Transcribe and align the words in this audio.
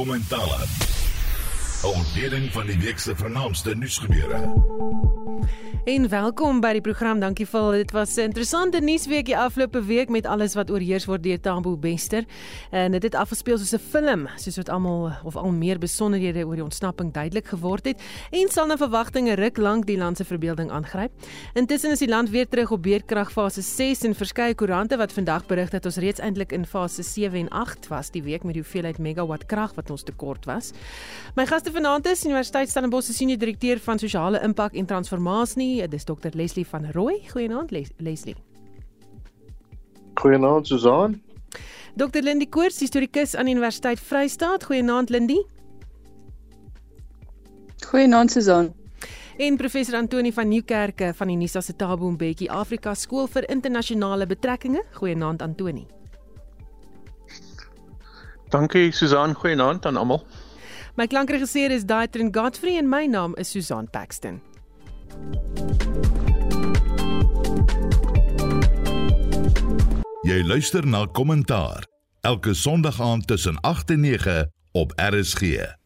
kommentaar. 0.00 0.99
'n 1.82 1.86
Ontleding 1.86 2.52
van 2.52 2.66
die 2.66 2.78
week 2.78 2.98
se 2.98 3.16
vernaamste 3.16 3.74
nuusgebeure. 3.74 4.52
En 5.84 6.08
welkom 6.08 6.58
by 6.60 6.74
die 6.76 6.82
program. 6.84 7.22
Dankie 7.22 7.46
vir 7.48 7.72
dit 7.72 7.92
was 7.96 8.16
'n 8.16 8.28
interessante 8.28 8.80
nuusweek 8.80 9.24
die 9.24 9.36
afgelope 9.36 9.82
week 9.84 10.08
met 10.08 10.26
alles 10.26 10.54
wat 10.54 10.70
oorheers 10.70 11.06
word 11.06 11.22
deur 11.22 11.40
Tambo 11.40 11.76
Bester. 11.76 12.24
En 12.70 12.92
dit 12.92 13.02
het 13.02 13.14
afgespeel 13.14 13.58
soos 13.58 13.72
'n 13.72 13.78
film, 13.78 14.28
soos 14.36 14.56
wat 14.56 14.68
almal 14.68 15.12
of 15.24 15.36
al 15.36 15.50
meer 15.52 15.78
besonderhede 15.78 16.44
oor 16.46 16.54
die 16.54 16.64
ontsnapping 16.64 17.12
duidelik 17.12 17.46
geword 17.46 17.84
het 17.84 18.02
en 18.30 18.48
sal 18.48 18.66
na 18.66 18.76
verwagtinge 18.76 19.34
ruk 19.34 19.56
lank 19.56 19.86
die 19.86 19.96
land 19.96 20.16
se 20.16 20.24
verbeelding 20.24 20.70
aangryp. 20.70 21.10
Intussen 21.54 21.90
is 21.90 21.98
die 21.98 22.08
land 22.08 22.30
weer 22.30 22.48
terug 22.48 22.70
op 22.70 22.82
beerdkrag 22.82 23.32
fase 23.32 23.62
6 23.62 24.02
en 24.02 24.14
verskeie 24.14 24.54
koerante 24.54 24.96
wat 24.96 25.12
vandag 25.12 25.46
berig 25.46 25.70
dat 25.70 25.84
ons 25.84 25.96
reeds 25.96 26.20
eintlik 26.20 26.52
in 26.52 26.66
fase 26.66 27.02
7 27.02 27.38
en 27.38 27.48
8 27.48 27.88
was 27.88 28.10
die 28.10 28.22
week 28.22 28.42
met 28.44 28.54
die 28.54 28.62
hoeveelheid 28.62 28.98
megawatt 28.98 29.46
krag 29.46 29.74
wat 29.74 29.90
ons 29.90 30.02
tekort 30.02 30.44
was. 30.44 30.72
My 31.34 31.46
gaste 31.46 31.69
vanaand 31.72 32.06
is 32.06 32.24
Universiteit 32.24 32.68
Stellenbosch 32.68 33.06
se 33.06 33.12
senior 33.12 33.38
direkteur 33.38 33.78
van 33.78 33.98
sosiale 33.98 34.40
impak 34.42 34.74
en 34.74 34.86
transformasie 34.86 35.58
nie. 35.58 35.88
Dis 35.88 36.04
Dr 36.04 36.30
Leslie 36.32 36.66
van 36.66 36.90
Rooi. 36.92 37.20
Goeienaand 37.30 37.70
Les 37.70 37.88
Leslie. 37.96 38.36
Goeienaand 40.14 40.66
Susan. 40.66 41.22
Dr 41.94 42.22
Lindie 42.22 42.48
Koors, 42.48 42.78
historikus 42.80 43.34
aan 43.34 43.48
Universiteit 43.48 44.00
Vryheid. 44.00 44.64
Goeienaand 44.64 45.10
Lindie. 45.10 45.46
Goeienaand 47.90 48.30
Susan. 48.30 48.74
En 49.36 49.56
professor 49.56 49.94
Antoni 49.96 50.32
van 50.32 50.48
Nieuwkerke 50.48 51.14
van 51.14 51.26
die 51.26 51.36
Nisa 51.36 51.60
se 51.60 51.76
Tabo 51.76 52.10
Mbeki 52.10 52.48
Afrika 52.48 52.94
Skool 52.94 53.26
vir 53.26 53.48
Internasionale 53.50 54.26
Betrekkinge. 54.26 54.84
Goeienaand 54.92 55.42
Antoni. 55.42 55.86
Dankie 58.48 58.92
Susan, 58.92 59.34
goeienaand 59.34 59.86
aan 59.86 59.96
almal. 59.96 60.24
My 60.96 61.06
klankregisseur 61.06 61.70
is 61.70 61.84
Daitrin 61.84 62.34
Godfrey 62.34 62.76
en 62.76 62.88
my 62.88 63.06
naam 63.06 63.34
is 63.34 63.50
Susan 63.50 63.90
Paxton. 63.90 64.40
Jy 70.26 70.42
luister 70.46 70.86
na 70.86 71.06
kommentaar 71.06 71.86
elke 72.20 72.54
Sondag 72.54 73.00
aand 73.00 73.26
tussen 73.26 73.60
8 73.60 73.90
en 73.90 74.00
9 74.00 74.52
op 74.72 74.92
RSG. 74.96 75.79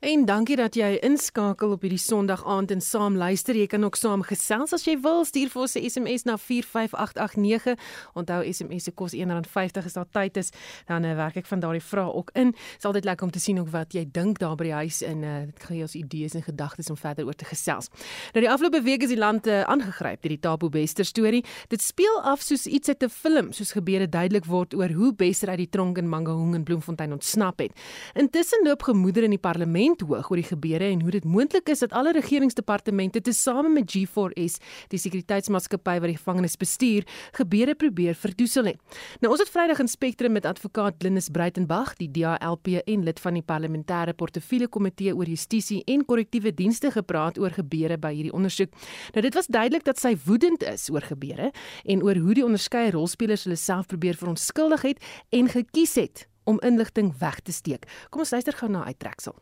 En 0.00 0.22
dankie 0.24 0.56
dat 0.56 0.72
jy 0.74 0.94
inskakel 1.04 1.74
op 1.74 1.82
hierdie 1.84 2.00
Sondag 2.00 2.40
aand 2.48 2.70
en 2.72 2.80
saam 2.80 3.18
luister. 3.20 3.52
Jy 3.52 3.66
kan 3.68 3.82
ook 3.84 3.98
saam 4.00 4.22
gesels 4.24 4.72
as 4.72 4.86
jy 4.88 4.94
wil. 5.04 5.26
Stuur 5.28 5.50
vir 5.52 5.60
ons 5.60 5.74
'n 5.76 5.90
SMS 5.90 6.24
na 6.24 6.38
45889. 6.38 7.76
Onthou 8.14 8.52
SMS 8.52 8.84
se 8.84 8.92
kos 8.92 9.12
R1.50 9.12 9.84
as 9.84 9.92
daar 9.92 10.08
tyd 10.10 10.36
is, 10.36 10.50
dan 10.86 11.04
uh, 11.04 11.14
werk 11.14 11.36
ek 11.36 11.46
van 11.46 11.60
daardie 11.60 11.82
vrae 11.84 12.14
ook 12.14 12.30
in. 12.32 12.50
Dit 12.50 12.78
is 12.78 12.84
altyd 12.84 13.04
lekker 13.04 13.26
om 13.26 13.30
te 13.30 13.40
sien 13.40 13.60
ook 13.60 13.68
wat 13.68 13.92
jy 13.92 14.08
dink 14.10 14.38
daar 14.38 14.56
by 14.56 14.64
die 14.64 14.72
huis 14.72 15.02
en 15.02 15.22
uh, 15.22 15.40
dit 15.44 15.64
gee 15.68 15.82
ons 15.82 15.94
idees 15.94 16.34
en 16.34 16.42
gedagtes 16.42 16.90
om 16.90 16.96
verder 16.96 17.26
oor 17.26 17.36
te 17.36 17.44
gesels. 17.44 17.88
Nou 18.32 18.40
die 18.40 18.50
afgelope 18.50 18.82
week 18.82 19.02
is 19.02 19.08
die 19.08 19.20
land 19.20 19.46
uh, 19.46 19.62
aangegryp 19.62 20.22
deur 20.22 20.32
die 20.32 20.40
Tabo 20.40 20.68
Bester 20.68 21.04
storie. 21.04 21.44
Dit 21.68 21.82
speel 21.82 22.22
af 22.22 22.40
soos 22.40 22.66
iets 22.66 22.88
uit 22.88 23.02
'n 23.02 23.08
film, 23.08 23.52
soos 23.52 23.72
gebeure 23.72 24.08
duidelik 24.08 24.44
word 24.44 24.74
oor 24.74 24.88
hoe 24.88 25.14
Bester 25.14 25.48
uit 25.48 25.58
die 25.58 25.68
tronk 25.68 25.98
in 25.98 26.08
Mangaung 26.08 26.54
in 26.54 26.64
Bloemfontein 26.64 27.12
ontsnap 27.12 27.58
het. 27.58 27.72
Intussen 28.14 28.64
loop 28.64 28.82
gemoedere 28.82 29.24
in 29.24 29.36
die 29.36 29.38
parlement 29.38 29.89
hoog 29.98 30.30
oor 30.30 30.38
die 30.38 30.46
gebeure 30.46 30.86
en 30.92 31.00
hoe 31.02 31.10
dit 31.10 31.24
moontlik 31.24 31.68
is 31.68 31.82
dat 31.82 31.92
alle 31.92 32.12
regeringsdepartemente 32.14 33.20
tesame 33.20 33.68
met 33.68 33.90
G4S, 33.90 34.60
die 34.88 35.00
sekuriteitsmaatskappy 35.02 35.96
wat 35.98 36.12
die 36.12 36.16
gevangenes 36.16 36.54
bestuur, 36.56 37.06
gebeure 37.34 37.74
probeer 37.74 38.14
verdoesel 38.14 38.70
het. 38.70 38.78
Nou 39.20 39.32
ons 39.34 39.42
het 39.42 39.50
Vrydag 39.50 39.82
in 39.82 39.90
Spectrum 39.90 40.32
met 40.32 40.46
advokaat 40.46 41.02
Linus 41.02 41.28
Breitenberg, 41.28 41.96
die 41.98 42.10
DALP 42.14 42.70
en 42.84 43.04
lid 43.04 43.20
van 43.20 43.34
die 43.34 43.42
parlementêre 43.42 44.14
portefeulje 44.14 44.68
komitee 44.68 45.16
oor 45.16 45.26
justisie 45.26 45.82
en 45.90 46.04
korrektiewe 46.04 46.54
dienste 46.54 46.90
gepraat 46.94 47.38
oor 47.42 47.50
gebeure 47.50 47.98
by 47.98 48.14
hierdie 48.14 48.34
ondersoek. 48.36 48.70
Nou 49.16 49.26
dit 49.26 49.34
was 49.34 49.50
duidelik 49.50 49.84
dat 49.84 49.98
sy 49.98 50.14
woedend 50.24 50.62
is 50.62 50.86
oor 50.94 51.02
gebeure 51.02 51.50
en 51.84 52.02
oor 52.06 52.22
hoe 52.22 52.38
die 52.38 52.46
onderskeie 52.46 52.94
rolspelers 52.94 53.48
hulle 53.48 53.58
self 53.58 53.90
probeer 53.90 54.14
verontskuldig 54.14 54.82
het 54.92 55.04
en 55.34 55.48
gekies 55.50 55.98
het 55.98 56.26
om 56.44 56.60
inligting 56.66 57.14
weg 57.18 57.40
te 57.40 57.52
steek. 57.52 57.86
Kom 58.10 58.24
ons 58.24 58.34
luister 58.34 58.56
gou 58.56 58.70
na 58.70 58.84
uittreksel. 58.84 59.36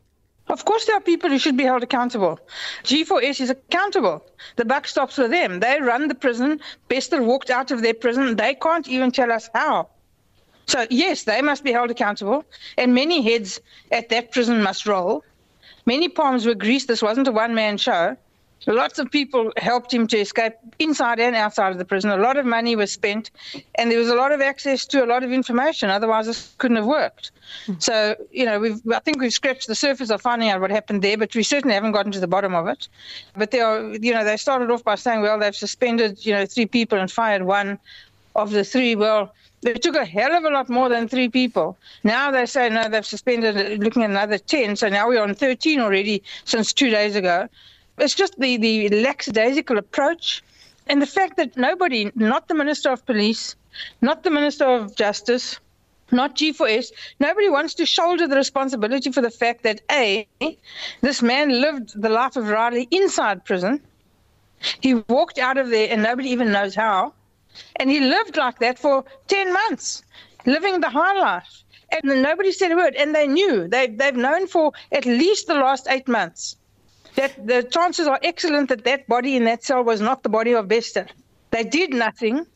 Of 0.49 0.65
course, 0.65 0.87
there 0.87 0.97
are 0.97 1.01
people 1.01 1.29
who 1.29 1.39
should 1.39 1.57
be 1.57 1.65
held 1.65 1.83
accountable. 1.83 2.41
G4S 2.85 3.41
is 3.41 3.51
accountable. 3.51 4.25
The 4.57 4.65
buck 4.65 4.87
stops 4.87 5.19
with 5.19 5.31
them. 5.31 5.61
They 5.61 5.81
run 5.81 6.09
the 6.09 6.15
prison. 6.15 6.61
Bester 6.89 7.23
walked 7.23 7.51
out 7.51 7.71
of 7.71 7.83
their 7.83 7.95
prison. 7.95 8.37
They 8.37 8.55
can't 8.55 8.89
even 8.89 9.11
tell 9.11 9.31
us 9.31 9.51
how. 9.55 9.89
So, 10.67 10.87
yes, 10.91 11.25
they 11.25 11.43
must 11.43 11.65
be 11.65 11.73
held 11.73 11.91
accountable. 11.91 12.45
And 12.77 12.95
many 12.95 13.23
heads 13.23 13.61
at 13.93 14.09
that 14.09 14.33
prison 14.33 14.63
must 14.63 14.87
roll. 14.87 15.25
Many 15.87 16.09
palms 16.09 16.47
were 16.47 16.55
greased. 16.55 16.89
This 16.89 17.03
wasn't 17.03 17.29
a 17.29 17.33
one 17.33 17.55
man 17.55 17.77
show. 17.79 18.17
Lots 18.67 18.99
of 18.99 19.11
people 19.11 19.53
helped 19.57 19.95
him 19.95 20.07
to 20.09 20.19
escape 20.19 20.55
inside 20.79 21.19
and 21.21 21.35
outside 21.35 21.73
of 21.73 21.79
the 21.79 21.85
prison. 21.85 22.11
A 22.11 22.17
lot 22.17 22.37
of 22.37 22.45
money 22.45 22.77
was 22.77 22.93
spent, 22.93 23.31
and 23.77 23.91
there 23.91 23.99
was 23.99 24.09
a 24.09 24.15
lot 24.15 24.31
of 24.33 24.41
access 24.41 24.85
to 24.87 25.03
a 25.05 25.07
lot 25.07 25.23
of 25.23 25.33
information. 25.33 25.89
Otherwise, 25.89 26.27
this 26.27 26.55
couldn't 26.59 26.77
have 26.77 26.87
worked. 26.87 27.31
Mm. 27.67 27.83
So, 27.83 28.17
you 28.31 28.45
know, 28.45 28.59
we've 28.61 28.81
I 28.93 28.99
think 28.99 29.21
we've 29.21 29.33
scratched 29.33 29.69
the 29.69 29.75
surface 29.75 30.11
of 30.11 30.21
finding 30.21 30.51
out 30.51 30.61
what 30.61 30.71
happened 30.71 31.03
there, 31.03 31.17
but 31.17 31.35
we 31.35 31.43
certainly 31.43 31.75
haven't 31.75 31.93
gotten 31.93 32.13
to 32.13 32.21
the 32.21 32.27
bottom 32.27 32.55
of 32.55 32.67
it. 32.67 32.89
But 33.37 33.53
they 33.53 33.61
are, 33.61 33.81
you 33.95 34.13
know, 34.13 34.25
they 34.25 34.37
started 34.37 34.71
off 34.71 34.85
by 34.85 34.97
saying, 34.97 35.23
well, 35.23 35.39
they've 35.39 35.57
suspended, 35.57 36.27
you 36.27 36.35
know, 36.35 36.45
three 36.45 36.67
people 36.67 36.99
and 36.99 37.11
fired 37.11 37.43
one 37.43 37.79
of 38.37 38.51
the 38.51 38.65
three. 38.65 38.95
Well, 38.95 39.35
they 39.63 39.75
took 39.75 39.97
a 39.97 40.05
hell 40.05 40.33
of 40.33 40.45
a 40.45 40.51
lot 40.51 40.69
more 40.69 40.89
than 40.89 41.09
three 41.09 41.29
people. 41.29 41.77
Now 42.05 42.31
they 42.31 42.45
say 42.45 42.69
no, 42.69 42.89
they've 42.89 43.07
suspended, 43.07 43.83
looking 43.83 44.03
at 44.03 44.11
another 44.11 44.39
ten. 44.39 44.77
So 44.77 44.89
now 44.89 45.09
we're 45.09 45.23
on 45.23 45.35
thirteen 45.35 45.81
already 45.81 46.23
since 46.45 46.73
two 46.73 46.91
days 46.91 47.17
ago. 47.17 47.49
It's 48.01 48.15
just 48.15 48.39
the, 48.39 48.57
the 48.57 48.89
lackadaisical 48.91 49.77
approach 49.79 50.43
and 50.87 51.03
the 51.03 51.07
fact 51.07 51.37
that 51.37 51.57
nobody, 51.57 52.11
not 52.15 52.49
the 52.49 52.55
Minister 52.55 52.91
of 52.91 53.05
Police, 53.05 53.57
not 54.01 54.23
the 54.23 54.31
Minister 54.31 54.65
of 54.65 54.95
Justice, 54.95 55.59
not 56.11 56.37
G4S, 56.37 56.93
nobody 57.21 57.49
wants 57.49 57.75
to 57.75 57.85
shoulder 57.85 58.27
the 58.27 58.37
responsibility 58.37 59.11
for 59.13 59.21
the 59.21 59.31
fact 59.31 59.63
that 59.65 59.83
A, 59.91 60.27
this 61.03 61.23
man 61.23 61.61
lived 61.61 62.01
the 62.01 62.09
life 62.09 62.37
of 62.37 62.49
Riley 62.49 62.89
inside 62.91 63.45
prison. 63.45 63.81
He 64.81 64.95
walked 64.95 65.39
out 65.39 65.59
of 65.59 65.71
there 65.71 65.89
and 65.91 66.03
nobody 66.03 66.31
even 66.31 66.51
knows 66.53 66.75
how. 66.75 67.13
And 67.77 67.91
he 67.91 68.01
lived 68.01 68.37
like 68.37 68.61
that 68.61 68.79
for 68.79 69.05
10 69.27 69.53
months, 69.53 70.03
living 70.47 70.81
the 70.81 70.89
high 70.89 71.19
life. 71.19 71.65
And 71.91 72.23
nobody 72.23 72.53
said 72.53 72.73
a 72.73 72.77
word. 72.77 72.95
And 72.95 73.15
they 73.15 73.27
knew, 73.27 73.67
they've, 73.69 73.97
they've 73.97 74.17
known 74.17 74.47
for 74.47 74.73
at 74.93 75.05
least 75.05 75.47
the 75.47 75.55
last 75.55 75.87
eight 75.89 76.07
months 76.07 76.57
that 77.17 77.47
the 77.47 77.63
chances 77.63 78.07
are 78.07 78.19
excellent 78.23 78.69
that 78.69 78.85
that 78.85 79.07
body 79.09 79.37
in 79.37 79.45
that 79.45 79.65
cell 79.65 79.83
was 79.83 80.01
not 80.01 80.23
the 80.23 80.29
body 80.29 80.53
of 80.53 80.69
Bester. 80.69 81.07
They 81.51 81.65
did 81.65 81.93
nothing. 81.93 82.47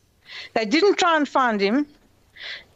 They 0.53 0.65
didn't 0.65 0.97
try 0.97 1.17
and 1.17 1.27
find 1.27 1.59
him. 1.59 1.87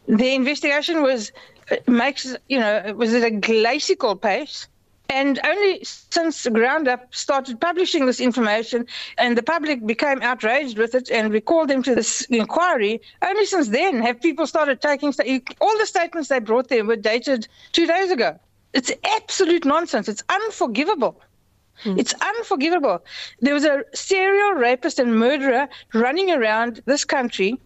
The 0.06 0.34
investigation 0.34 1.02
was 1.02 1.32
uh, 1.70 1.76
makes 1.86 2.34
you 2.48 2.58
know 2.58 2.94
was 2.96 3.14
at 3.14 3.24
a 3.24 3.30
glacial 3.30 4.16
pace. 4.16 4.68
And 5.10 5.40
only 5.42 5.82
since 5.84 6.46
Ground 6.48 6.86
Up 6.86 7.14
started 7.14 7.58
publishing 7.58 8.04
this 8.04 8.20
information 8.20 8.86
and 9.16 9.38
the 9.38 9.42
public 9.42 9.86
became 9.86 10.20
outraged 10.20 10.76
with 10.76 10.94
it 10.94 11.10
and 11.10 11.32
recalled 11.32 11.68
them 11.68 11.82
to 11.84 11.94
this 11.94 12.22
inquiry, 12.26 13.00
only 13.22 13.46
since 13.46 13.68
then 13.68 14.02
have 14.02 14.20
people 14.20 14.46
started 14.46 14.82
taking 14.82 15.14
all 15.62 15.78
the 15.78 15.86
statements 15.86 16.28
they 16.28 16.40
brought 16.40 16.68
there 16.68 16.84
were 16.84 16.96
dated 16.96 17.48
two 17.72 17.86
days 17.86 18.10
ago. 18.10 18.38
It's 18.74 18.92
absolute 19.16 19.64
nonsense. 19.64 20.08
It's 20.10 20.22
unforgivable. 20.28 21.18
Mm. 21.84 21.98
It's 21.98 22.14
unforgivable. 22.14 23.04
There 23.40 23.54
was 23.54 23.64
a 23.64 23.84
serial 23.94 24.54
rapist 24.54 24.98
and 24.98 25.18
murderer 25.18 25.68
running 25.94 26.30
around 26.30 26.82
this 26.86 27.04
country, 27.04 27.58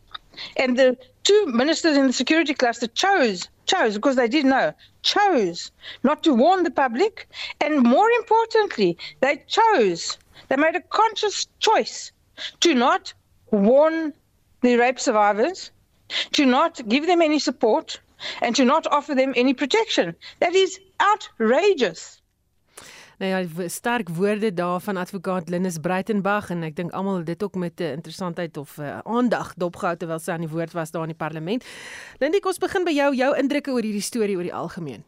and 0.56 0.78
the 0.78 0.96
two 1.24 1.46
ministers 1.46 1.96
in 1.96 2.06
the 2.06 2.12
security 2.12 2.54
cluster 2.54 2.86
chose 2.88 3.48
chose 3.66 3.94
because 3.94 4.16
they 4.16 4.28
didn't 4.28 4.50
know 4.50 4.72
chose 5.02 5.70
not 6.02 6.22
to 6.22 6.34
warn 6.34 6.64
the 6.64 6.70
public 6.70 7.28
and 7.60 7.82
more 7.82 8.10
importantly 8.10 8.96
they 9.20 9.36
chose 9.46 10.18
they 10.48 10.56
made 10.56 10.74
a 10.74 10.80
conscious 10.80 11.46
choice 11.60 12.12
to 12.60 12.74
not 12.74 13.14
warn 13.50 14.12
the 14.62 14.76
rape 14.76 14.98
survivors 14.98 15.70
to 16.32 16.44
not 16.44 16.80
give 16.88 17.06
them 17.06 17.22
any 17.22 17.38
support 17.38 18.00
and 18.40 18.56
to 18.56 18.64
not 18.64 18.86
offer 18.88 19.14
them 19.14 19.32
any 19.36 19.54
protection 19.54 20.14
that 20.40 20.54
is 20.54 20.80
outrageous 21.00 22.21
Nou 23.22 23.30
ja, 23.30 23.68
sterk 23.68 24.08
woorde 24.08 24.54
daar 24.54 24.80
van 24.80 24.96
advokaat 24.96 25.48
Linus 25.48 25.78
Breitenberg 25.78 26.48
en 26.50 26.64
ek 26.66 26.74
dink 26.74 26.90
almal 26.90 27.20
het 27.20 27.26
dit 27.26 27.42
ook 27.42 27.54
met 27.54 27.80
'n 27.80 27.94
interessantheid 27.94 28.56
of 28.56 28.76
uh, 28.76 28.98
aandag 28.98 29.52
dopgehou 29.54 29.96
terwyl 29.96 30.18
sy 30.18 30.30
aan 30.30 30.42
die 30.42 30.48
woord 30.48 30.72
was 30.72 30.90
daar 30.90 31.02
in 31.02 31.14
die 31.14 31.22
parlement. 31.24 31.64
Lindy, 32.18 32.40
kom 32.40 32.50
ons 32.50 32.58
begin 32.58 32.84
by 32.84 32.90
jou, 32.90 33.14
jou 33.14 33.36
indrukke 33.36 33.70
oor 33.70 33.82
hierdie 33.82 34.02
storie 34.02 34.36
oor 34.36 34.42
die 34.42 34.54
algemeen. 34.54 35.04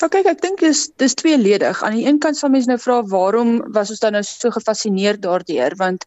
Kyk, 0.00 0.24
ek 0.32 0.40
dink 0.40 0.60
dis 0.64 0.88
dis 0.96 1.14
tweeledig. 1.14 1.82
Aan 1.82 1.98
die 1.98 2.06
een 2.06 2.18
kant 2.18 2.36
sal 2.36 2.48
mense 2.48 2.72
nou 2.72 2.78
vra 2.80 3.02
waarom 3.02 3.60
was 3.76 3.90
ons 3.90 4.00
dan 4.00 4.12
nou 4.12 4.22
so 4.24 4.50
gefassineerd 4.50 5.20
daardeur 5.22 5.76
want 5.76 6.04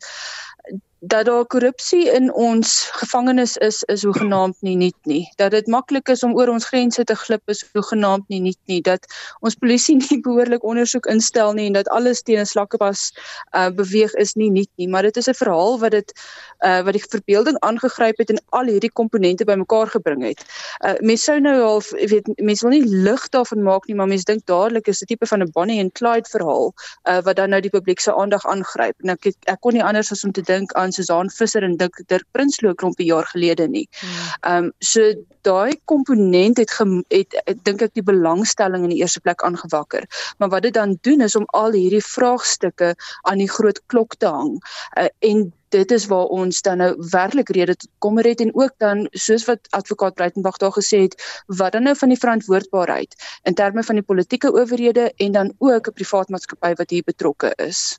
dat 1.05 1.25
daar 1.25 1.45
korrupsie 1.45 2.11
in 2.11 2.33
ons 2.33 2.89
gevangenes 2.95 3.57
is 3.57 3.83
is 3.83 4.03
hoegenaamd 4.03 4.55
nie 4.59 4.75
nuut 4.75 5.05
nie. 5.09 5.31
Dat 5.35 5.51
dit 5.51 5.67
maklik 5.67 6.07
is 6.07 6.23
om 6.23 6.35
oor 6.35 6.47
ons 6.47 6.65
grense 6.65 7.03
te 7.03 7.15
glip 7.15 7.50
is 7.51 7.65
hoegenaamd 7.73 8.29
nie 8.31 8.39
nuut 8.41 8.59
nie. 8.71 8.79
Dat 8.81 9.07
ons 9.39 9.55
polisie 9.59 9.97
nie 10.03 10.21
behoorlik 10.23 10.63
ondersoek 10.63 11.09
instel 11.11 11.51
nie 11.53 11.65
en 11.67 11.75
dat 11.75 11.89
alles 11.91 12.21
teen 12.21 12.39
'n 12.39 12.45
slakkepas 12.45 13.11
uh, 13.51 13.67
beweeg 13.69 14.13
is 14.13 14.33
nie 14.33 14.50
nuut 14.51 14.69
nie, 14.75 14.88
maar 14.88 15.01
dit 15.03 15.17
is 15.17 15.27
'n 15.27 15.33
verhaal 15.33 15.79
wat 15.79 15.91
dit 15.91 16.13
uh, 16.59 16.81
wat 16.81 16.94
die 16.94 17.03
verbeelding 17.09 17.59
aangegryp 17.59 18.17
het 18.17 18.29
en 18.29 18.41
al 18.50 18.71
hierdie 18.71 18.91
komponente 18.91 19.44
bymekaar 19.44 19.88
gebring 19.88 20.23
het. 20.23 20.45
Uh, 20.85 20.95
mense 21.00 21.23
sou 21.23 21.39
nou 21.39 21.61
al 21.61 21.81
weet 22.07 22.31
mense 22.38 22.67
wil 22.67 22.79
nie 22.79 22.88
lig 22.88 23.29
daarvan 23.29 23.63
maak 23.63 23.88
nie, 23.88 23.95
maar 23.95 24.07
mense 24.07 24.25
dink 24.25 24.45
dadelik 24.45 24.88
is 24.88 25.00
dit 25.00 25.07
tipe 25.07 25.27
van 25.27 25.44
'n 25.44 25.51
Bonnie 25.51 25.79
en 25.79 25.91
Clyde 25.91 26.29
verhaal 26.29 26.73
uh, 27.03 27.19
wat 27.21 27.35
dan 27.35 27.50
nou 27.50 27.61
die 27.61 27.75
publiek 27.75 28.00
se 28.00 28.15
aandag 28.15 28.45
aangryp. 28.45 28.95
En 29.03 29.09
ek 29.09 29.35
ek 29.45 29.59
kon 29.59 29.73
nie 29.73 29.83
anders 29.83 30.11
as 30.11 30.23
om 30.23 30.31
te 30.31 30.41
dink 30.41 30.71
aan 30.73 30.92
Susan 30.93 31.29
Visser 31.29 31.63
en 31.63 31.77
Dirk 31.77 32.01
Dirk 32.07 32.27
Prinsloo 32.31 32.73
klompie 32.73 33.07
jaar 33.09 33.27
gelede 33.31 33.67
nie. 33.67 33.87
Hmm. 33.99 34.09
Ehm 34.41 34.63
um, 34.63 34.71
so 34.79 35.13
daai 35.43 35.75
komponent 35.85 36.57
het, 36.61 36.71
het, 37.11 37.35
het 37.45 37.63
dink 37.67 37.81
ek 37.83 37.95
die 37.97 38.05
belangstelling 38.07 38.85
in 38.85 38.93
die 38.93 39.01
eerste 39.01 39.19
plek 39.19 39.43
aangewakker. 39.43 40.07
Maar 40.37 40.53
wat 40.53 40.63
dit 40.63 40.73
dan 40.73 40.97
doen 41.01 41.21
is 41.21 41.35
om 41.35 41.47
al 41.51 41.75
hierdie 41.75 42.03
vraagstukke 42.03 42.93
aan 43.27 43.43
die 43.43 43.49
groot 43.49 43.81
klok 43.91 44.15
te 44.15 44.31
hang. 44.31 44.55
Uh, 44.95 45.09
en 45.19 45.51
dit 45.73 45.91
is 45.91 46.05
waar 46.05 46.29
ons 46.37 46.61
dan 46.61 46.77
nou 46.83 46.91
werklik 47.11 47.49
rede 47.57 47.75
tot 47.75 47.89
kommer 48.05 48.27
het 48.29 48.41
en 48.45 48.53
ook 48.53 48.73
dan 48.83 49.07
soos 49.25 49.45
wat 49.49 49.69
advokaat 49.69 50.17
Breitenberg 50.19 50.59
daar 50.61 50.75
gesê 50.75 51.01
het 51.05 51.17
wat 51.47 51.73
dan 51.73 51.89
nou 51.89 51.95
van 51.97 52.13
die 52.13 52.19
verantwoordbaarheid 52.19 53.15
in 53.49 53.57
terme 53.57 53.83
van 53.83 53.99
die 53.99 54.05
politieke 54.05 54.53
owerhede 54.53 55.11
en 55.17 55.31
dan 55.31 55.53
ook 55.57 55.89
'n 55.89 55.97
privaat 55.99 56.29
maatskappy 56.29 56.73
wat 56.77 56.89
hier 56.89 57.03
betrokke 57.05 57.53
is. 57.55 57.97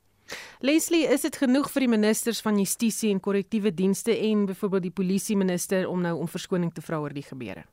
Leslie, 0.59 1.05
is 1.13 1.21
dit 1.21 1.37
genoeg 1.37 1.69
vir 1.71 1.85
die 1.85 1.91
ministers 1.91 2.41
van 2.41 2.57
Justisie 2.57 3.11
en 3.13 3.21
Korrektiewe 3.21 3.73
Dienste 3.73 4.15
en 4.15 4.45
byvoorbeeld 4.49 4.87
die 4.89 4.95
polisie 4.95 5.37
minister 5.37 5.87
om 5.89 6.01
nou 6.01 6.15
om 6.19 6.27
verskoning 6.27 6.73
te 6.73 6.81
vra 6.81 6.99
oor 7.03 7.13
die 7.13 7.25
gebeure? 7.25 7.65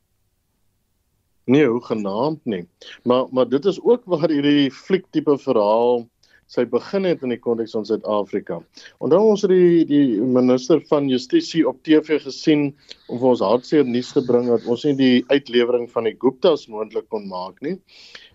Nee, 1.44 1.66
genaamd 1.88 2.44
nie. 2.44 2.66
Maar 3.02 3.26
maar 3.30 3.48
dit 3.48 3.64
is 3.64 3.80
ook 3.82 4.02
waar 4.04 4.30
hierdie 4.30 4.70
fliek 4.70 5.06
tipe 5.10 5.38
verhaal 5.38 6.06
sy 6.52 6.64
begin 6.68 7.06
het 7.08 7.22
in 7.24 7.32
die 7.32 7.40
konteks 7.40 7.72
van 7.76 7.86
Suid-Afrika. 7.88 8.58
Onthou 9.00 9.20
ons 9.30 9.44
het 9.46 9.52
die 9.52 9.84
die 9.88 10.20
minister 10.20 10.82
van 10.90 11.08
Justisie 11.08 11.64
op 11.68 11.80
TV 11.86 12.20
gesien 12.20 12.66
om 13.08 13.20
vir 13.22 13.28
ons 13.30 13.44
hartseer 13.46 13.88
nuus 13.88 14.12
te 14.12 14.22
bring 14.26 14.50
dat 14.50 14.66
ons 14.68 14.84
nie 14.84 14.94
die 14.98 15.24
uitlewering 15.32 15.88
van 15.94 16.10
die 16.10 16.16
Guptas 16.20 16.66
moontlik 16.68 17.08
kon 17.12 17.24
maak 17.30 17.62
nie. 17.64 17.78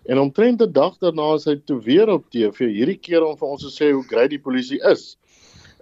En 0.08 0.18
omtrent 0.18 0.62
'n 0.62 0.72
dag 0.72 0.94
daarna 0.98 1.34
is 1.36 1.44
hy 1.44 1.56
toe 1.68 1.82
weer 1.84 2.08
op 2.08 2.30
TV, 2.32 2.68
hierdie 2.72 3.00
keer 3.06 3.24
om 3.24 3.34
vir 3.36 3.48
ons 3.54 3.64
te 3.64 3.72
sê 3.72 3.88
hoe 3.92 4.04
great 4.08 4.30
die 4.32 4.40
polisie 4.46 4.78
is. 4.90 5.02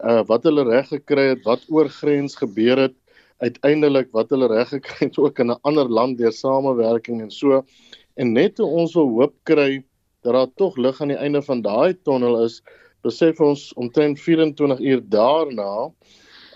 Uh 0.02 0.24
wat 0.30 0.48
hulle 0.48 0.64
reg 0.66 0.88
gekry 0.90 1.26
het, 1.28 1.44
wat 1.44 1.68
oorgrens 1.70 2.34
gebeur 2.40 2.82
het, 2.88 2.96
uiteindelik 3.38 4.10
wat 4.18 4.34
hulle 4.34 4.48
reg 4.50 4.72
gekry 4.74 5.06
het 5.06 5.20
ook 5.22 5.38
in 5.44 5.52
'n 5.54 5.60
ander 5.70 5.86
land 5.98 6.18
deur 6.18 6.34
samewerking 6.34 7.22
en 7.22 7.30
so. 7.30 7.62
En 8.16 8.32
net 8.32 8.56
toe 8.56 8.66
ons 8.66 8.98
wil 8.98 9.14
hoop 9.14 9.34
kry 9.44 9.84
dat 10.22 10.32
daar 10.32 10.50
tog 10.56 10.76
lig 10.76 11.00
aan 11.00 11.14
die 11.14 11.22
einde 11.22 11.42
van 11.42 11.62
daai 11.62 11.94
tonnel 12.02 12.42
is, 12.42 12.62
besef 13.06 13.40
ons 13.40 13.72
omtrent 13.74 14.18
24 14.18 14.80
uur 14.80 15.06
daarna 15.08 15.92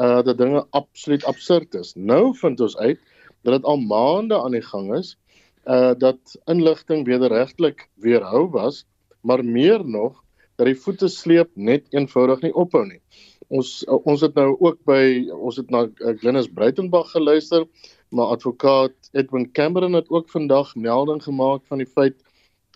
uh 0.01 0.23
dat 0.27 0.39
dinge 0.39 0.67
absoluut 0.71 1.25
absurd 1.25 1.75
is. 1.75 1.95
Nou 1.95 2.35
vind 2.35 2.61
ons 2.61 2.77
uit 2.77 2.99
dat 3.43 3.53
dit 3.53 3.65
al 3.65 3.79
maande 3.79 4.43
aan 4.43 4.59
die 4.59 4.69
gang 4.75 4.95
is 4.99 5.20
uh 5.65 5.93
dat 5.99 6.37
inligting 6.47 7.05
wederregtelik 7.07 7.89
weerhou 7.95 8.49
was, 8.51 8.85
maar 9.21 9.45
meer 9.45 9.85
nog 9.85 10.23
dat 10.57 10.67
die 10.67 10.77
voete 10.77 11.09
sleep 11.09 11.51
net 11.55 11.87
eenvoudig 11.91 12.41
nie 12.41 12.55
ophou 12.55 12.85
nie. 12.87 13.01
Ons 13.49 13.83
uh, 13.89 13.99
ons 14.07 14.21
het 14.21 14.35
nou 14.35 14.57
ook 14.59 14.79
by 14.89 15.29
ons 15.33 15.57
het 15.57 15.71
na 15.71 15.87
uh, 15.89 16.15
Glennis 16.21 16.49
Breitenberg 16.53 17.11
geluister, 17.11 17.67
maar 18.11 18.35
advokaat 18.37 19.11
Edwin 19.13 19.51
Cameron 19.53 19.97
het 19.99 20.09
ook 20.09 20.29
vandag 20.31 20.75
melding 20.77 21.23
gemaak 21.23 21.65
van 21.67 21.83
die 21.83 21.89
feit 21.89 22.17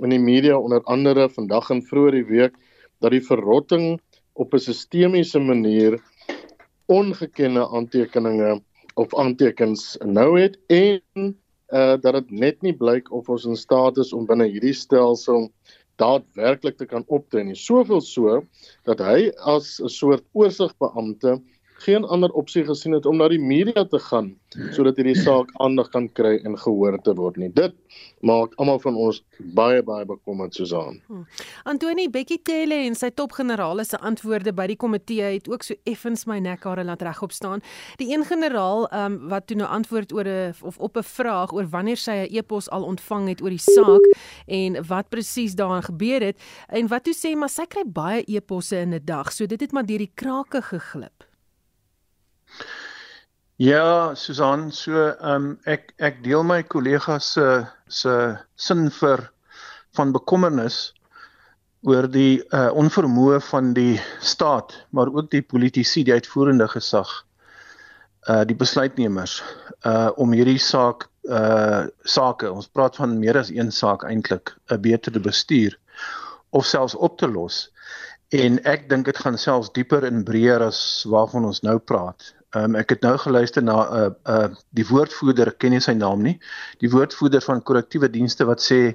in 0.02 0.10
die 0.10 0.20
media 0.20 0.58
onder 0.58 0.82
andere 0.90 1.28
vandag 1.31 1.70
en 1.70 1.82
vroeër 1.86 2.19
die 2.19 2.28
week 2.31 2.56
dat 3.04 3.14
die 3.14 3.22
verrotting 3.22 4.00
op 4.32 4.54
'n 4.54 4.58
sistemiese 4.58 5.38
manier 5.38 6.00
ongekende 6.86 7.69
aantekeninge 7.69 8.62
of 8.94 9.14
aantekens 9.14 9.96
nou 10.02 10.40
het 10.40 10.58
en 10.66 11.36
uh 11.74 11.96
dat 12.00 12.14
dit 12.20 12.30
net 12.30 12.62
nie 12.62 12.74
blyk 12.76 13.10
of 13.12 13.28
ons 13.32 13.46
in 13.50 13.58
staat 13.58 13.98
is 13.98 14.12
om 14.14 14.26
binne 14.28 14.46
hierdie 14.46 14.76
stelsel 14.76 15.48
daadwerklik 16.02 16.78
te 16.78 16.86
kan 16.86 17.04
optree 17.06 17.44
nie. 17.46 17.58
Soveel 17.58 18.02
so 18.02 18.40
dat 18.86 19.02
hy 19.02 19.30
as 19.54 19.80
'n 19.80 19.90
soort 19.90 20.24
oorsigbeampte 20.32 21.38
geen 21.82 22.04
ander 22.04 22.30
opsie 22.30 22.64
gesien 22.64 22.92
het 22.92 23.06
om 23.06 23.16
na 23.16 23.28
die 23.28 23.40
media 23.40 23.84
te 23.84 23.98
gaan 23.98 24.34
sodat 24.74 24.98
hierdie 25.00 25.16
saak 25.18 25.50
aandag 25.62 25.88
kan 25.90 26.06
kry 26.14 26.36
en 26.46 26.54
gehoor 26.58 26.94
te 27.02 27.14
word 27.18 27.38
nie. 27.42 27.48
Dit 27.50 27.74
maak 28.22 28.52
almal 28.62 28.78
van 28.82 28.94
ons 28.94 29.20
baie 29.56 29.82
baie 29.82 30.06
bekommerd 30.06 30.54
Susan. 30.54 31.00
Hmm. 31.08 31.24
Antoni 31.66 32.06
Bekkie 32.12 32.38
Cele 32.46 32.78
en 32.86 32.94
sy 32.94 33.10
topgenerale 33.10 33.84
se 33.84 33.98
antwoorde 33.98 34.54
by 34.54 34.68
die 34.70 34.78
komitee 34.78 35.32
het 35.34 35.50
ook 35.50 35.66
so 35.66 35.74
effens 35.90 36.24
my 36.30 36.38
nekhare 36.38 36.84
laat 36.86 37.02
regop 37.02 37.34
staan. 37.34 37.64
Die 37.98 38.12
een 38.12 38.24
generaal 38.28 38.86
um, 38.94 39.18
wat 39.32 39.48
toe 39.50 39.58
nou 39.58 39.68
antwoord 39.68 40.14
oor 40.14 40.28
'n 40.28 40.54
of 40.62 40.78
op 40.78 40.96
'n 40.96 41.02
vraag 41.02 41.52
oor 41.52 41.66
wanneer 41.66 41.96
sy 41.96 42.14
'n 42.22 42.36
e-pos 42.36 42.70
al 42.70 42.84
ontvang 42.84 43.28
het 43.28 43.42
oor 43.42 43.50
die 43.50 43.58
saak 43.58 44.04
en 44.46 44.86
wat 44.86 45.08
presies 45.08 45.54
daarin 45.54 45.82
gebeur 45.82 46.20
het 46.20 46.38
en 46.68 46.88
wat 46.88 47.04
toe 47.04 47.14
sê 47.14 47.34
maar 47.36 47.50
sy 47.50 47.66
kry 47.66 47.82
baie 47.86 48.22
e-posse 48.26 48.76
in 48.76 48.94
'n 48.94 49.04
dag. 49.04 49.32
So 49.32 49.46
dit 49.46 49.60
het 49.60 49.72
maar 49.72 49.86
deur 49.86 49.98
die 49.98 50.12
krake 50.14 50.62
geglip. 50.62 51.33
Ja, 53.56 54.14
Susan, 54.14 54.72
so 54.72 54.92
ehm 54.98 55.34
um, 55.34 55.50
ek 55.70 55.92
ek 56.02 56.24
deel 56.24 56.42
my 56.42 56.62
kollegas 56.66 57.28
se 57.36 57.66
se 57.86 58.14
sin 58.56 58.88
vir 58.90 59.22
van 59.94 60.10
bekommernis 60.12 60.78
oor 61.86 62.08
die 62.10 62.40
uh 62.50 62.72
onvermoë 62.74 63.38
van 63.50 63.72
die 63.76 64.00
staat, 64.18 64.74
maar 64.90 65.12
ook 65.12 65.30
die 65.30 65.42
politici, 65.42 66.02
die 66.02 66.16
uitvoerende 66.16 66.66
gesag, 66.72 67.12
uh 68.26 68.42
die 68.48 68.56
besluitnemers 68.56 69.36
uh 69.86 70.10
om 70.16 70.32
hierdie 70.34 70.58
saak 70.58 71.06
uh 71.30 71.86
sake, 72.02 72.50
ons 72.50 72.68
praat 72.68 72.96
van 72.96 73.18
meer 73.20 73.38
as 73.38 73.52
een 73.54 73.70
saak 73.72 74.02
eintlik, 74.02 74.56
'n 74.70 74.80
beter 74.80 75.12
te 75.12 75.20
bestuur 75.20 75.78
of 76.50 76.66
selfs 76.66 76.94
op 76.94 77.18
te 77.18 77.28
los. 77.28 77.68
En 78.34 78.58
ek 78.64 78.88
dink 78.88 79.04
dit 79.04 79.18
gaan 79.18 79.38
selfs 79.38 79.70
dieper 79.72 80.04
en 80.04 80.24
breër 80.24 80.62
as 80.62 81.04
waarvan 81.06 81.44
ons 81.44 81.60
nou 81.62 81.78
praat. 81.78 82.34
Ehm 82.54 82.64
um, 82.70 82.74
ek 82.78 82.94
het 82.94 83.02
nou 83.02 83.16
geluister 83.18 83.62
na 83.62 83.76
'n 83.82 83.94
uh, 83.98 84.10
uh 84.34 84.48
die 84.70 84.86
woordvoerder, 84.86 85.52
ken 85.58 85.70
nie 85.74 85.80
sy 85.80 85.92
naam 85.92 86.22
nie. 86.22 86.38
Die 86.78 86.90
woordvoerder 86.90 87.42
van 87.42 87.62
korrektiewe 87.62 88.10
dienste 88.10 88.44
wat 88.46 88.62
sê 88.62 88.94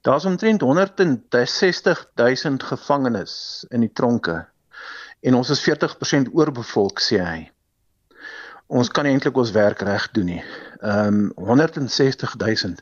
daar's 0.00 0.24
omtrent 0.24 0.60
160 0.60 2.06
000 2.16 2.56
gevangenes 2.58 3.66
in 3.70 3.80
die 3.80 3.92
tronke 3.92 4.46
en 5.20 5.34
ons 5.34 5.50
is 5.50 5.62
40% 5.64 6.32
oorbevolk 6.32 7.00
sê 7.00 7.20
hy. 7.24 7.50
Ons 8.66 8.88
kan 8.88 9.06
eintlik 9.06 9.36
ons 9.36 9.52
werk 9.52 9.82
reg 9.84 10.08
doen 10.16 10.30
nie. 10.32 10.42
Ehm 10.80 11.30
um, 11.36 11.46
160 11.48 12.36
000. 12.40 12.74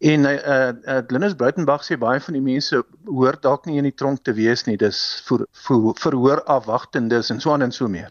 En 0.00 0.26
uh 0.26 0.34
uh 0.34 1.02
Glenys 1.06 1.34
Bruitenberg 1.34 1.86
sê 1.86 1.98
baie 1.98 2.20
van 2.20 2.34
die 2.34 2.46
mense 2.46 2.82
hoor 3.06 3.38
dalk 3.40 3.66
nie 3.66 3.78
in 3.78 3.86
die 3.86 3.94
tronk 4.02 4.24
te 4.24 4.34
wees 4.34 4.66
nie. 4.66 4.76
Dis 4.76 5.22
vir 5.28 5.46
verhoor 6.02 6.42
afwagtendes 6.58 7.30
en 7.30 7.40
so 7.40 7.52
aan 7.52 7.62
en 7.62 7.72
so 7.72 7.88
meer. 7.88 8.10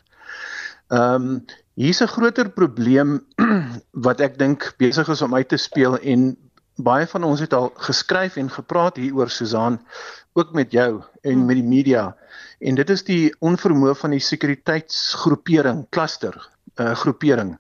Ehm 0.90 1.14
um, 1.14 1.46
hier's 1.74 2.02
'n 2.02 2.08
groter 2.08 2.50
probleem 2.50 3.26
wat 4.06 4.20
ek 4.20 4.40
dink 4.40 4.74
besig 4.78 5.08
is 5.08 5.22
om 5.22 5.36
uit 5.36 5.48
te 5.48 5.58
speel 5.58 5.98
en 5.98 6.34
baie 6.76 7.08
van 7.08 7.24
ons 7.24 7.40
het 7.40 7.54
al 7.54 7.70
geskryf 7.76 8.36
en 8.36 8.50
gepraat 8.50 8.98
hieroor 8.98 9.30
Susan 9.30 9.80
ook 10.34 10.54
met 10.54 10.72
jou 10.72 11.04
en 11.22 11.34
hmm. 11.34 11.46
met 11.46 11.56
die 11.56 11.68
media 11.68 12.16
en 12.60 12.76
dit 12.76 12.90
is 12.90 13.04
die 13.04 13.36
onvermoë 13.40 13.96
van 13.96 14.16
die 14.16 14.24
sekuriteitsgroepering 14.24 15.86
cluster 15.90 16.36
uh 16.80 16.96
groepering 16.96 17.58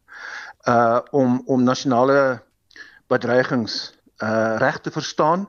uh 0.67 0.99
om 1.11 1.41
om 1.45 1.63
nasionale 1.63 2.41
bedreigings 3.07 3.93
uh 4.23 4.57
reg 4.57 4.81
te 4.81 4.91
verstaan 4.91 5.47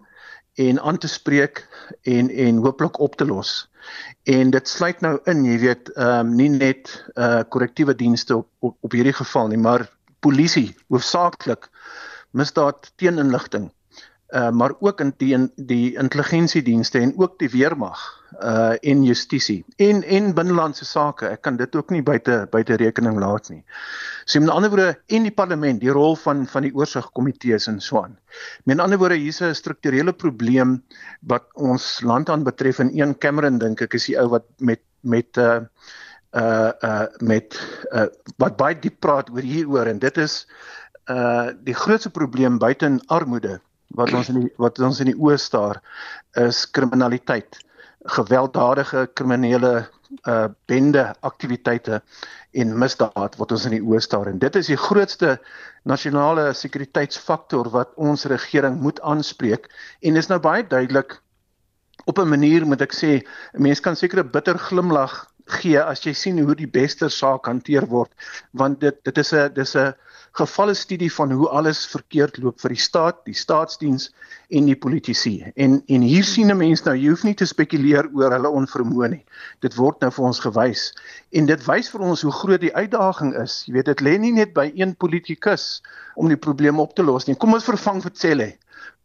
en 0.55 0.81
aan 0.81 0.99
te 0.99 1.09
spreek 1.09 1.65
en 2.03 2.31
en 2.31 2.57
hooplik 2.57 2.99
op 3.01 3.17
te 3.17 3.25
los. 3.25 3.70
En 4.23 4.51
dit 4.51 4.69
sluit 4.69 5.01
nou 5.01 5.19
in, 5.25 5.45
jy 5.45 5.59
weet, 5.59 5.93
ehm 5.95 6.27
um, 6.27 6.35
nie 6.37 6.49
net 6.49 6.93
uh 7.15 7.43
korrektiewe 7.49 7.95
dienste 7.95 8.37
op, 8.37 8.49
op 8.59 8.77
op 8.81 8.93
hierdie 8.93 9.17
geval 9.17 9.49
nie, 9.49 9.59
maar 9.59 9.89
polisie 10.21 10.75
hoofsaaklik 10.89 11.71
misdaad 12.31 12.93
teeninligting 12.97 13.71
uh 14.35 14.51
maar 14.51 14.75
ook 14.81 15.01
in 15.01 15.15
die 15.17 15.37
die 15.57 15.97
intelligensiedienste 15.99 16.99
en 16.99 17.15
ook 17.19 17.39
die 17.39 17.51
weermag 17.51 18.20
uh 18.39 18.77
en 18.83 19.03
justisie 19.05 19.65
en 19.77 20.03
en 20.03 20.31
binnelandse 20.35 20.85
sake 20.87 21.27
ek 21.27 21.43
kan 21.43 21.57
dit 21.59 21.77
ook 21.77 21.91
nie 21.91 22.03
buite 22.03 22.47
buite 22.53 22.77
rekening 22.79 23.19
laat 23.19 23.51
nie. 23.51 23.63
So 24.25 24.41
met 24.41 24.53
ander 24.55 24.71
woorde 24.71 24.99
en 25.09 25.27
die 25.27 25.35
parlement 25.35 25.81
die 25.83 25.91
rol 25.91 26.15
van 26.17 26.47
van 26.47 26.63
die 26.63 26.75
oorsigkomitees 26.75 27.67
en 27.67 27.81
so 27.81 28.03
aan. 28.05 28.17
Met 28.65 28.79
ander 28.79 28.99
woorde 28.99 29.19
hier's 29.19 29.41
'n 29.43 29.55
strukturele 29.55 30.13
probleem 30.13 30.83
wat 31.23 31.47
ons 31.55 32.01
land 32.03 32.31
aan 32.31 32.45
betref 32.45 32.79
en 32.79 32.91
een 32.95 33.19
Cameron 33.19 33.59
dink 33.59 33.81
ek 33.81 33.95
is 33.95 34.07
die 34.07 34.19
ou 34.19 34.29
wat 34.29 34.47
met 34.59 34.81
met 35.03 35.37
uh 35.37 35.61
uh 36.33 36.73
uh 36.83 37.07
met 37.21 37.59
uh 37.93 38.07
wat 38.39 38.57
baie 38.57 38.79
diep 38.79 39.01
praat 39.01 39.31
oor 39.31 39.43
hieroor 39.43 39.87
en 39.87 39.99
dit 39.99 40.17
is 40.19 40.47
uh 41.11 41.51
die 41.65 41.75
grootste 41.75 42.11
probleem 42.11 42.59
buite 42.59 43.01
armoede 43.09 43.61
wat 43.99 44.13
ons 44.15 44.29
in 44.29 44.41
die 44.41 44.53
wat 44.57 44.79
ons 44.79 45.01
in 45.01 45.11
die 45.11 45.19
oë 45.19 45.37
staar 45.39 45.81
is 46.39 46.63
kriminaliteit 46.71 47.59
gewelddadige 48.05 49.11
kriminele 49.15 49.89
uh 50.27 50.49
bende 50.67 51.15
aktiwiteite 51.21 52.03
en 52.51 52.79
misdaad 52.79 53.37
wat 53.39 53.53
ons 53.53 53.65
in 53.69 53.77
die 53.77 53.83
oë 53.83 54.01
staar. 54.03 54.27
En 54.27 54.39
dit 54.39 54.57
is 54.57 54.67
die 54.67 54.77
grootste 54.77 55.37
nasionale 55.87 56.53
sekuriteitsfaktor 56.53 57.71
wat 57.71 57.95
ons 57.95 58.25
regering 58.25 58.81
moet 58.81 59.01
aanspreek. 59.01 59.69
En 60.03 60.17
is 60.17 60.27
nou 60.27 60.41
baie 60.41 60.67
duidelik 60.67 61.21
op 62.05 62.19
'n 62.19 62.29
manier 62.29 62.67
moet 62.67 62.81
ek 62.81 62.95
sê 62.95 63.23
'n 63.55 63.63
mens 63.63 63.81
kan 63.81 63.97
seker 63.97 64.25
'n 64.25 64.31
bitter 64.31 64.59
glimlag 64.59 65.31
gee 65.47 65.81
as 65.83 66.03
jy 66.05 66.13
sien 66.13 66.39
hoe 66.39 66.55
die 66.55 66.71
beste 66.71 67.09
saak 67.09 67.47
hanteer 67.47 67.87
word 67.87 68.11
want 68.53 68.81
dit 68.81 68.97
dit 69.05 69.19
is 69.19 69.33
'n 69.33 69.53
dis 69.55 69.77
'n 69.77 69.95
gevalle 70.39 70.75
studie 70.75 71.11
van 71.13 71.33
hoe 71.33 71.49
alles 71.49 71.87
verkeerd 71.91 72.39
loop 72.39 72.61
vir 72.63 72.75
die 72.75 72.81
staat, 72.81 73.19
die 73.27 73.35
staatsdiens 73.35 74.11
en 74.49 74.69
die 74.71 74.77
politici. 74.79 75.35
En 75.57 75.81
en 75.87 76.03
hier 76.07 76.25
sien 76.25 76.51
'n 76.51 76.57
mens 76.57 76.85
nou 76.85 76.95
jy 76.97 77.09
hoef 77.09 77.25
nie 77.25 77.35
te 77.35 77.47
spekuleer 77.47 78.09
oor 78.15 78.31
hulle 78.33 78.49
onvermoë 78.49 79.09
nie. 79.11 79.25
Dit 79.61 79.75
word 79.75 80.01
nou 80.01 80.11
vir 80.11 80.25
ons 80.25 80.41
gewys 80.41 80.93
en 81.33 81.47
dit 81.47 81.67
wys 81.67 81.91
vir 81.91 82.01
ons 82.01 82.23
hoe 82.23 82.33
groot 82.33 82.61
die 82.61 82.75
uitdaging 82.75 83.35
is. 83.43 83.65
Jy 83.67 83.75
weet 83.75 83.87
dit 83.87 84.01
lê 84.01 84.19
nie 84.19 84.33
net 84.33 84.55
by 84.55 84.73
een 84.75 84.95
politikus 84.95 85.83
om 86.15 86.29
die 86.29 86.37
probleem 86.37 86.81
op 86.81 86.95
te 86.95 87.03
los 87.03 87.27
nie. 87.27 87.37
Kom 87.37 87.55
ons 87.55 87.65
vervang 87.65 88.03
vir 88.03 88.13
Celle 88.15 88.53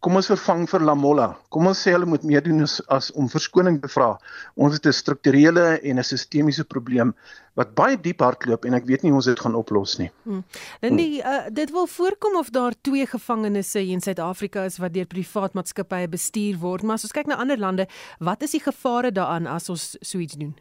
kom 0.05 0.19
ons 0.19 0.27
vervang 0.29 0.67
vir 0.69 0.83
Lamolla. 0.85 1.31
Kom 1.50 1.65
ons 1.65 1.79
sê 1.81 1.95
hulle 1.95 2.05
moet 2.05 2.25
meer 2.29 2.43
doen 2.45 2.62
as, 2.62 2.77
as 2.93 3.07
om 3.17 3.25
verskoning 3.31 3.79
te 3.81 3.89
vra. 3.89 4.12
Ons 4.53 4.77
het 4.77 4.85
'n 4.85 4.93
strukturele 4.93 5.79
en 5.81 5.97
'n 5.97 6.03
sistemiese 6.03 6.63
probleem 6.63 7.15
wat 7.55 7.74
baie 7.74 7.97
diep 7.97 8.19
hardloop 8.21 8.65
en 8.65 8.74
ek 8.74 8.85
weet 8.85 9.01
nie 9.03 9.09
hoe 9.09 9.17
ons 9.17 9.25
dit 9.25 9.39
gaan 9.39 9.55
oplos 9.55 9.97
nie. 9.97 10.12
Hmm. 10.24 10.43
Lindy, 10.81 11.21
uh, 11.24 11.50
dit 11.50 11.71
wil 11.71 11.88
voorkom 11.88 12.38
of 12.38 12.50
daar 12.50 12.74
twee 12.81 13.05
gevangenes 13.05 13.74
hier 13.74 13.93
in 13.93 14.01
Suid-Afrika 14.01 14.65
is 14.65 14.77
wat 14.77 14.93
deur 14.93 15.05
privaat 15.05 15.53
maatskappye 15.53 16.07
bestuur 16.07 16.59
word, 16.59 16.83
maar 16.83 16.95
as 16.95 17.03
ons 17.03 17.13
kyk 17.13 17.27
na 17.27 17.35
ander 17.35 17.57
lande, 17.57 17.88
wat 18.19 18.43
is 18.43 18.51
die 18.51 18.62
gevare 18.62 19.12
daaraan 19.12 19.47
as 19.47 19.69
ons 19.69 19.97
so 20.01 20.19
iets 20.19 20.35
doen? 20.35 20.55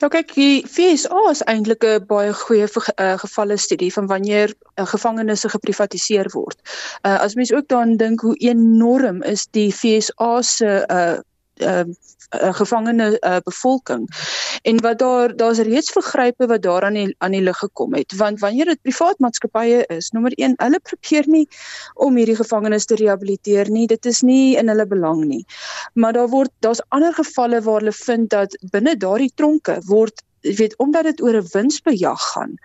Ja 0.00 0.08
kyk, 0.08 0.32
die 0.34 0.62
FSA 0.66 1.22
is 1.30 1.42
eintlik 1.52 1.84
'n 1.84 2.06
baie 2.10 2.32
goeie 2.42 2.66
uh, 2.66 3.16
gevalle 3.22 3.56
studie 3.56 3.92
van 3.92 4.06
wanneer 4.06 4.54
uh, 4.54 4.86
gevangenes 4.92 5.44
geprivatiseer 5.54 6.30
word. 6.32 6.58
Uh, 7.06 7.20
as 7.20 7.34
mens 7.34 7.52
ook 7.52 7.68
daaraan 7.68 7.96
dink 7.96 8.20
hoe 8.20 8.36
enorm 8.36 9.22
is 9.22 9.46
die 9.50 9.70
FSA 9.72 10.42
se 10.42 10.72
uh, 10.88 11.18
uh, 11.68 11.84
uh, 12.34 12.52
gevangene 12.54 13.16
uh, 13.20 13.36
bevolking. 13.44 14.08
En 14.62 14.80
wat 14.80 14.98
daar 14.98 15.36
daar's 15.36 15.58
reeds 15.58 15.90
vergrype 15.90 16.46
wat 16.46 16.62
daaraan 16.62 16.94
die, 16.94 17.14
aan 17.18 17.30
die 17.30 17.42
lig 17.42 17.56
gekom 17.56 17.94
het. 17.94 18.16
Want 18.16 18.40
wanneer 18.40 18.64
dit 18.64 18.82
privaat 18.82 19.18
maatskappye 19.18 19.84
is 19.86 20.10
nommer 20.10 20.32
1 20.36 20.54
hulle 20.56 20.80
probeer 20.80 21.28
nie 21.28 21.46
om 21.94 22.16
hierdie 22.16 22.36
gevangenes 22.36 22.84
te 22.84 22.94
rehabiliteer 22.94 23.70
nie. 23.70 23.86
Dit 23.86 24.06
is 24.06 24.20
nie 24.20 24.56
in 24.56 24.68
hulle 24.68 24.86
belang 24.86 25.24
nie. 25.24 25.44
Maar 25.94 26.12
daar 26.12 26.28
word 26.28 26.52
daar's 26.58 26.82
ander 26.88 27.14
gevalle 27.14 27.62
waar 27.62 27.80
hulle 27.80 27.96
vind 27.96 28.30
dat 28.30 28.56
binne 28.72 28.96
daardie 28.96 29.32
tronke 29.34 29.80
word 29.86 30.22
jy 30.42 30.54
weet 30.56 30.78
omdat 30.78 31.04
dit 31.04 31.22
oor 31.22 31.36
'n 31.40 31.50
winsbejag 31.52 32.22
gaan 32.32 32.58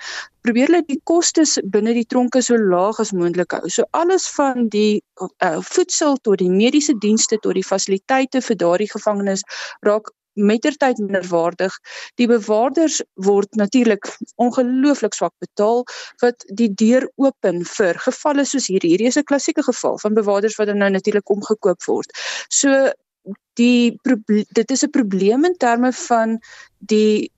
probeer 0.45 0.69
hulle 0.69 0.83
die 0.85 0.99
kostes 1.09 1.55
binne 1.73 1.93
die 1.97 2.05
tronke 2.05 2.41
so 2.45 2.57
laag 2.57 2.99
as 3.01 3.13
moontlik 3.17 3.55
hou. 3.57 3.63
So 3.69 3.87
alles 3.97 4.27
van 4.35 4.67
die 4.73 5.01
uh, 5.21 5.61
voedsel 5.61 6.19
tot 6.21 6.41
die 6.43 6.51
mediese 6.51 6.93
dienste 7.01 7.39
tot 7.41 7.57
die 7.57 7.65
fasiliteite 7.65 8.43
vir 8.45 8.59
daardie 8.61 8.91
gevangenes 8.91 9.45
raak 9.87 10.11
mettertyd 10.35 10.99
minderwaardig. 10.99 11.73
Die 12.19 12.27
bewaarders 12.27 12.99
word 13.13 13.55
natuurlik 13.55 14.09
ongelooflik 14.41 15.15
swak 15.15 15.33
betaal 15.39 15.85
wat 16.23 16.43
die 16.59 16.69
deur 16.69 17.07
open 17.15 17.63
vir 17.65 18.01
gevalle 18.03 18.45
soos 18.45 18.67
hierdie. 18.67 18.91
Hierdie 18.93 19.07
is 19.13 19.17
'n 19.17 19.29
klassieke 19.31 19.63
geval 19.63 19.97
van 20.03 20.13
bewaarders 20.13 20.59
wat 20.59 20.73
nou 20.73 20.89
natuurlik 20.89 21.29
omgekoop 21.29 21.83
word. 21.87 22.11
So 22.49 22.91
die 23.57 23.97
dit 24.53 24.71
is 24.71 24.83
'n 24.83 24.89
probleem 24.89 25.45
in 25.45 25.57
terme 25.57 25.93
van 25.93 26.39
die 26.79 27.31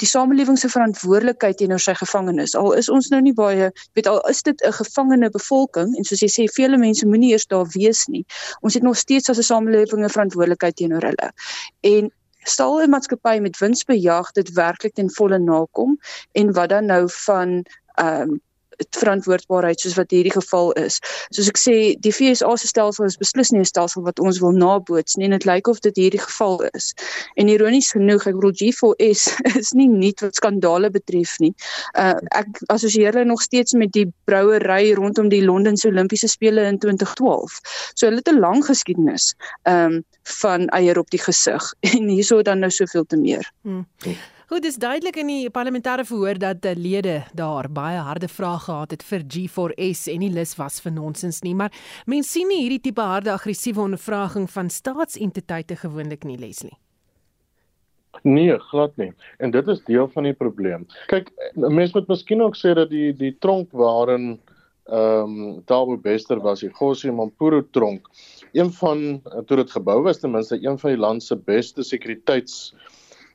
die 0.00 0.08
samelewing 0.08 0.58
se 0.58 0.68
verantwoordelikheid 0.68 1.56
teenoor 1.60 1.80
sy 1.80 1.94
gevangenes. 1.94 2.54
Al 2.58 2.72
is 2.78 2.88
ons 2.88 3.10
nou 3.12 3.20
nie 3.20 3.34
baie, 3.36 3.70
weet 3.96 4.06
al 4.06 4.20
is 4.30 4.42
dit 4.42 4.64
'n 4.66 4.72
gevangene 4.72 5.30
bevolking 5.30 5.96
en 5.96 6.04
soos 6.04 6.20
jy 6.20 6.28
sê 6.28 6.48
vele 6.54 6.78
mense 6.78 7.06
moenie 7.06 7.32
eers 7.32 7.46
daar 7.46 7.66
wees 7.74 8.06
nie. 8.06 8.24
Ons 8.60 8.74
het 8.74 8.82
nog 8.82 8.96
steeds 8.96 9.30
as 9.30 9.38
'n 9.38 9.42
samelewing 9.42 10.04
'n 10.04 10.08
verantwoordelikheid 10.08 10.76
teenoor 10.76 11.02
hulle. 11.02 11.32
En 11.80 12.10
sal 12.44 12.80
'n 12.82 12.90
maatskappy 12.90 13.38
met 13.40 13.58
winsbejag 13.58 14.32
dit 14.32 14.52
werklik 14.52 14.94
ten 14.94 15.10
volle 15.10 15.38
nakom 15.38 15.98
en 16.32 16.52
wat 16.52 16.68
dan 16.68 16.86
nou 16.86 17.08
van 17.08 17.64
ehm 17.94 18.30
um, 18.30 18.40
verantwoordbaarheid 18.96 19.80
soos 19.80 19.96
wat 19.98 20.10
hierdie 20.10 20.32
geval 20.32 20.72
is. 20.80 20.98
Soos 21.30 21.48
ek 21.48 21.58
sê, 21.60 21.76
die 22.00 22.12
FSA 22.12 22.56
se 22.56 22.68
stelsel 22.70 23.06
is 23.06 23.18
beslis 23.20 23.52
nie 23.52 23.60
'n 23.60 23.68
stelsel 23.68 24.02
wat 24.02 24.20
ons 24.20 24.40
wil 24.40 24.52
naboots 24.52 25.16
nie 25.16 25.26
en 25.26 25.36
dit 25.36 25.44
lyk 25.44 25.68
of 25.68 25.80
dit 25.80 25.96
hierdie 25.96 26.20
geval 26.22 26.62
is. 26.72 26.94
En 27.36 27.48
ironies 27.48 27.92
genoeg, 27.92 28.26
ek 28.26 28.38
bedoel 28.38 28.56
G4S 28.60 29.22
is 29.62 29.72
nie 29.72 29.88
nuut 29.88 30.20
wat 30.20 30.34
skandale 30.34 30.90
betref 30.90 31.38
nie. 31.38 31.54
Uh 31.94 32.18
ek 32.32 32.62
assosieer 32.68 33.12
hulle 33.12 33.28
nog 33.28 33.42
steeds 33.42 33.72
met 33.72 33.92
die 33.92 34.06
brouery 34.24 34.94
rondom 34.94 35.28
die 35.28 35.44
Londense 35.44 35.88
Olimpiese 35.88 36.28
spele 36.28 36.66
in 36.68 36.78
2012. 36.78 37.60
So 37.94 38.06
hulle 38.06 38.22
het 38.22 38.28
'n 38.28 38.40
lang 38.40 38.64
geskiedenis 38.64 39.34
um 39.64 40.04
van 40.42 40.68
eier 40.68 40.98
op 40.98 41.10
die 41.10 41.22
gesig 41.22 41.74
en 41.94 42.08
hierso 42.08 42.42
dan 42.42 42.58
nou 42.58 42.70
soveel 42.70 43.04
te 43.04 43.16
meer. 43.16 43.52
Hmm. 43.62 43.86
Goed, 44.52 44.66
dis 44.66 44.76
duidelik 44.76 45.16
in 45.16 45.30
die 45.30 45.48
parlementêre 45.48 46.04
verhoor 46.04 46.36
dat 46.36 46.58
die 46.60 46.74
lede 46.76 47.14
daar 47.32 47.70
baie 47.72 48.02
harde 48.04 48.28
vrae 48.28 48.58
gehad 48.60 48.90
het 48.92 49.04
vir 49.08 49.22
G4S 49.34 50.02
en 50.12 50.20
nie 50.20 50.28
lus 50.28 50.52
was 50.58 50.76
vir 50.84 50.92
nonsens 50.92 51.38
nie, 51.40 51.54
maar 51.56 51.72
mense 52.04 52.34
sien 52.34 52.52
nie 52.52 52.58
hierdie 52.58 52.82
tipe 52.84 53.00
harde 53.00 53.32
aggressiewe 53.32 53.80
ondervraging 53.86 54.44
van 54.52 54.68
staatsentiteite 54.68 55.80
gewoonlik 55.86 56.28
nie, 56.28 56.36
Leslie. 56.36 56.76
Nee, 58.28 58.58
glad 58.68 58.92
nie. 59.00 59.08
En 59.40 59.56
dit 59.56 59.72
is 59.72 59.80
deel 59.88 60.12
van 60.12 60.28
die 60.28 60.36
probleem. 60.36 60.84
Kyk, 61.08 61.32
mense 61.56 61.96
moet 61.96 62.12
miskien 62.12 62.44
ook 62.44 62.60
sê 62.60 62.76
dat 62.76 62.92
die 62.92 63.08
die 63.16 63.32
tronk 63.40 63.72
waarin 63.72 64.34
ehm 64.92 65.38
um, 65.40 65.62
Tabo 65.64 65.96
Bester 65.96 66.44
was, 66.44 66.60
die 66.60 66.74
Gossi 66.76 67.08
Mampuru 67.08 67.64
tronk, 67.72 68.12
een 68.52 68.68
van 68.84 69.22
toe 69.46 69.62
dit 69.64 69.78
gebou 69.80 70.02
is 70.10 70.20
ten 70.20 70.36
minste 70.36 70.60
een 70.60 70.76
van 70.76 70.92
die 70.92 71.00
land 71.08 71.24
se 71.24 71.40
beste 71.40 71.88
sekuriteits 71.88 72.74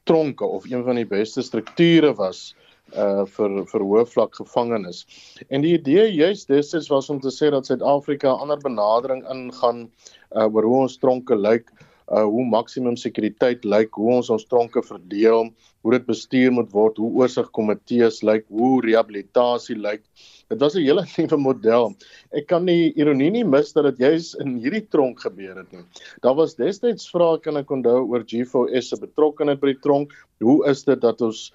tronke 0.08 0.46
of 0.46 0.66
een 0.70 0.84
van 0.88 1.00
die 1.00 1.08
beste 1.08 1.44
strukture 1.46 2.14
was 2.16 2.56
uh 2.96 3.26
vir 3.28 3.66
vir 3.68 3.84
hoofvlak 3.84 4.38
gevangenes. 4.40 5.04
En 5.52 5.62
die 5.62 5.74
idee 5.76 6.08
juist 6.16 6.48
destyds 6.48 6.88
was 6.88 7.10
om 7.12 7.20
te 7.20 7.34
sê 7.36 7.50
dat 7.52 7.68
Suid-Afrika 7.68 8.32
'n 8.32 8.48
ander 8.48 8.62
benadering 8.64 9.26
ingaan 9.30 9.90
uh 10.32 10.48
oor 10.48 10.64
hoe 10.64 10.82
ons 10.88 10.98
tronke 10.98 11.36
lyk, 11.36 11.72
uh 12.08 12.24
hoe 12.24 12.46
maksimum 12.48 12.96
sekuriteit 12.96 13.66
lyk, 13.68 13.96
hoe 14.00 14.14
ons 14.20 14.30
ons 14.32 14.46
tronke 14.48 14.82
verdeel, 14.86 15.50
hoe 15.84 15.92
dit 15.92 16.06
bestuur 16.08 16.54
moet 16.56 16.70
word, 16.72 17.00
hoe 17.02 17.24
oorsigkomitees 17.24 18.22
lyk, 18.24 18.46
hoe 18.48 18.80
rehabilitasie 18.86 19.76
lyk. 19.76 20.04
Dit 20.48 20.64
was 20.64 20.76
'n 20.76 20.86
hele 20.88 21.04
nuwe 21.18 21.38
model. 21.38 21.96
Ek 22.32 22.48
kan 22.48 22.66
nie 22.66 22.94
ironie 22.96 23.32
nie 23.32 23.44
mis 23.44 23.74
dat 23.76 23.90
dit 23.92 24.00
juis 24.08 24.34
in 24.40 24.56
hierdie 24.64 24.88
tronk 24.88 25.20
gebeur 25.20 25.58
het 25.58 25.72
nie. 25.72 25.84
Daar 26.24 26.36
was 26.36 26.56
destyds 26.56 27.12
vrae 27.12 27.42
kan 27.44 27.58
ek 27.58 27.72
onthou 27.72 28.08
oor 28.08 28.24
G4S 28.24 28.94
se 28.94 29.00
betrokkeheid 29.04 29.60
by 29.60 29.74
die 29.74 29.82
tronk. 29.84 30.16
Hoe 30.40 30.64
is 30.70 30.84
dit 30.84 31.02
dat 31.02 31.22
ons 31.22 31.52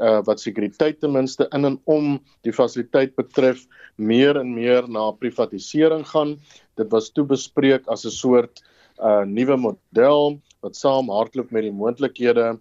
uh 0.00 0.20
wat 0.26 0.40
sekuriteit 0.40 1.00
ten 1.00 1.12
minste 1.12 1.46
in 1.52 1.64
en 1.68 1.78
om 1.84 2.18
die 2.42 2.52
fasiliteit 2.52 3.14
betref 3.14 3.66
meer 3.96 4.38
en 4.40 4.54
meer 4.54 4.88
na 4.88 5.10
privatisering 5.12 6.04
gaan. 6.08 6.38
Dit 6.76 6.90
was 6.90 7.10
toe 7.10 7.24
bespreek 7.24 7.86
as 7.86 8.04
'n 8.06 8.10
soort 8.10 8.62
uh 9.02 9.24
nuwe 9.26 9.56
model 9.56 10.38
wat 10.62 10.78
saam 10.78 11.10
hardloop 11.10 11.50
met 11.50 11.66
die 11.66 11.74
moontlikhede 11.74 12.52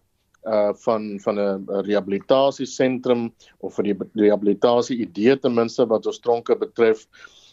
uh 0.49 0.73
van 0.83 1.19
van 1.23 1.39
'n 1.39 1.65
rehabilitasiesentrum 1.85 3.29
of 3.59 3.75
vir 3.75 3.91
die 3.91 3.97
rehabilitasie 4.23 4.97
idee 5.05 5.37
ten 5.37 5.53
minste 5.53 5.85
wat 5.85 6.05
ons 6.05 6.19
tronke 6.19 6.55
betref. 6.55 7.05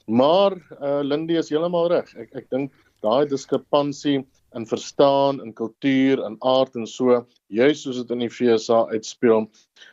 Maar 0.07 0.57
uh 0.81 1.01
Lindy 1.03 1.37
is 1.37 1.51
heeltemal 1.51 1.89
reg. 1.89 2.15
Ek 2.17 2.35
ek 2.35 2.51
dink 2.51 2.73
daai 3.03 3.29
diskrepansie 3.29 4.25
in 4.57 4.67
verstaan, 4.67 5.41
in 5.45 5.53
kultuur, 5.53 6.25
in 6.25 6.37
aard 6.41 6.75
en 6.77 6.87
so, 6.87 7.27
juis 7.49 7.83
soos 7.83 8.01
dit 8.01 8.11
in 8.11 8.25
die 8.25 8.31
FSA 8.33 8.87
uitspeel, 8.89 9.51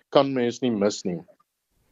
kan 0.10 0.34
mens 0.34 0.62
nie 0.62 0.72
mis 0.72 1.04
nie. 1.04 1.20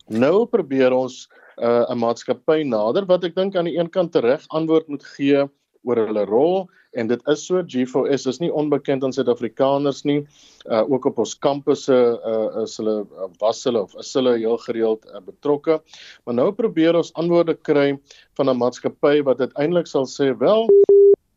Nou 0.08 0.46
probeer 0.46 0.94
ons 0.96 1.28
uh 1.58 1.86
'n 1.90 2.00
maatskappy 2.00 2.64
nader 2.64 3.06
wat 3.06 3.24
ek 3.24 3.36
dink 3.36 3.56
aan 3.56 3.66
die 3.66 3.78
een 3.78 3.90
kant 3.90 4.16
reg 4.16 4.46
antwoord 4.50 4.88
moet 4.88 5.04
gee 5.04 5.44
oor 5.84 6.02
hulle 6.08 6.26
rol 6.30 6.66
en 6.94 7.10
dit 7.10 7.30
is 7.32 7.46
so 7.48 7.62
G4S 7.74 8.28
is 8.30 8.40
nie 8.42 8.52
onbekend 8.54 9.04
aan 9.04 9.14
Suid-Afrikaners 9.16 10.04
nie. 10.06 10.22
Uh 10.70 10.84
ook 10.94 11.08
op 11.10 11.22
ons 11.24 11.34
kampusse 11.46 11.96
uh 11.96 12.64
is 12.64 12.78
hulle 12.80 13.02
uh, 13.04 13.30
was 13.42 13.64
hulle 13.68 13.82
of 13.88 13.96
is 14.00 14.14
hulle 14.18 14.36
heel 14.38 14.60
gereeld 14.68 15.06
uh, 15.10 15.22
betrokke. 15.26 15.80
Maar 16.26 16.40
nou 16.42 16.52
probeer 16.56 16.96
ons 17.00 17.14
antwoorde 17.20 17.58
kry 17.70 17.98
van 18.38 18.50
'n 18.50 18.58
maatskappy 18.58 19.24
wat 19.24 19.42
uiteindelik 19.42 19.88
sal 19.88 20.06
sê 20.06 20.32
wel 20.38 20.70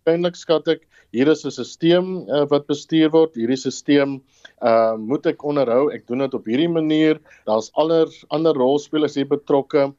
eintlik 0.07 0.37
skat 0.39 0.69
ek 0.69 0.87
hier 1.13 1.29
is 1.29 1.45
'n 1.45 1.51
stelsel 1.51 2.27
uh, 2.29 2.47
wat 2.51 2.67
bestuur 2.67 3.11
word. 3.11 3.35
Hierdie 3.35 3.57
stelsel 3.57 4.21
uh 4.63 4.97
moet 4.97 5.27
ek 5.27 5.45
onderhou. 5.45 5.93
Ek 5.93 6.07
doen 6.07 6.19
dit 6.19 6.35
op 6.35 6.45
hierdie 6.45 6.71
manier. 6.71 7.21
Daar's 7.47 7.71
ander 7.75 8.07
ander 8.31 8.55
rolspelers 8.55 9.17
hier 9.17 9.29
betrokke. 9.29 9.93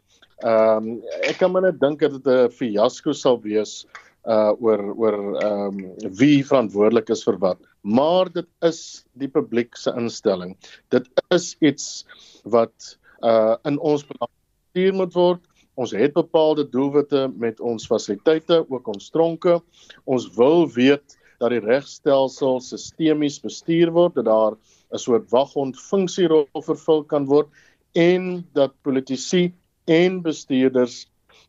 Ehm 0.46 0.78
um, 0.78 1.02
ek 1.26 1.40
kan 1.40 1.52
maar 1.52 1.66
net 1.66 1.80
dink 1.82 2.00
dat 2.00 2.14
dit 2.14 2.28
'n 2.28 2.50
fiasco 2.50 3.12
sal 3.12 3.42
wees 3.42 3.86
uh 4.28 4.52
oor 4.60 4.82
oor 5.00 5.18
ehm 5.40 5.80
um, 5.80 6.12
wie 6.20 6.44
verantwoordelik 6.46 7.10
is 7.16 7.24
vir 7.24 7.38
wat. 7.44 7.60
Maar 7.82 8.32
dit 8.34 8.48
is 8.68 9.06
die 9.16 9.30
publiek 9.32 9.76
se 9.80 9.94
instelling. 9.96 10.56
Dit 10.92 11.08
is 11.34 11.56
iets 11.60 12.06
wat 12.44 12.98
uh 13.24 13.56
in 13.64 13.80
ons 13.80 14.04
bestuur 14.08 14.94
moet 14.94 15.14
word. 15.14 15.44
Ons 15.78 15.94
het 15.94 16.14
bepaalde 16.14 16.66
doelwitte 16.70 17.28
met 17.38 17.60
ons 17.60 17.86
fasiliteite, 17.88 18.66
ook 18.68 18.88
ons 18.88 19.10
tronke. 19.14 19.60
Ons 20.06 20.28
wil 20.36 20.66
weet 20.74 21.18
dat 21.40 21.54
die 21.54 21.62
regstelsel 21.62 22.60
sistemies 22.66 23.38
bestuur 23.40 23.92
word, 23.94 24.16
dat 24.16 24.26
daar 24.26 24.58
'n 24.92 25.00
soort 25.00 25.30
waghond 25.32 25.78
funksierol 25.80 26.48
vervul 26.54 27.04
kan 27.04 27.26
word 27.26 27.48
en 27.94 28.46
dat 28.54 28.74
politici 28.82 29.54
en 29.86 30.22
bestuurders 30.22 31.08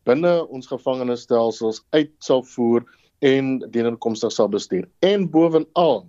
binne 0.09 0.33
ons 0.49 0.69
gevangenisstelsels 0.71 1.83
uit 1.95 2.11
sal 2.25 2.43
voer 2.55 2.85
en 3.25 3.57
dienoorkomstig 3.73 4.33
sal 4.33 4.49
bestuur. 4.49 4.87
En 5.05 5.27
bovenal 5.29 6.05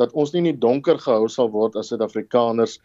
dat 0.00 0.12
ons 0.12 0.32
nie 0.34 0.42
in 0.42 0.50
die 0.52 0.60
donker 0.66 0.98
gehou 0.98 1.28
sal 1.30 1.50
word 1.54 1.76
as 1.78 1.92
Suid-Afrikaners 1.92 2.80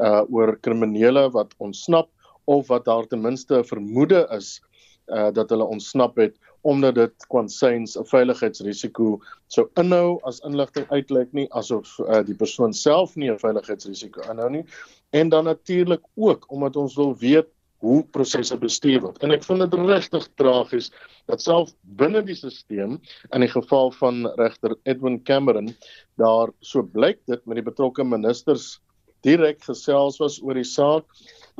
uh 0.00 0.22
oor 0.32 0.54
kriminele 0.64 1.26
wat 1.34 1.54
ontsnap 1.58 2.08
of 2.50 2.68
wat 2.70 2.86
daar 2.88 3.06
ten 3.08 3.22
minste 3.22 3.58
'n 3.58 3.64
vermoede 3.64 4.26
is 4.36 4.60
uh 5.08 5.30
dat 5.32 5.50
hulle 5.50 5.64
ontsnap 5.64 6.16
het 6.16 6.36
omdat 6.62 6.94
dit 6.94 7.26
kwansyns 7.32 7.96
'n 7.96 8.04
veiligheidsrisiko 8.04 9.20
sou 9.48 9.68
inhou 9.82 10.20
as 10.24 10.40
inligting 10.40 10.86
uitlek 10.90 11.32
nie 11.32 11.48
asof 11.52 11.98
uh, 11.98 12.22
die 12.22 12.34
persoon 12.34 12.72
self 12.72 13.16
nie 13.16 13.30
'n 13.30 13.38
veiligheidsrisiko 13.38 14.20
inhou 14.30 14.50
nie 14.50 14.64
en 15.10 15.28
dan 15.28 15.44
natuurlik 15.44 16.02
ook 16.16 16.44
omdat 16.48 16.76
ons 16.76 16.94
wil 16.96 17.16
weet 17.16 17.48
hoe 17.80 18.02
prosesse 18.12 18.56
bestuur 18.60 19.00
word. 19.04 19.22
En 19.24 19.32
ek 19.32 19.44
vind 19.46 19.64
dit 19.64 19.78
regtig 19.88 20.26
tragies 20.40 20.90
dat 21.30 21.42
self 21.42 21.72
binne 22.00 22.22
die 22.26 22.36
stelsel 22.36 22.98
in 22.98 23.44
die 23.44 23.50
geval 23.50 23.92
van 23.96 24.26
regter 24.40 24.76
Edwin 24.84 25.20
Cameron 25.24 25.72
daar 26.20 26.52
so 26.60 26.84
blyk 26.84 27.20
dit 27.30 27.44
met 27.46 27.60
die 27.60 27.66
betrokke 27.66 28.04
ministers 28.04 28.78
direk 29.24 29.64
gesels 29.64 30.20
was 30.20 30.38
oor 30.42 30.56
die 30.56 30.66
saak 30.66 31.06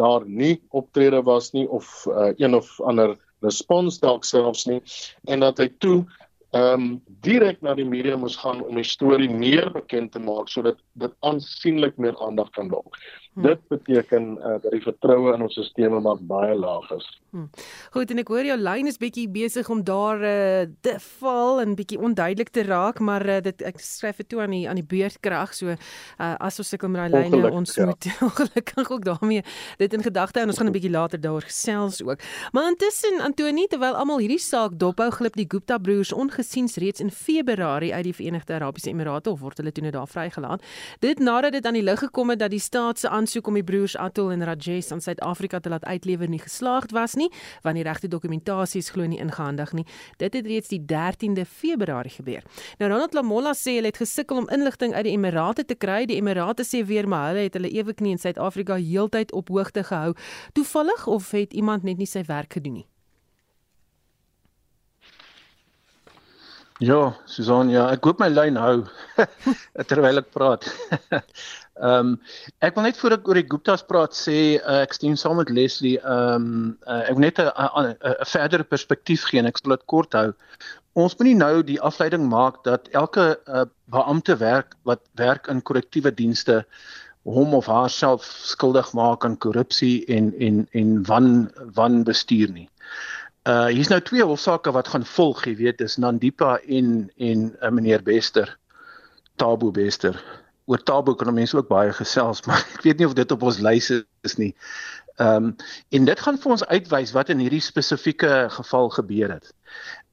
daar 0.00 0.24
nie 0.24 0.60
optrede 0.76 1.20
was 1.26 1.52
nie 1.56 1.66
of 1.68 1.88
uh, 2.08 2.30
een 2.36 2.56
of 2.56 2.68
ander 2.80 3.16
respons 3.44 4.00
dalk 4.00 4.24
selfs 4.28 4.66
nie 4.68 4.80
en 5.28 5.44
dat 5.44 5.60
hy 5.60 5.68
toe 5.80 6.04
ehm 6.50 6.82
um, 6.82 7.02
direk 7.22 7.60
na 7.62 7.74
die 7.78 7.86
media 7.86 8.16
moes 8.16 8.36
gaan 8.36 8.62
om 8.64 8.74
die 8.74 8.86
storie 8.86 9.30
meer 9.30 9.70
bekend 9.70 10.12
te 10.12 10.18
maak 10.18 10.48
sodat 10.50 10.80
dit 10.98 11.12
aansienlik 11.20 11.96
meer 11.96 12.16
aandag 12.18 12.50
kan 12.56 12.68
lok. 12.68 12.96
Hmm. 13.32 13.42
Dit 13.42 13.60
beteken 13.68 14.24
uh, 14.38 14.56
dat 14.62 14.72
die 14.74 14.82
vertroue 14.82 15.34
in 15.36 15.44
ons 15.46 15.54
stelsels 15.54 16.02
maar 16.02 16.18
baie 16.26 16.54
laag 16.58 16.88
is. 16.96 17.06
Hmm. 17.30 17.46
Goed 17.94 18.10
en 18.10 18.18
ek 18.18 18.32
hoor 18.32 18.42
jou 18.48 18.56
lyn 18.58 18.90
is 18.90 18.98
bietjie 18.98 19.28
besig 19.30 19.68
om 19.70 19.84
daar 19.86 20.18
uh, 20.18 20.64
te 20.82 20.96
val 21.20 21.60
en 21.62 21.76
bietjie 21.78 22.00
onduidelik 22.02 22.50
te 22.50 22.64
raak, 22.66 22.98
maar 22.98 23.22
uh, 23.22 23.36
dit 23.44 23.62
ek 23.62 23.78
skryf 23.78 24.18
dit 24.18 24.28
toe 24.32 24.42
aan 24.42 24.56
die 24.56 24.64
aan 24.66 24.80
die 24.80 24.86
beurtkrag 24.86 25.54
so 25.54 25.70
uh, 25.70 25.76
as 26.42 26.58
ons 26.58 26.72
sukkel 26.74 26.90
met 26.90 27.06
daai 27.14 27.30
lyne 27.30 27.52
ons 27.54 27.76
ja. 27.78 27.86
moet 27.86 28.10
ongelukkig 28.26 28.90
ook 28.90 29.06
daarmee 29.06 29.46
dit 29.78 29.94
in 29.94 30.02
gedagte 30.02 30.42
en 30.42 30.50
ons 30.50 30.58
gaan 30.58 30.66
'n 30.66 30.74
bietjie 30.74 30.90
later 30.90 31.22
daaroor 31.22 31.46
gesels 31.46 32.02
ook. 32.02 32.18
Maar 32.50 32.72
intussen 32.74 33.22
Antoni 33.22 33.68
terwyl 33.70 33.94
almal 33.94 34.18
hierdie 34.18 34.42
saak 34.42 34.74
dophou 34.74 35.10
glip 35.14 35.38
die 35.38 35.46
Gupta 35.46 35.78
broers 35.78 36.10
ongesiens 36.40 36.76
reeds 36.76 37.00
in 37.00 37.10
Februarie 37.10 37.94
uit 37.94 38.04
die 38.04 38.14
Verenigde 38.14 38.54
Arabiese 38.54 38.88
Emirate 38.88 39.30
of 39.30 39.40
word 39.40 39.58
hulle 39.60 39.72
toe 39.72 39.84
net 39.84 39.92
daar 39.92 40.08
vrygelaat. 40.08 40.62
Dit 41.00 41.18
nadat 41.18 41.52
dit 41.52 41.66
aan 41.66 41.76
die 41.76 41.82
lig 41.82 41.98
gekom 42.00 42.30
het 42.32 42.38
dat 42.40 42.50
die 42.50 42.60
staat 42.60 42.98
se 42.98 43.08
aansoek 43.08 43.46
om 43.46 43.58
die 43.58 43.64
broers 43.64 43.96
Atul 43.96 44.30
en 44.32 44.44
Rajesh 44.44 44.90
aan 44.92 45.00
Suid-Afrika 45.04 45.60
te 45.60 45.68
laat 45.68 45.84
uitlewer 45.84 46.28
nie 46.28 46.40
geslaagd 46.40 46.94
was 46.96 47.14
nie, 47.14 47.28
want 47.62 47.76
die 47.76 47.84
regte 47.84 48.08
dokumentasie 48.08 48.80
is 48.80 48.88
glo 48.90 49.04
nie 49.06 49.20
ingehandig 49.20 49.72
nie. 49.76 49.84
Dit 50.16 50.34
het 50.34 50.46
reeds 50.46 50.72
die 50.72 50.80
13de 50.80 51.44
Februarie 51.44 52.14
gebeur. 52.14 52.46
Nou 52.78 52.90
Ronald 52.90 53.14
Lamola 53.14 53.52
sê 53.52 53.76
hulle 53.76 53.92
het 53.92 54.00
gesukkel 54.00 54.40
om 54.40 54.48
inligting 54.48 54.94
uit 54.94 55.04
die 55.04 55.12
Emirate 55.12 55.64
te 55.64 55.76
kry. 55.76 56.06
Die 56.08 56.16
Emirate 56.16 56.64
sê 56.64 56.80
weer 56.86 57.08
maar 57.08 57.34
hulle 57.34 57.50
het 57.50 57.58
hulle 57.58 57.68
eweknie 57.68 58.16
in 58.16 58.22
Suid-Afrika 58.22 58.80
heeltyd 58.80 59.36
op 59.36 59.52
hoogte 59.52 59.84
gehou. 59.84 60.14
Toevallig 60.56 61.06
of 61.06 61.30
het 61.36 61.52
iemand 61.52 61.84
net 61.84 62.00
nie 62.00 62.08
sy 62.08 62.24
werk 62.24 62.56
gedoen 62.56 62.80
nie? 62.80 62.86
Ja, 66.80 67.10
Susan, 67.28 67.68
ja, 67.68 67.82
ek 67.92 68.06
hoop 68.08 68.22
my 68.22 68.30
lyn 68.32 68.56
hou 68.56 68.86
terwyl 69.90 70.22
ek 70.22 70.30
praat. 70.32 70.64
Ehm 71.80 72.12
um, 72.12 72.14
ek 72.64 72.74
wil 72.76 72.84
net 72.84 72.98
voor 73.00 73.14
ek 73.16 73.28
oor 73.28 73.38
die 73.38 73.48
Gupta's 73.48 73.82
praat 73.88 74.16
sê 74.16 74.36
uh, 74.58 74.80
ek 74.84 74.96
stem 74.96 75.14
saam 75.20 75.38
met 75.40 75.52
Leslie. 75.52 75.98
Ehm 76.00 76.46
um, 76.46 76.72
uh, 76.88 77.02
ek 77.04 77.18
wil 77.18 77.24
net 77.26 77.40
'n 77.40 78.24
verdere 78.32 78.64
perspektief 78.68 79.26
gee 79.28 79.40
en 79.40 79.48
ek 79.48 79.60
sal 79.60 79.76
dit 79.76 79.84
kort 79.92 80.16
hou. 80.16 80.32
Ons 80.96 81.16
moet 81.18 81.28
nie 81.28 81.36
nou 81.40 81.62
die 81.64 81.78
afleiding 81.90 82.24
maak 82.32 82.64
dat 82.64 82.88
elke 82.96 83.28
uh, 83.44 83.66
beampte 83.92 84.36
werk 84.40 84.72
wat 84.88 85.04
werk 85.20 85.52
in 85.52 85.60
korrektiewe 85.60 86.12
dienste 86.16 86.62
hom 87.28 87.54
of 87.54 87.68
haarself 87.68 88.24
skuldig 88.24 88.92
maak 88.96 89.24
aan 89.24 89.36
korrupsie 89.36 90.04
en 90.08 90.32
en 90.40 90.64
en 90.72 90.96
wan 91.12 91.50
wan 91.76 92.04
bestuur 92.08 92.52
nie. 92.56 92.68
Uh 93.48 93.70
hier's 93.72 93.88
nou 93.88 94.00
twee 94.04 94.24
hofsaake 94.24 94.72
wat 94.76 94.88
gaan 94.92 95.06
volg, 95.08 95.46
jy 95.48 95.54
weet, 95.56 95.78
dis 95.80 95.96
Nandipa 95.96 96.58
en 96.68 97.08
en 97.16 97.46
uh, 97.62 97.70
meneer 97.72 98.02
Bester. 98.04 98.58
Tabo 99.40 99.70
Bester 99.72 100.18
oor 100.70 100.82
Tabo 100.86 101.14
kan 101.14 101.34
mense 101.34 101.56
ook 101.56 101.68
baie 101.68 101.92
gesels, 101.96 102.42
maar 102.46 102.60
ek 102.76 102.84
weet 102.86 103.00
nie 103.00 103.08
of 103.08 103.16
dit 103.18 103.32
op 103.32 103.46
ons 103.48 103.60
lys 103.64 103.90
is 103.96 104.36
nie. 104.40 104.52
Ehm 105.20 105.50
um, 105.50 105.54
en 105.96 106.06
dit 106.08 106.20
gaan 106.24 106.38
vir 106.40 106.52
ons 106.54 106.66
uitwys 106.68 107.12
wat 107.16 107.32
in 107.32 107.40
hierdie 107.42 107.64
spesifieke 107.64 108.46
geval 108.54 108.88
gebeur 108.94 109.34
het. 109.34 109.50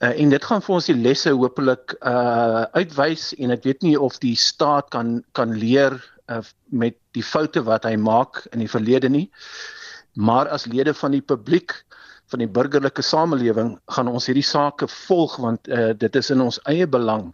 Uh, 0.04 0.12
en 0.12 0.34
dit 0.34 0.48
gaan 0.50 0.64
vir 0.66 0.76
ons 0.76 0.90
die 0.90 0.98
lesse 0.98 1.32
hopelik 1.32 1.96
uh 2.02 2.66
uitwys 2.76 3.30
en 3.38 3.56
ek 3.56 3.64
weet 3.68 3.86
nie 3.88 3.96
of 4.00 4.20
die 4.24 4.36
staat 4.36 4.90
kan 4.96 5.22
kan 5.38 5.56
leer 5.56 5.96
uh, 6.28 6.42
met 6.72 6.98
die 7.16 7.24
foute 7.24 7.64
wat 7.64 7.88
hy 7.88 7.96
maak 7.96 8.44
in 8.52 8.64
die 8.66 8.72
verlede 8.72 9.12
nie. 9.12 9.28
Maar 10.18 10.50
as 10.50 10.66
lede 10.66 10.96
van 10.98 11.14
die 11.16 11.24
publiek 11.24 11.84
van 12.32 12.40
die 12.44 12.50
burgerlike 12.52 13.02
samelewing 13.02 13.78
gaan 13.96 14.08
ons 14.12 14.28
hierdie 14.28 14.46
sake 14.46 14.88
volg 15.08 15.38
want 15.44 15.68
uh, 15.68 15.92
dit 15.98 16.16
is 16.16 16.32
in 16.34 16.42
ons 16.42 16.60
eie 16.68 16.88
belang 16.88 17.32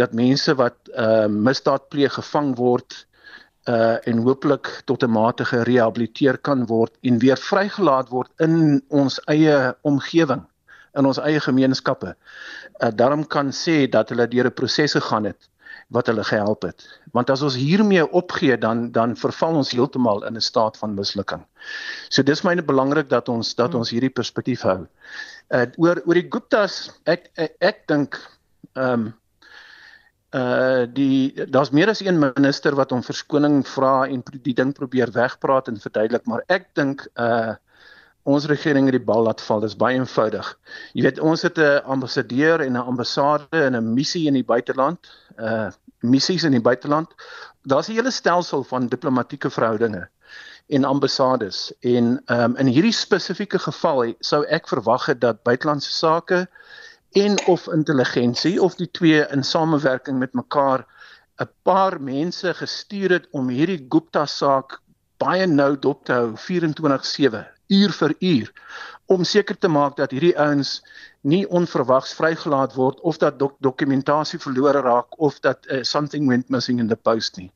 dat 0.00 0.14
mense 0.16 0.54
wat 0.58 0.76
uh 0.98 1.26
misdaad 1.30 1.88
pleeg 1.88 2.16
gevang 2.18 2.54
word 2.58 2.96
uh 3.70 3.96
en 4.10 4.24
hopelik 4.26 4.70
tot 4.90 5.04
'n 5.04 5.10
mate 5.10 5.44
gerehabiliteer 5.44 6.38
kan 6.38 6.66
word 6.66 6.92
en 7.02 7.18
weer 7.18 7.38
vrygelaat 7.38 8.10
word 8.10 8.30
in 8.38 8.82
ons 8.88 9.20
eie 9.28 9.74
omgewing 9.82 10.42
in 10.94 11.06
ons 11.06 11.18
eie 11.18 11.40
gemeenskappe. 11.40 12.14
Uh 12.82 12.90
daarom 12.90 13.26
kan 13.26 13.50
sê 13.52 13.86
dat 13.90 14.08
hulle 14.08 14.28
deur 14.28 14.46
'n 14.46 14.54
proses 14.54 14.92
gegaan 14.92 15.24
het 15.24 15.48
wat 15.94 16.10
hulle 16.10 16.24
gehelp 16.26 16.66
het. 16.66 16.84
Want 17.16 17.30
as 17.30 17.42
ons 17.46 17.56
hiermee 17.56 18.04
opgee 18.10 18.58
dan 18.58 18.90
dan 18.92 19.16
verval 19.16 19.60
ons 19.62 19.72
heeltemal 19.72 20.24
in 20.26 20.36
'n 20.36 20.40
staat 20.50 20.76
van 20.76 20.94
mislukking. 20.94 21.44
So 22.08 22.22
dis 22.22 22.42
myne 22.42 22.62
belangrik 22.62 23.08
dat 23.08 23.28
ons 23.28 23.54
dat 23.54 23.74
ons 23.74 23.90
hierdie 23.90 24.12
perspektief 24.12 24.62
hou. 24.62 24.86
Uh 25.50 25.66
oor 25.76 26.02
oor 26.06 26.14
die 26.14 26.28
Guptas 26.30 26.90
ek 27.04 27.30
ek, 27.34 27.56
ek 27.60 27.86
dink 27.86 28.18
ehm 28.74 28.92
um, 28.92 29.12
uh 30.34 30.86
die 30.90 31.46
daar's 31.46 31.70
meer 31.70 31.88
as 31.88 32.00
een 32.02 32.18
minister 32.18 32.74
wat 32.74 32.90
hom 32.90 33.02
verskoning 33.06 33.62
vra 33.66 34.06
en 34.10 34.22
die 34.42 34.54
ding 34.54 34.72
probeer 34.74 35.12
wegpraat 35.14 35.68
en 35.70 35.78
verduidelik 35.78 36.26
maar 36.26 36.42
ek 36.48 36.72
dink 36.74 37.06
uh 37.14 37.54
ons 38.24 38.46
regering 38.48 38.86
het 38.88 38.96
die 38.96 39.04
bal 39.04 39.26
laat 39.26 39.42
val 39.44 39.60
dis 39.60 39.76
baie 39.76 39.98
eenvoudig 40.00 40.48
jy 40.96 41.04
weet 41.06 41.20
ons 41.20 41.44
het 41.46 41.58
'n 41.58 41.84
ambassadeur 41.96 42.64
en 42.66 42.72
'n 42.72 42.88
ambassade 42.92 43.62
en 43.66 43.76
'n 43.76 43.94
missie 43.94 44.26
in 44.26 44.34
die 44.34 44.48
buiteland 44.52 44.98
uh 45.38 45.70
missies 46.04 46.44
in 46.44 46.56
die 46.56 46.62
buiteland. 46.62 47.14
Daar's 47.62 47.88
'n 47.88 47.98
hele 47.98 48.10
stelsel 48.10 48.64
van 48.64 48.88
diplomatieke 48.88 49.50
verhoudinge 49.50 50.08
en 50.66 50.84
ambassades 50.84 51.72
en 51.80 52.22
um 52.26 52.56
in 52.56 52.66
hierdie 52.66 52.92
spesifieke 52.92 53.58
geval 53.58 54.14
sou 54.24 54.44
ek 54.48 54.68
verwag 54.68 55.06
het 55.06 55.20
dat 55.20 55.42
buitelandse 55.44 55.92
sake 55.92 56.46
en 57.12 57.36
of 57.46 57.68
intelligensie 57.68 58.56
of 58.62 58.78
die 58.80 58.90
twee 58.90 59.26
in 59.28 59.44
samewerking 59.44 60.18
met 60.18 60.32
mekaar 60.32 60.86
'n 61.40 61.50
paar 61.62 62.00
mense 62.00 62.54
gestuur 62.54 63.10
het 63.10 63.26
om 63.30 63.48
hierdie 63.48 63.86
Gupta 63.88 64.26
saak 64.26 64.80
baie 65.18 65.46
nou 65.46 65.76
dop 65.78 66.04
te 66.04 66.12
hou 66.12 66.32
24/7 66.36 67.46
uur 67.68 67.92
vir 67.92 68.14
uur 68.18 68.52
om 69.06 69.24
seker 69.24 69.58
te 69.58 69.68
maak 69.68 69.96
dat 69.96 70.10
hierdie 70.10 70.38
ouens 70.38 70.80
nie 71.24 71.44
onverwags 71.48 72.12
vrygelaat 72.18 72.74
word 72.76 73.00
of 73.00 73.18
dat 73.22 73.38
dok 73.40 73.54
dokumentasie 73.64 74.38
verlore 74.38 74.82
raak 74.84 75.16
of 75.18 75.38
dat 75.40 75.64
uh, 75.66 75.80
something 75.82 76.28
went 76.28 76.50
missing 76.52 76.82
in 76.82 76.88
the 76.88 76.96
post 76.96 77.38
nie. 77.40 77.50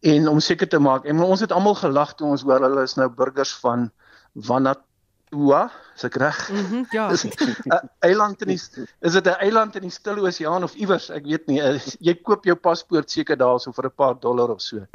En 0.00 0.28
om 0.28 0.40
seker 0.44 0.68
te 0.68 0.78
maak 0.78 1.08
en 1.08 1.22
ons 1.24 1.40
het 1.40 1.52
almal 1.52 1.78
gelag 1.80 2.12
toe 2.18 2.28
ons 2.28 2.44
hoor 2.44 2.66
hulle 2.66 2.84
is 2.84 2.98
nou 3.00 3.08
burgers 3.08 3.54
van 3.62 3.88
Vanat 4.34 4.84
Ua, 5.32 5.66
is 5.96 6.04
ek 6.08 6.14
reg? 6.20 6.36
Mhm, 6.48 6.76
mm 6.76 6.84
ja. 6.92 7.08
'n 7.12 7.88
eiland 8.00 8.42
in 8.44 8.48
die 8.54 8.60
is 9.00 9.12
dit 9.12 9.26
'n 9.26 9.40
eiland 9.44 9.76
in 9.76 9.82
die 9.82 9.92
Stille 9.92 10.24
Oseaan 10.24 10.64
of 10.64 10.74
iewers? 10.74 11.10
Ek 11.10 11.24
weet 11.24 11.46
nie. 11.46 11.60
Uh, 11.60 11.80
jy 12.00 12.14
koop 12.14 12.44
jou 12.44 12.56
paspoort 12.56 13.10
seker 13.10 13.36
daarso 13.36 13.72
vir 13.72 13.88
'n 13.88 13.96
paar 13.96 14.16
dollar 14.20 14.48
of 14.50 14.60
so. 14.60 14.86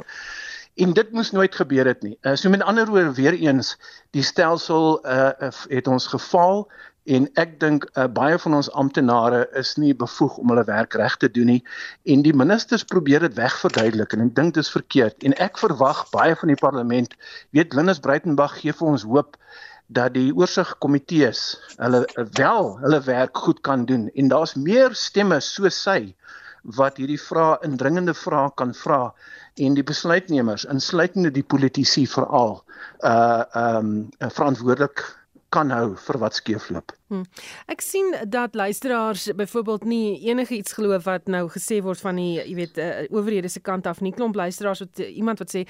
En 0.74 0.92
dit 0.92 1.12
moes 1.12 1.30
nooit 1.30 1.54
gebeur 1.54 1.86
het 1.86 2.02
nie. 2.02 2.18
Uh, 2.22 2.34
so 2.34 2.50
met 2.50 2.62
ander 2.62 2.86
woorde 2.86 3.14
weer 3.14 3.34
eens, 3.34 3.76
die 4.10 4.22
stelsel 4.22 4.98
uh, 5.06 5.30
het 5.70 5.86
ons 5.86 6.06
gefaal 6.06 6.66
en 7.04 7.26
ek 7.40 7.58
dink 7.60 7.84
uh, 7.92 8.06
baie 8.08 8.38
van 8.40 8.56
ons 8.56 8.70
amptenare 8.80 9.44
is 9.60 9.74
nie 9.76 9.92
bevoeg 9.94 10.38
om 10.40 10.52
hulle 10.52 10.64
werk 10.68 10.96
reg 10.96 11.16
te 11.20 11.28
doen 11.28 11.50
nie 11.52 11.60
en 12.14 12.24
die 12.24 12.32
ministers 12.32 12.86
probeer 12.88 13.26
dit 13.26 13.36
wegverduidelik 13.36 14.16
en 14.16 14.24
ek 14.24 14.34
dink 14.38 14.56
dit 14.56 14.64
is 14.64 14.72
verkeerd. 14.72 15.20
En 15.28 15.36
ek 15.42 15.60
verwag 15.60 16.06
baie 16.14 16.36
van 16.40 16.52
die 16.52 16.60
parlement 16.60 17.16
weet 17.56 17.76
Linus 17.76 18.00
Breitenberg 18.00 18.56
gee 18.62 18.72
vir 18.72 18.92
ons 18.94 19.04
hoop 19.08 19.36
dat 19.92 20.14
die 20.16 20.30
oorsigkomitees 20.32 21.42
hulle 21.76 22.04
wel 22.40 22.70
hulle 22.80 23.00
werk 23.04 23.36
goed 23.36 23.60
kan 23.68 23.84
doen 23.84 24.08
en 24.14 24.32
daar's 24.32 24.56
meer 24.56 24.96
stemme 24.96 25.40
soos 25.44 25.76
sy 25.84 26.14
wat 26.78 26.96
hierdie 26.96 27.20
vrae 27.20 27.58
indringende 27.66 28.14
vrae 28.16 28.48
kan 28.56 28.72
vra 28.72 29.02
en 29.60 29.76
die 29.76 29.84
besluitnemers 29.84 30.64
insluitende 30.72 31.34
die 31.34 31.44
politici 31.44 32.06
veral 32.08 32.62
uh 33.04 33.44
um 33.60 33.92
verantwoordelik 34.24 35.04
kan 35.54 35.70
hou 35.74 35.94
vir 36.06 36.18
wat 36.22 36.38
skeefloop. 36.40 36.92
Hmm. 37.14 37.22
Ek 37.70 37.80
sien 37.80 38.14
dat 38.26 38.54
luisteraars 38.54 39.28
byvoorbeeld 39.36 39.84
nie 39.84 40.20
enige 40.26 40.56
iets 40.56 40.72
glo 40.74 40.98
wat 41.04 41.28
nou 41.30 41.44
gesê 41.52 41.78
word 41.82 42.00
van 42.02 42.18
die 42.18 42.40
jy 42.40 42.54
weet 42.58 42.78
uh, 42.82 42.88
owerhede 43.14 43.48
se 43.48 43.60
kant 43.62 43.86
af 43.86 44.00
nie. 44.02 44.10
Klomp 44.14 44.34
luisteraars 44.34 44.82
wat 44.82 44.98
uh, 44.98 45.06
iemand 45.16 45.38
wat 45.38 45.54
sê, 45.54 45.62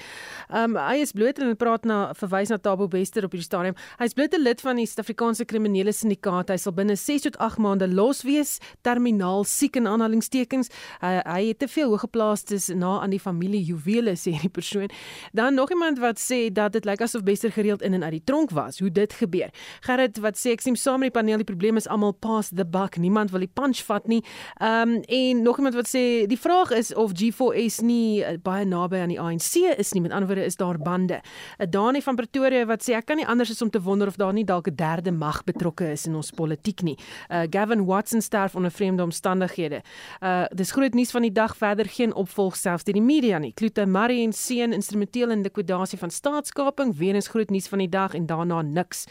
"Um 0.49 0.73
hy 0.75 0.95
is 1.03 1.11
bloot 1.11 1.39
en 1.39 1.55
praat 1.55 1.85
na 1.85 2.13
verwys 2.17 2.49
na 2.49 2.57
Tabo 2.57 2.87
Bester 2.87 3.25
op 3.25 3.35
hierdie 3.35 3.45
stadium. 3.45 3.75
Hy 3.99 4.05
is 4.09 4.13
bloot 4.13 4.33
'n 4.33 4.41
lid 4.41 4.61
van 4.61 4.75
die 4.75 4.85
Suid-Afrikaanse 4.85 5.45
kriminele 5.45 5.93
syndikaat. 5.93 6.49
Hy 6.49 6.57
sal 6.57 6.73
binne 6.73 6.95
6 6.95 7.21
tot 7.21 7.37
8 7.37 7.57
maande 7.57 7.87
los 7.87 8.23
wees, 8.23 8.59
terminaal 8.81 9.43
siek 9.43 9.75
in 9.75 9.87
aanhalingstekens. 9.87 10.69
Uh, 11.01 11.19
hy 11.25 11.47
het 11.47 11.59
te 11.59 11.67
veel 11.67 11.89
hoëgeplaastes 11.89 12.71
na 12.75 12.99
aan 13.01 13.09
die 13.09 13.19
familie 13.19 13.63
juwele 13.63 14.15
sê 14.15 14.33
die 14.41 14.49
persoon. 14.49 14.89
Dan 15.33 15.53
nog 15.53 15.69
iemand 15.69 15.99
wat 15.99 16.19
sê 16.19 16.51
dat 16.51 16.73
dit 16.73 16.85
lyk 16.85 17.01
asof 17.01 17.23
Bester 17.23 17.51
gereeld 17.51 17.81
in 17.81 17.93
en 17.93 18.03
uit 18.03 18.11
die 18.11 18.23
tronk 18.23 18.49
was. 18.51 18.79
Hoe 18.79 18.91
dit 18.91 19.13
gebeur. 19.13 19.49
Gerrit 19.81 20.17
wat 20.17 20.37
sê 20.37 20.55
ek 20.55 20.61
sien 20.61 20.75
saam 20.75 20.99
met 20.99 21.11
die 21.13 21.19
paneel 21.19 21.34
die 21.37 21.47
probleem 21.47 21.77
is 21.77 21.87
almal 21.87 22.13
pass 22.13 22.49
the 22.49 22.65
buck. 22.65 22.97
Niemand 22.97 23.31
wil 23.31 23.39
die 23.39 23.51
punch 23.53 23.83
vat 23.83 24.07
nie. 24.07 24.23
Ehm 24.59 24.95
um, 24.95 25.01
en 25.05 25.41
nog 25.41 25.57
iemand 25.57 25.75
wat 25.75 25.87
sê 25.87 26.25
die 26.27 26.39
vraag 26.39 26.71
is 26.71 26.93
of 26.93 27.11
G4S 27.11 27.81
nie 27.81 28.23
uh, 28.23 28.37
baie 28.43 28.65
naby 28.65 28.97
aan 28.97 29.13
die 29.13 29.19
ANC 29.19 29.77
is 29.77 29.93
nie. 29.93 30.01
Met 30.01 30.11
ander 30.11 30.27
woorde 30.27 30.45
is 30.45 30.55
daar 30.55 30.77
bande. 30.77 31.21
'n 31.57 31.63
uh, 31.63 31.67
Dani 31.69 32.01
van 32.01 32.15
Pretoria 32.15 32.65
wat 32.65 32.83
sê 32.83 32.93
ek 32.93 33.05
kan 33.05 33.17
nie 33.17 33.27
anders 33.27 33.51
as 33.51 33.61
om 33.61 33.69
te 33.69 33.81
wonder 33.81 34.07
of 34.07 34.15
daar 34.15 34.33
nie 34.33 34.45
dalk 34.45 34.67
'n 34.67 34.75
derde 34.75 35.11
mag 35.11 35.43
betrokke 35.43 35.91
is 35.91 36.05
in 36.05 36.15
ons 36.15 36.31
politiek 36.31 36.81
nie. 36.81 36.97
Uh 37.29 37.43
Gavin 37.49 37.85
Watson 37.85 38.21
sterf 38.21 38.55
onder 38.55 38.71
vreemde 38.71 39.03
omstandighede. 39.03 39.81
Uh 40.21 40.45
dis 40.53 40.71
groot 40.71 40.93
nuus 40.93 41.11
van 41.11 41.21
die 41.21 41.31
dag 41.31 41.57
verder 41.57 41.85
geen 41.85 42.13
opvolg 42.13 42.55
selfs 42.55 42.83
deur 42.83 42.93
die 42.93 43.01
media 43.01 43.37
nie. 43.37 43.53
Klute 43.53 43.85
Marie 43.85 44.23
en 44.23 44.33
seun 44.33 44.73
instrumenteel 44.73 45.29
in 45.29 45.41
likwidasie 45.41 45.99
van 45.99 46.09
staatskaping. 46.09 46.95
Weer 46.97 47.15
eens 47.15 47.27
groot 47.27 47.49
nuus 47.49 47.67
van 47.67 47.79
die 47.79 47.89
dag 47.89 48.13
en 48.13 48.25
daarna 48.25 48.61
niks. 48.61 49.05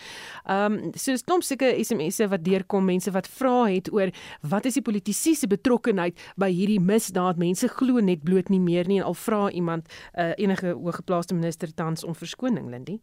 Ehm 0.44 0.72
um, 0.72 0.92
so 0.94 1.12
dis 1.12 1.24
klomp 1.24 1.42
sulke 1.42 1.76
SMS'e 2.14 2.30
wat 2.30 2.44
deurkom, 2.44 2.84
mense 2.84 3.10
wat 3.10 3.28
vra 3.28 3.64
het 3.68 3.90
oor 3.92 4.12
wat 4.40 4.66
is 4.68 4.78
die 4.78 4.84
politisie 4.84 5.34
se 5.36 5.48
betrokkeheid 5.50 6.18
by 6.40 6.50
hierdie 6.52 6.80
misdaad? 6.80 7.38
Mense 7.38 7.68
glo 7.68 8.00
net 8.00 8.24
bloot 8.24 8.50
nie 8.52 8.60
meer 8.60 8.88
nie 8.88 9.00
en 9.00 9.08
al 9.10 9.18
vra 9.18 9.50
iemand 9.50 9.88
uh, 10.14 10.32
enige 10.36 10.74
hoëgeplaaste 10.74 11.34
minister 11.34 11.72
tans 11.74 12.04
om 12.04 12.14
verskoning, 12.14 12.70
Lindy. 12.70 13.00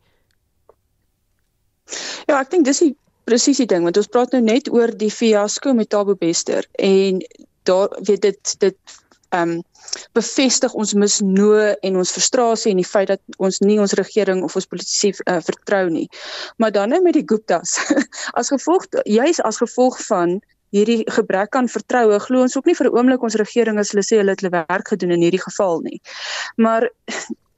Ja, 2.27 2.39
ek 2.39 2.51
dink 2.51 2.65
dis 2.65 2.83
die 2.83 2.95
presies 3.27 3.59
die 3.61 3.69
ding 3.69 3.83
want 3.85 3.99
ons 3.99 4.09
praat 4.09 4.33
nou 4.33 4.41
net 4.41 4.69
oor 4.71 4.93
die 4.97 5.11
fiasco 5.11 5.73
met 5.77 5.91
Tabo 5.91 6.15
Bester 6.17 6.65
en 6.79 7.21
daar 7.69 7.91
weet 8.07 8.23
dit 8.29 8.55
dit 8.63 8.97
ehm 9.31 9.57
um, 9.57 9.59
bevestig 10.17 10.73
ons 10.73 10.93
misnoë 10.93 11.75
en 11.87 11.99
ons 12.01 12.13
frustrasie 12.15 12.71
en 12.71 12.79
die 12.81 12.87
feit 12.87 13.11
dat 13.11 13.21
ons 13.37 13.59
nie 13.65 13.79
ons 13.79 13.95
regering 13.99 14.43
of 14.47 14.55
ons 14.55 14.69
politici 14.71 15.11
uh, 15.13 15.39
vertrou 15.43 15.89
nie. 15.89 16.07
Maar 16.57 16.71
dan 16.71 16.89
net 16.95 17.03
met 17.03 17.17
die 17.17 17.27
Guptas. 17.27 17.77
as 18.39 18.51
gevolg 18.53 18.87
juis 19.03 19.41
as 19.41 19.61
gevolg 19.63 19.99
van 20.07 20.39
hierdie 20.71 21.03
gebrek 21.11 21.55
aan 21.59 21.67
vertroue 21.67 22.19
glo 22.23 22.45
ons 22.45 22.55
ook 22.55 22.69
nie 22.69 22.77
vir 22.77 22.87
'n 22.87 22.95
oomblik 22.95 23.23
ons 23.27 23.35
regering 23.35 23.79
as 23.79 23.91
hulle 23.91 24.05
sê 24.07 24.21
hulle 24.21 24.31
het 24.35 24.41
hulle 24.41 24.55
werk 24.55 24.87
gedoen 24.87 25.11
in 25.17 25.23
hierdie 25.27 25.43
geval 25.43 25.81
nie. 25.83 25.99
Maar 26.55 26.89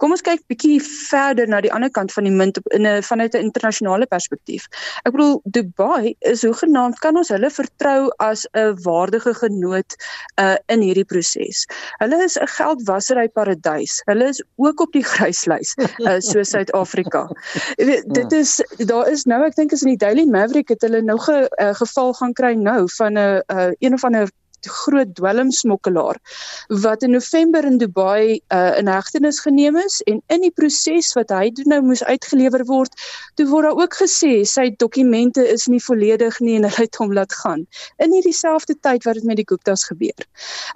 Kom 0.04 0.12
ons 0.12 0.24
kyk 0.26 0.42
bietjie 0.52 0.82
verder 0.84 1.48
na 1.48 1.62
die 1.64 1.72
ander 1.72 1.88
kant 1.96 2.12
van 2.12 2.26
die 2.28 2.34
munt 2.36 2.58
op 2.60 2.66
in 2.76 2.84
'n 2.84 3.04
vanuit 3.08 3.36
'n 3.40 3.46
internasionale 3.48 4.06
perspektief. 4.06 4.66
Ek 5.08 5.14
bedoel 5.16 5.40
Dubai 5.46 6.16
is 6.20 6.44
hoegenaamd 6.44 7.00
kan 7.00 7.16
ons 7.16 7.32
hulle 7.32 7.50
vertrou 7.50 8.12
as 8.20 8.44
'n 8.52 8.76
waardige 8.84 9.34
genoot 9.34 9.96
uh 10.44 10.58
in 10.68 10.84
hierdie 10.84 11.08
proses. 11.08 11.64
Hulle 12.04 12.20
is 12.24 12.36
'n 12.36 12.52
geldwasery 12.58 13.30
paradys. 13.30 14.02
Hulle 14.06 14.28
is 14.28 14.44
ook 14.56 14.82
op 14.82 14.92
die 14.92 15.06
gryslys 15.14 15.74
uh 15.80 16.20
so 16.20 16.44
Suid-Afrika. 16.44 17.30
Dit 17.78 18.04
hmm. 18.04 18.40
is 18.40 18.60
daar 18.78 19.08
is 19.08 19.24
nou 19.24 19.46
ek 19.46 19.56
dink 19.56 19.72
is 19.72 19.88
in 19.88 19.96
die 19.96 20.04
Daily 20.06 20.26
Maverick 20.26 20.68
het 20.68 20.82
hulle 20.82 21.02
nou 21.02 21.20
ge, 21.20 21.48
uh, 21.62 21.74
geval 21.74 22.14
gaan 22.14 22.34
kry 22.34 22.54
nou 22.54 22.90
van 22.98 23.14
'n 23.14 23.42
uh, 23.48 23.72
een 23.80 23.94
of 23.94 24.04
ander 24.04 24.28
groot 24.68 25.16
dwelmsmokkelaar 25.16 26.20
wat 26.84 27.04
in 27.04 27.12
November 27.12 27.66
in 27.66 27.78
Dubai 27.78 28.40
uh, 28.54 28.78
in 28.78 28.88
hegtenis 28.88 29.40
geneem 29.40 29.78
is 29.78 30.02
en 30.10 30.22
in 30.28 30.42
die 30.42 30.52
proses 30.52 31.14
wat 31.18 31.32
hy 31.34 31.50
doen 31.56 31.72
nou 31.74 31.82
moes 31.90 32.04
uitgelewer 32.04 32.66
word, 32.70 32.96
toe 33.36 33.48
word 33.50 33.70
daar 33.70 33.80
ook 33.82 33.98
gesê 34.02 34.44
sy 34.48 34.70
dokumente 34.78 35.44
is 35.54 35.68
nie 35.72 35.82
volledig 35.84 36.40
nie 36.40 36.58
en 36.60 36.68
hulle 36.68 36.86
het 36.88 37.00
hom 37.02 37.14
laat 37.14 37.34
gaan. 37.34 37.66
In 38.04 38.14
hierdie 38.16 38.36
selfde 38.36 38.76
tyd 38.76 39.06
wat 39.08 39.20
dit 39.20 39.28
met 39.28 39.40
die 39.40 39.48
Guptas 39.48 39.88
gebeur. 39.90 40.28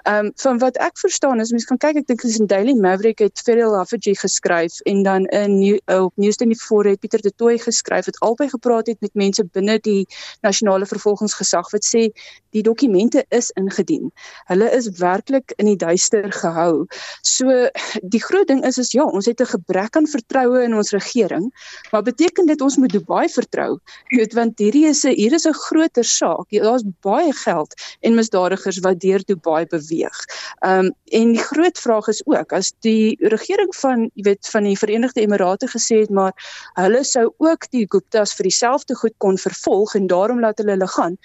Ehm 0.03 0.27
um, 0.27 0.31
van 0.37 0.59
wat 0.61 0.77
ek 0.83 0.99
verstaan 0.99 1.39
is 1.41 1.51
mense 1.51 1.67
kan 1.67 1.79
kyk 1.81 2.01
ek 2.03 2.07
dink 2.07 2.21
dis 2.21 2.39
in 2.39 2.47
Daily 2.47 2.73
Maverick 2.77 3.19
het 3.23 3.41
Ferrell 3.43 3.75
Haffage 3.75 4.15
geskryf 4.19 4.79
en 4.85 5.03
dan 5.03 5.25
in 5.25 5.59
new, 5.59 5.77
uh, 5.89 6.03
op 6.03 6.13
News 6.15 6.37
24 6.37 6.91
het 6.91 6.99
Pieter 6.99 7.21
de 7.21 7.31
Tooy 7.35 7.57
geskryf 7.57 8.05
het 8.05 8.19
albei 8.19 8.49
gepraat 8.49 8.87
het 8.87 9.01
met 9.01 9.13
mense 9.13 9.45
binne 9.45 9.79
die 9.79 10.07
nasionale 10.41 10.85
vervolgingsgesag 10.85 11.71
wat 11.71 11.85
sê 11.85 12.07
die 12.55 12.63
dokumente 12.63 13.25
is 13.29 13.49
in 13.59 13.71
ingedien. 13.77 14.11
Hulle 14.47 14.69
is 14.71 14.89
werklik 14.99 15.53
in 15.57 15.65
die 15.65 15.77
duister 15.77 16.31
gehou. 16.31 16.87
So 17.21 17.69
die 18.01 18.21
groot 18.21 18.47
ding 18.47 18.63
is 18.65 18.77
is 18.77 18.91
ja, 18.91 19.03
ons 19.03 19.25
het 19.25 19.41
'n 19.41 19.45
gebrek 19.45 19.95
aan 19.95 20.07
vertroue 20.07 20.63
in 20.63 20.73
ons 20.73 20.91
regering, 20.91 21.51
maar 21.91 22.03
beteken 22.03 22.45
dit 22.45 22.61
ons 22.61 22.77
moet 22.77 22.91
Dubai 22.91 23.27
vertrou? 23.29 23.79
Jy 24.09 24.17
weet 24.17 24.33
want 24.33 24.59
hierdie 24.59 24.87
is 24.87 25.05
'n 25.05 25.15
hier 25.15 25.33
is 25.33 25.45
'n 25.45 25.53
groter 25.53 26.03
saak. 26.03 26.49
Daar's 26.49 26.83
baie 27.01 27.33
geld 27.33 27.73
en 28.01 28.15
misdadigers 28.15 28.79
wat 28.79 28.99
deur 28.99 29.21
Dubai 29.25 29.65
beweeg. 29.65 30.17
Ehm 30.61 30.85
um, 30.85 30.95
en 31.11 31.31
die 31.33 31.41
groot 31.41 31.77
vraag 31.77 32.07
is 32.07 32.21
ook 32.25 32.51
as 32.53 32.73
die 32.81 33.15
regering 33.19 33.75
van 33.75 34.09
jy 34.13 34.23
weet 34.23 34.47
van 34.47 34.63
die 34.63 34.77
Verenigde 34.77 35.21
Emirate 35.21 35.67
gesê 35.67 35.99
het 35.99 36.09
maar 36.09 36.33
hulle 36.73 37.03
sou 37.03 37.33
ook 37.37 37.69
die 37.71 37.85
Guptas 37.89 38.33
vir 38.35 38.43
dieselfde 38.43 38.95
goed 38.95 39.13
kon 39.17 39.37
vervolg 39.37 39.95
en 39.95 40.07
daarom 40.07 40.39
laat 40.39 40.57
hulle 40.57 40.71
hulle 40.71 40.87
gaan 40.87 41.17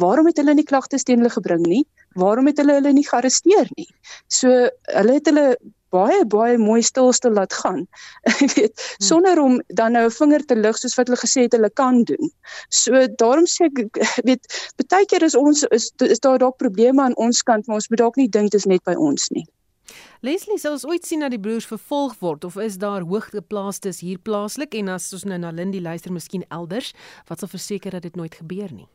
waarom 0.00 0.26
het 0.26 0.40
hulle 0.40 0.54
nie 0.54 0.68
klagtes 0.68 1.04
teen 1.04 1.20
hulle 1.20 1.32
gebring 1.32 1.66
nie? 1.66 1.84
Waarom 2.18 2.46
het 2.50 2.58
hulle 2.60 2.78
hulle 2.80 2.92
nie 2.96 3.06
gearresteer 3.08 3.70
nie? 3.76 3.88
So 4.28 4.48
hulle 4.96 5.18
het 5.18 5.30
hulle 5.30 5.46
baie 5.92 6.24
baie 6.24 6.56
mooi 6.58 6.80
stilstil 6.82 7.34
laat 7.36 7.52
gaan. 7.52 7.84
Jy 8.40 8.48
weet, 8.54 8.74
hmm. 8.74 9.06
sonder 9.06 9.40
om 9.42 9.58
dan 9.68 9.92
nou 9.92 10.04
'n 10.08 10.16
vinger 10.18 10.44
te 10.44 10.56
lig 10.56 10.78
soos 10.78 10.96
wat 10.96 11.10
hulle 11.10 11.20
gesê 11.20 11.46
het 11.46 11.56
hulle 11.56 11.70
kan 11.70 12.02
doen. 12.08 12.30
So 12.68 13.06
daarom 13.22 13.46
sê 13.46 13.68
ek 13.68 13.98
weet, 14.28 14.72
baie 14.88 15.06
keer 15.06 15.22
is 15.28 15.36
ons 15.36 15.66
is, 15.70 15.92
is 15.98 16.20
daar 16.20 16.38
dalk 16.38 16.56
probleme 16.56 17.02
aan 17.02 17.16
ons 17.16 17.42
kant, 17.42 17.66
maar 17.66 17.80
ons 17.80 17.88
moet 17.88 17.98
dalk 18.04 18.16
nie 18.16 18.28
dink 18.28 18.50
dit 18.50 18.60
is 18.60 18.66
net 18.66 18.84
by 18.84 18.94
ons 18.94 19.28
nie. 19.30 19.46
Leslie, 20.22 20.58
sou 20.58 20.72
ons 20.72 20.86
ooit 20.86 21.04
sien 21.04 21.20
dat 21.20 21.34
die 21.34 21.40
broers 21.40 21.66
vervolg 21.66 22.14
word 22.20 22.44
of 22.44 22.56
is 22.56 22.78
daar 22.78 23.02
hooggeplaastes 23.02 24.00
hier 24.00 24.18
plaaslik 24.22 24.74
en 24.78 24.88
as 24.88 25.12
ons 25.12 25.24
nou 25.24 25.38
na 25.38 25.50
Lindy 25.50 25.80
luister, 25.82 26.12
miskien 26.12 26.44
elders, 26.48 26.92
wat 27.28 27.42
sal 27.42 27.50
verseker 27.50 27.90
dat 27.90 28.06
dit 28.06 28.16
nooit 28.16 28.34
gebeur 28.34 28.70
nie? 28.72 28.86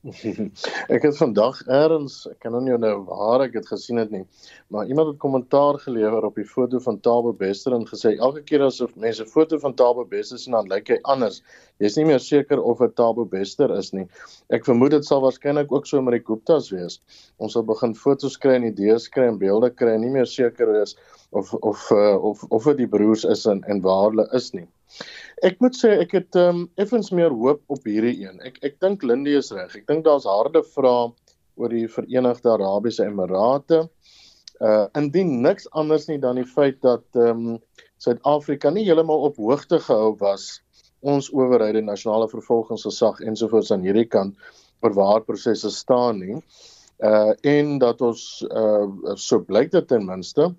ek 0.94 1.02
het 1.04 1.16
vandag 1.18 1.58
eers, 1.68 2.22
ek 2.30 2.38
kan 2.40 2.54
nou 2.56 2.60
nie 2.64 2.76
nou 2.80 3.02
waar 3.04 3.42
ek 3.44 3.52
dit 3.58 3.66
gesien 3.68 4.00
het 4.00 4.12
nie, 4.14 4.22
maar 4.72 4.88
iemand 4.88 5.10
het 5.10 5.18
kommentaar 5.20 5.76
gelewer 5.82 6.24
op 6.24 6.38
die 6.40 6.46
foto 6.48 6.80
van 6.80 6.96
Tabo 7.04 7.34
Bester 7.36 7.76
en 7.76 7.84
gesê 7.88 8.14
elke 8.14 8.40
keer 8.48 8.64
as 8.64 8.80
mense 8.94 9.26
'n 9.26 9.28
foto 9.28 9.58
van 9.60 9.76
Tabo 9.76 10.06
Bester 10.08 10.40
sien 10.40 10.56
dan 10.56 10.72
lyk 10.72 10.88
hy 10.88 10.98
anders. 11.04 11.42
Jy's 11.84 12.00
nie 12.00 12.06
meer 12.08 12.24
seker 12.24 12.64
of 12.64 12.80
dit 12.80 12.96
Tabo 12.96 13.28
Bester 13.28 13.76
is 13.76 13.92
nie. 13.92 14.06
Ek 14.48 14.64
vermoed 14.64 14.96
dit 14.96 15.04
sal 15.04 15.20
waarskynlik 15.20 15.68
ook 15.72 15.86
so 15.86 16.00
met 16.00 16.16
die 16.16 16.24
Guptas 16.24 16.72
wees. 16.72 17.00
Ons 17.36 17.52
sal 17.52 17.68
begin 17.68 17.94
foto's 17.94 18.40
kry 18.40 18.56
en 18.56 18.68
idees 18.72 19.08
kry 19.08 19.28
en 19.28 19.38
beelde 19.38 19.68
kry 19.70 19.98
en 19.98 20.00
nie 20.00 20.16
meer 20.16 20.26
seker 20.26 20.80
is 20.80 20.96
of 21.30 21.52
of 21.60 21.90
uh, 21.92 22.16
of 22.16 22.44
of 22.48 22.64
dit 22.72 22.86
die 22.86 22.92
broers 22.96 23.24
is 23.24 23.44
en 23.44 23.64
en 23.68 23.84
waar 23.84 24.08
hulle 24.08 24.30
is 24.32 24.54
nie. 24.56 24.68
Ek 25.46 25.60
moet 25.64 25.76
sê 25.76 25.94
ek 26.02 26.14
het 26.18 26.36
ehm 26.38 26.62
um, 26.62 26.64
effens 26.82 27.10
meer 27.16 27.32
hoop 27.32 27.62
op 27.72 27.86
hierdie 27.88 28.26
een. 28.26 28.40
Ek 28.44 28.58
ek 28.66 28.80
dink 28.84 29.04
Lindy 29.06 29.36
is 29.38 29.52
reg. 29.56 29.76
Ek 29.76 29.86
dink 29.88 30.04
daar's 30.04 30.28
harde 30.28 30.62
vrae 30.74 31.10
oor 31.60 31.72
die 31.72 31.86
Verenigde 31.88 32.52
Arabiese 32.52 33.06
Emirate. 33.06 33.86
Uh 34.60 34.86
indien 34.98 35.40
niks 35.44 35.68
anders 35.72 36.08
nie 36.08 36.18
dan 36.20 36.40
die 36.40 36.48
feit 36.48 36.80
dat 36.84 37.06
ehm 37.16 37.54
um, 37.54 37.60
Suid-Afrika 38.00 38.70
nie 38.72 38.86
heeltemal 38.86 39.26
op 39.28 39.36
hoogte 39.36 39.78
gehou 39.84 40.14
was 40.20 40.62
ons 41.00 41.30
owerheid 41.32 41.76
die 41.76 41.84
nasionale 41.84 42.28
vervolgingsgesag 42.28 43.20
ensovoorts 43.28 43.72
aan 43.72 43.84
hierdie 43.84 44.08
kant 44.08 44.36
oor 44.84 44.94
waar 44.96 45.24
prosesse 45.24 45.72
staan 45.72 46.20
nie 46.20 46.38
uh 47.00 47.32
en 47.48 47.78
dat 47.80 48.02
ons 48.04 48.22
uh 48.44 49.16
so 49.16 49.40
blyk 49.40 49.70
dit 49.72 49.86
ten 49.88 50.04
minste 50.04 50.50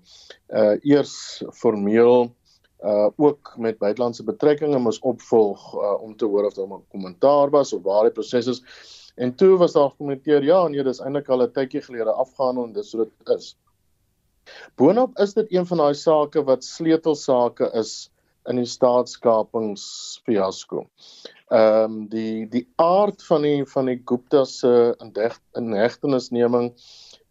uh 0.50 0.74
eers 0.82 1.14
formeel 1.54 2.32
uh 2.84 3.08
ook 3.16 3.54
met 3.56 3.78
buitelandse 3.78 4.24
betrekkinge 4.24 4.78
moet 4.78 4.98
opvolg 5.02 5.74
uh, 5.74 6.02
om 6.02 6.16
te 6.16 6.24
hoor 6.24 6.44
of 6.44 6.54
daar 6.54 6.66
'n 6.66 6.84
kommentaar 6.88 7.50
was 7.50 7.72
of 7.72 7.82
waar 7.82 8.02
die 8.02 8.12
proses 8.12 8.46
is 8.46 8.62
en 9.14 9.34
toe 9.34 9.56
was 9.56 9.72
daar 9.72 9.90
gekommenteer 9.90 10.42
ja 10.42 10.68
nee 10.68 10.82
dis 10.82 11.00
eintlik 11.00 11.28
al 11.28 11.42
'n 11.42 11.52
tydjie 11.52 11.82
gelede 11.82 12.12
afgehandel 12.12 12.64
en 12.64 12.72
dis 12.72 12.90
so 12.90 12.98
dit 12.98 13.36
is 13.36 13.56
Boonop 14.74 15.18
is 15.18 15.34
dit 15.34 15.52
een 15.52 15.66
van 15.66 15.78
daai 15.78 15.94
sake 15.94 16.44
wat 16.44 16.64
sleutelsake 16.64 17.70
is 17.78 18.10
in 18.50 18.56
die 18.58 18.66
staatskapingsfiasko. 18.66 20.86
Ehm 21.52 21.84
um, 21.84 22.08
die 22.10 22.48
die 22.50 22.64
aard 22.82 23.22
van 23.28 23.42
die 23.46 23.64
van 23.74 23.86
die 23.90 24.00
Gupta 24.04 24.44
se 24.44 24.96
inhegtenisneming 25.60 26.72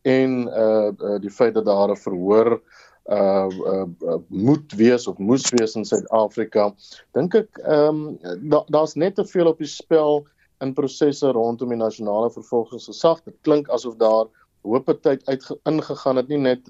en 0.01 0.47
uh, 0.47 0.89
die 1.21 1.33
feit 1.33 1.53
dat 1.53 1.65
daar 1.65 1.89
'n 1.91 2.03
verhoor 2.05 2.61
uh, 3.09 3.49
uh 3.49 4.19
moet 4.27 4.75
wees 4.77 5.07
of 5.07 5.17
moes 5.17 5.49
wees 5.57 5.75
in 5.75 5.85
Suid-Afrika 5.85 6.71
dink 7.17 7.35
ek 7.35 7.63
ehm 7.63 8.03
um, 8.21 8.37
da, 8.49 8.63
daar's 8.69 8.95
net 8.95 9.15
te 9.15 9.25
veel 9.25 9.49
op 9.51 9.63
die 9.63 9.69
spel 9.69 10.25
in 10.61 10.75
prosesse 10.77 11.31
rondom 11.33 11.73
die 11.73 11.81
nasionale 11.81 12.29
vervolgingsgesag 12.33 13.23
dit 13.25 13.37
klink 13.47 13.69
asof 13.69 13.97
daar 13.97 14.29
hoop 14.61 14.91
tyd 15.01 15.23
uit 15.25 15.45
ingegaan 15.65 16.21
het 16.21 16.29
nie 16.29 16.37
net 16.37 16.67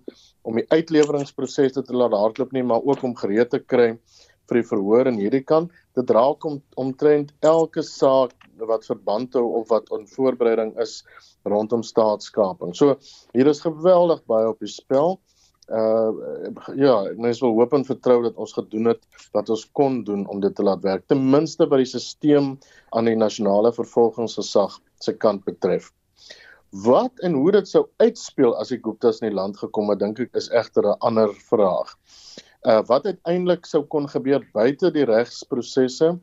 om 0.48 0.56
die 0.56 0.67
uitleweringsprosesse 0.72 1.84
te 1.84 1.96
laat 1.96 2.15
hardloop 2.15 2.54
nie 2.56 2.63
maar 2.63 2.84
ook 2.88 3.04
om 3.04 3.15
gereed 3.15 3.52
te 3.52 3.60
kry 3.60 3.98
vir 4.52 4.60
die 4.60 4.67
verhoor 4.67 5.08
in 5.08 5.20
hierdie 5.20 5.44
kant. 5.48 5.72
Dit 5.96 6.12
raak 6.12 6.44
om 6.48 6.60
omtrent 6.80 7.32
elke 7.48 7.84
saak 7.88 8.36
wat 8.67 8.86
verband 8.86 9.34
hou 9.38 9.46
of 9.62 9.70
wat 9.72 9.88
in 9.96 10.04
voorbereiding 10.12 10.76
is 10.84 11.02
rondom 11.48 11.84
staatskaping. 11.84 12.76
So 12.76 12.98
hier 13.34 13.48
is 13.48 13.63
geweldig 13.63 14.22
baie 14.30 14.52
op 14.52 14.60
die 14.62 14.72
spel. 14.72 15.20
Uh 15.72 16.52
ja, 16.76 16.96
mens 17.16 17.40
wil 17.40 17.56
hoop 17.56 17.74
en 17.74 17.86
vertrou 17.88 18.18
dat 18.26 18.36
ons 18.36 18.54
gedoen 18.54 18.92
het 18.92 19.06
wat 19.32 19.50
ons 19.50 19.64
kon 19.72 20.02
doen 20.04 20.26
om 20.28 20.42
dit 20.44 20.56
te 20.56 20.64
laat 20.64 20.84
werk, 20.84 21.06
ten 21.08 21.22
minste 21.32 21.68
by 21.68 21.80
die 21.80 21.88
stelsel 21.88 22.58
aan 22.92 23.08
die 23.08 23.16
nasionale 23.16 23.72
vervolgingsgesag 23.74 24.80
se 25.00 25.16
kant 25.16 25.46
betref. 25.48 25.92
Wat 26.84 27.24
en 27.24 27.34
hoe 27.40 27.52
dit 27.56 27.68
sou 27.68 27.86
uitspeel 28.04 28.56
as 28.60 28.72
die 28.72 28.82
Guptas 28.84 29.22
in 29.22 29.30
die 29.30 29.36
land 29.36 29.58
gekom 29.60 29.90
het, 29.92 30.00
dink 30.04 30.20
ek 30.20 30.36
is 30.36 30.52
egter 30.52 30.88
'n 30.92 31.00
ander 31.00 31.32
vraag 31.48 31.96
uh, 32.68 32.82
wat 32.88 33.06
uiteindelik 33.06 33.66
sou 33.66 33.84
kon 33.90 34.08
gebeur 34.10 34.44
buite 34.54 34.92
die 34.94 35.06
regsprosesse 35.10 36.14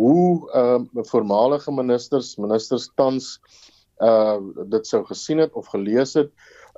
hoe 0.00 0.24
uh, 0.58 0.80
voormalige 1.10 1.72
ministers 1.72 2.34
ministers 2.40 2.90
tans 2.98 3.38
uh 4.02 4.40
dit 4.72 4.88
sou 4.90 5.04
gesien 5.06 5.38
het 5.38 5.52
of 5.54 5.68
gelees 5.70 6.16
het 6.18 6.32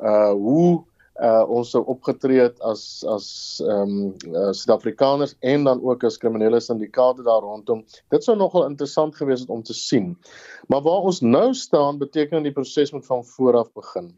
uh 0.05 0.35
hoe 0.37 0.85
uh 1.21 1.45
ons 1.49 1.71
sou 1.71 1.83
opgetree 1.89 2.41
het 2.43 2.59
as 2.61 3.05
as 3.09 3.27
ehm 3.65 3.83
um, 3.83 4.15
uh, 4.29 4.51
Suid-Afrikaners 4.53 5.37
en 5.41 5.65
dan 5.65 5.83
ook 5.83 6.05
as 6.05 6.19
kriminele 6.21 6.61
syndikaate 6.61 7.25
daar 7.25 7.41
rondom. 7.41 7.85
Dit 8.13 8.25
sou 8.25 8.37
nogal 8.37 8.67
interessant 8.69 9.17
gewees 9.17 9.41
het 9.41 9.51
om 9.51 9.63
te 9.63 9.75
sien. 9.75 10.17
Maar 10.69 10.83
waar 10.85 11.09
ons 11.09 11.21
nou 11.21 11.55
staan 11.55 11.99
beteken 11.99 12.43
die 12.43 12.53
proses 12.53 12.93
moet 12.93 13.07
van 13.07 13.25
voor 13.25 13.57
af 13.57 13.73
begin. 13.73 14.13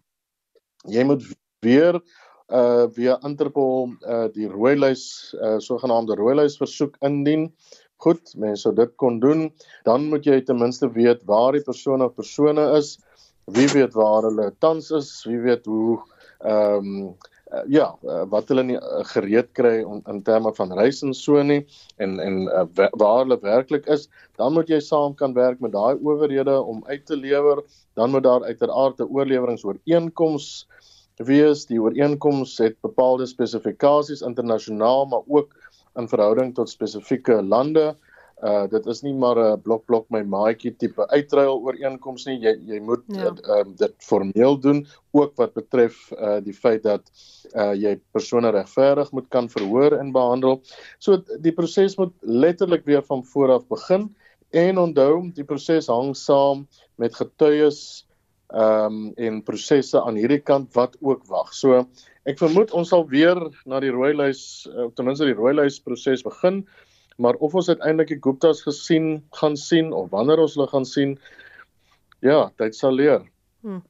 Jy 0.86 1.04
moet 1.04 1.22
weer 1.60 2.00
uh 2.48 2.86
via 2.90 3.18
Interpol 3.22 3.92
uh 4.02 4.26
die 4.32 4.48
rooi 4.48 4.76
lys 4.76 5.34
uh 5.38 5.58
sogenaamde 5.58 6.16
rooi 6.18 6.34
lys 6.34 6.56
versoek 6.58 6.96
indien. 7.00 7.52
Goed, 7.98 8.34
mense 8.34 8.62
sou 8.62 8.74
dit 8.74 8.90
kon 8.96 9.18
doen. 9.20 9.52
Dan 9.84 10.08
moet 10.08 10.26
jy 10.26 10.40
ten 10.42 10.58
minste 10.58 10.90
weet 10.90 11.22
waar 11.26 11.52
die 11.52 11.62
persoon 11.62 12.02
of 12.02 12.14
persone 12.14 12.72
is. 12.78 12.96
Wie 13.44 13.68
weet 13.72 13.94
waar 13.94 14.22
hulle 14.28 14.52
tans 14.60 14.90
is, 14.90 15.24
wie 15.26 15.40
weet 15.40 15.66
hoe 15.66 15.98
ehm 16.44 16.94
um, 16.94 17.16
uh, 17.52 17.64
ja, 17.72 17.86
uh, 18.04 18.24
wat 18.30 18.50
hulle 18.52 18.64
nie 18.66 18.76
uh, 18.76 19.02
gereed 19.12 19.50
kry 19.56 19.82
on, 19.82 20.02
in 20.10 20.20
terme 20.26 20.52
van 20.56 20.72
reis 20.76 21.00
en 21.02 21.14
so 21.16 21.42
nie 21.42 21.62
en 21.96 22.18
en 22.20 22.40
uh, 22.46 22.66
waar 23.00 23.22
hulle 23.22 23.38
werklik 23.42 23.88
is, 23.88 24.08
dan 24.40 24.54
moet 24.56 24.68
jy 24.68 24.80
saam 24.84 25.16
kan 25.18 25.34
werk 25.36 25.60
met 25.64 25.72
daai 25.72 25.96
owerhede 25.96 26.58
om 26.60 26.84
uit 26.88 27.06
te 27.06 27.16
lewer. 27.16 27.62
Dan 27.96 28.10
moet 28.10 28.26
daar 28.26 28.44
uiteraard 28.44 29.00
'n 29.00 29.10
oorleweringsooreenkoms 29.10 30.68
wees. 31.16 31.66
Die 31.66 31.80
ooreenkoms 31.82 32.58
het 32.58 32.76
bepaalde 32.80 33.26
spesifikasies 33.26 34.22
internasionaal, 34.22 35.06
maar 35.06 35.24
ook 35.26 35.54
in 35.96 36.08
verhouding 36.08 36.54
tot 36.54 36.70
spesifieke 36.70 37.42
lande. 37.42 37.96
Uh 38.38 38.68
dit 38.70 38.86
is 38.86 39.02
nie 39.02 39.14
maar 39.14 39.38
'n 39.38 39.60
blok 39.62 39.84
blok 39.86 40.06
my 40.10 40.22
maatjie 40.22 40.70
tipe 40.76 41.06
uitruil 41.10 41.58
ooreenkoms 41.58 42.26
nie. 42.26 42.38
Jy 42.38 42.54
jy 42.66 42.80
moet 42.80 43.02
ja. 43.06 43.32
uh, 43.32 43.58
um, 43.58 43.74
dit 43.76 43.94
formeel 43.98 44.58
doen 44.60 44.86
ook 45.10 45.34
wat 45.36 45.54
betref 45.54 46.12
uh 46.12 46.38
die 46.40 46.54
feit 46.54 46.82
dat 46.82 47.02
uh 47.54 47.74
jy 47.74 47.98
persone 48.12 48.50
regverdig 48.50 49.10
moet 49.12 49.28
kan 49.28 49.48
verhoor 49.48 49.98
en 49.98 50.12
behandel. 50.12 50.62
So 50.98 51.18
die 51.40 51.52
proses 51.52 51.96
moet 51.96 52.14
letterlik 52.20 52.84
weer 52.84 53.02
van 53.02 53.24
voor 53.24 53.50
af 53.58 53.66
begin 53.66 54.14
en 54.50 54.78
onthou 54.78 55.30
die 55.34 55.44
proses 55.44 55.86
hang 55.86 56.14
saam 56.16 56.66
met 56.96 57.14
getuies 57.14 58.04
ehm 58.48 58.84
um, 58.86 59.12
en 59.16 59.42
prosesse 59.44 60.00
aan 60.00 60.16
hierdie 60.16 60.40
kant 60.40 60.72
wat 60.74 60.96
ook 61.04 61.26
wag. 61.28 61.52
So 61.52 61.82
ek 62.24 62.38
vermoed 62.40 62.72
ons 62.72 62.88
sal 62.88 63.04
weer 63.08 63.36
na 63.68 63.80
die 63.80 63.92
rooi 63.92 64.14
lys 64.16 64.64
uh, 64.72 64.88
ten 64.96 65.04
minste 65.04 65.28
die 65.28 65.36
rooi 65.36 65.52
lys 65.52 65.76
proses 65.84 66.24
begin, 66.24 66.62
maar 67.18 67.34
of 67.42 67.54
ons 67.58 67.68
uiteindelik 67.68 68.12
die 68.14 68.22
Guptas 68.22 68.62
gesien 68.62 69.18
gaan 69.40 69.56
sien 69.58 69.92
of 69.92 70.10
wanneer 70.14 70.38
ons 70.38 70.54
hulle 70.54 70.68
gaan 70.70 70.86
sien, 70.86 71.16
ja, 72.22 72.46
tyd 72.60 72.76
sal 72.78 72.94
leer. 72.94 73.24
Hmm. 73.66 73.82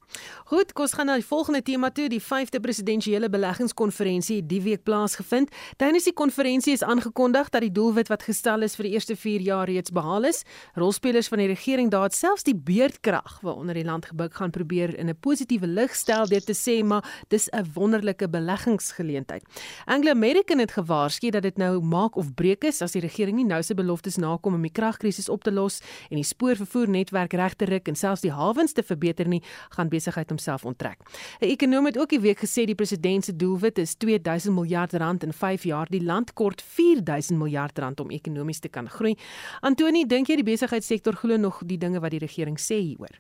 Goed, 0.49 0.71
kos 0.73 0.95
gaan 0.97 1.11
na 1.11 1.19
die 1.21 1.27
volgende 1.29 1.61
tema 1.61 1.91
toe. 1.93 2.07
Die 2.09 2.23
5de 2.25 2.57
presidensiële 2.65 3.29
beleggingskonferensie 3.29 4.39
het 4.39 4.47
die 4.49 4.63
week 4.65 4.81
plaasgevind. 4.89 5.51
Tydens 5.77 6.07
die 6.09 6.15
konferensie 6.17 6.73
is 6.73 6.81
aangekondig 6.81 7.51
dat 7.53 7.61
die 7.61 7.73
doelwit 7.73 8.09
wat 8.09 8.25
gestel 8.25 8.65
is 8.65 8.73
vir 8.79 8.89
die 8.89 8.93
eerste 8.97 9.13
4 9.13 9.45
jaar 9.45 9.69
reeds 9.69 9.93
behaal 9.93 10.25
is. 10.25 10.41
Rolspelers 10.73 11.29
van 11.29 11.43
die 11.43 11.51
regering 11.51 11.91
daar 11.93 12.09
selfs 12.17 12.47
die 12.49 12.55
beerdkrag 12.57 13.43
waaronder 13.45 13.77
die 13.77 13.85
land 13.85 14.09
gebuk 14.09 14.39
gaan 14.41 14.55
probeer 14.55 14.95
in 14.97 15.11
'n 15.11 15.19
positiewe 15.21 15.67
lig 15.67 15.93
stel 15.95 16.25
deur 16.27 16.41
te 16.41 16.57
sê 16.57 16.83
maar 16.83 17.05
dis 17.29 17.51
'n 17.53 17.69
wonderlike 17.75 18.29
beleggingsgeleentheid. 18.29 19.45
Anglo 19.85 20.11
American 20.11 20.59
het 20.59 20.73
gewaarsku 20.73 21.31
dat 21.31 21.43
dit 21.43 21.57
nou 21.59 21.83
maak 21.83 22.17
of 22.17 22.35
breek 22.35 22.65
is 22.65 22.81
as 22.81 22.93
die 22.93 23.03
regering 23.03 23.37
nie 23.37 23.45
nou 23.45 23.63
se 23.63 23.75
beloftes 23.75 24.17
nakom 24.17 24.55
om 24.55 24.63
die 24.63 24.73
kragkrisis 24.73 25.29
op 25.29 25.45
te 25.45 25.53
los 25.53 25.81
en 26.09 26.17
die 26.17 26.25
spoorvervoernetwerk 26.25 27.33
reg 27.33 27.55
te 27.55 27.65
ruk 27.65 27.89
en 27.89 27.97
selfs 27.97 28.23
die 28.23 28.33
hawens 28.33 28.73
te 28.73 28.83
verbeter 28.83 29.29
nie 29.29 29.43
gaan 29.69 29.89
besigheid 29.89 30.37
homself 30.39 30.65
onttrek. 30.65 30.99
'n 31.41 31.51
Ekonom 31.51 31.87
het 31.87 31.99
ook 31.99 32.09
die 32.09 32.21
week 32.21 32.39
gesê 32.39 32.65
die 32.65 32.75
president 32.75 33.25
se 33.25 33.37
doelwit 33.37 33.79
is 33.79 33.95
2000 33.95 34.55
miljard 34.55 34.93
rand 34.93 35.23
in 35.23 35.33
5 35.33 35.63
jaar. 35.63 35.87
Die 35.91 36.03
land 36.03 36.33
kort 36.33 36.63
4000 36.63 37.39
miljard 37.39 37.79
rand 37.79 38.01
om 38.01 38.11
ekonomies 38.11 38.59
te 38.59 38.69
kan 38.69 38.89
groei. 38.89 39.17
Antoni, 39.61 40.07
dink 40.07 40.27
jy 40.27 40.37
die 40.37 40.45
besigheidssektor 40.45 41.15
glo 41.15 41.37
nog 41.37 41.63
die 41.67 41.79
dinge 41.79 42.01
wat 42.01 42.11
die 42.11 42.23
regering 42.23 42.59
sê 42.59 42.75
hieroor? 42.75 43.19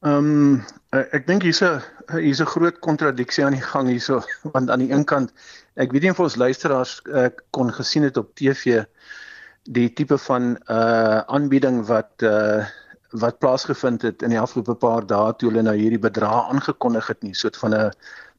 Ehm 0.00 0.16
um, 0.16 0.62
ek 1.12 1.26
dink 1.26 1.42
hier's 1.42 1.60
'n 1.60 1.82
hier's 2.16 2.40
'n 2.40 2.46
groot 2.46 2.78
kontradiksie 2.78 3.44
aan 3.44 3.52
die 3.52 3.60
gang 3.72 3.88
hierso 3.88 4.22
want 4.54 4.70
aan 4.70 4.78
die 4.78 4.92
een 4.92 5.04
kant 5.04 5.32
ek 5.76 5.92
weet 5.92 6.02
nie 6.02 6.10
of 6.10 6.20
ons 6.20 6.36
luisteraars 6.36 7.02
uh, 7.04 7.28
kon 7.50 7.72
gesien 7.72 8.02
het 8.02 8.16
op 8.16 8.34
TV 8.34 8.84
die 9.68 9.92
tipe 9.92 10.18
van 10.18 10.56
uh 10.72 11.20
aanbieding 11.28 11.84
wat 11.86 12.24
uh 12.24 12.64
wat 13.10 13.38
plaasgevind 13.38 14.02
het 14.02 14.22
in 14.22 14.30
die 14.30 14.40
afgelope 14.40 14.74
paar 14.74 15.06
dae 15.06 15.34
toe 15.38 15.50
hulle 15.50 15.62
nou 15.62 15.76
hierdie 15.76 15.98
bedrag 15.98 16.50
aangekondig 16.54 17.06
het 17.06 17.22
nie, 17.22 17.34
soort 17.34 17.56
van 17.56 17.74
'n 17.74 17.90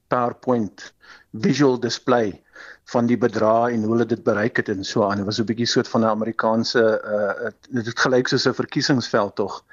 PowerPoint 0.07 0.93
visual 1.31 1.79
display 1.79 2.41
van 2.91 3.05
die 3.05 3.17
bedrag 3.17 3.71
en 3.71 3.83
hoe 3.83 3.93
hulle 3.95 4.05
dit 4.05 4.23
bereik 4.23 4.57
het 4.57 4.69
en 4.69 4.83
so 4.83 5.03
aan. 5.03 5.17
Dit 5.17 5.25
was 5.25 5.39
'n 5.39 5.45
bietjie 5.45 5.67
soort 5.67 5.87
van 5.87 6.01
'n 6.01 6.13
Amerikaanse 6.15 6.83
uh 7.05 7.51
dit 7.69 7.85
het 7.85 7.99
gelyk 7.99 8.27
soos 8.27 8.47
'n 8.47 8.53
verkiesingsveld 8.53 9.35
tog. 9.35 9.63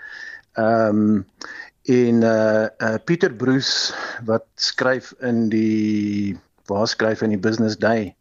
Ehm 0.52 0.88
um, 0.88 1.26
en 1.82 2.22
uh, 2.22 2.66
uh 2.78 2.94
Pieter 3.04 3.32
Bruce 3.32 3.94
wat 4.24 4.44
skryf 4.54 5.14
in 5.20 5.48
die 5.48 6.38
waar 6.66 6.88
skryf 6.88 7.22
in 7.22 7.30
die 7.30 7.38
Business 7.38 7.76
Day 7.76 8.14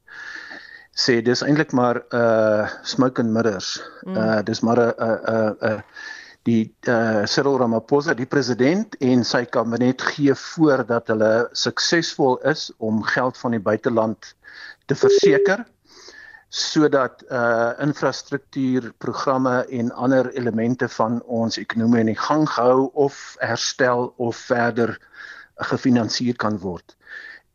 sê 0.97 1.21
dis 1.21 1.41
eintlik 1.41 1.71
maar 1.71 2.01
uh 2.09 2.69
smoke 2.81 3.21
and 3.21 3.31
mirrors. 3.31 3.81
Mm. 4.01 4.15
Uh 4.15 4.43
dis 4.43 4.59
maar 4.59 4.79
'n 4.79 4.93
'n 4.97 5.55
'n 5.61 5.73
'n 5.73 5.83
die 6.47 6.63
uh, 6.87 7.25
Cyril 7.27 7.59
Ramaphosa 7.59 8.15
die 8.15 8.27
president 8.29 8.95
en 9.03 9.23
sy 9.27 9.43
kabinet 9.51 10.01
gee 10.13 10.35
voor 10.39 10.85
dat 10.87 11.11
hulle 11.11 11.31
suksesvol 11.51 12.39
is 12.47 12.69
om 12.77 13.03
geld 13.03 13.37
van 13.41 13.57
die 13.57 13.63
buiteland 13.63 14.31
te 14.87 14.95
verseker 14.95 15.65
sodat 16.49 17.25
uh 17.27 17.73
infrastruktuurprogramme 17.83 19.65
en 19.79 19.91
ander 19.91 20.29
elemente 20.31 20.87
van 20.89 21.19
ons 21.23 21.57
ekonomie 21.59 22.05
in 22.07 22.15
gang 22.15 22.47
gehou 22.49 22.87
of 22.93 23.35
herstel 23.43 24.13
of 24.17 24.39
verder 24.47 24.95
gefinansier 25.55 26.35
kan 26.35 26.57
word. 26.63 26.95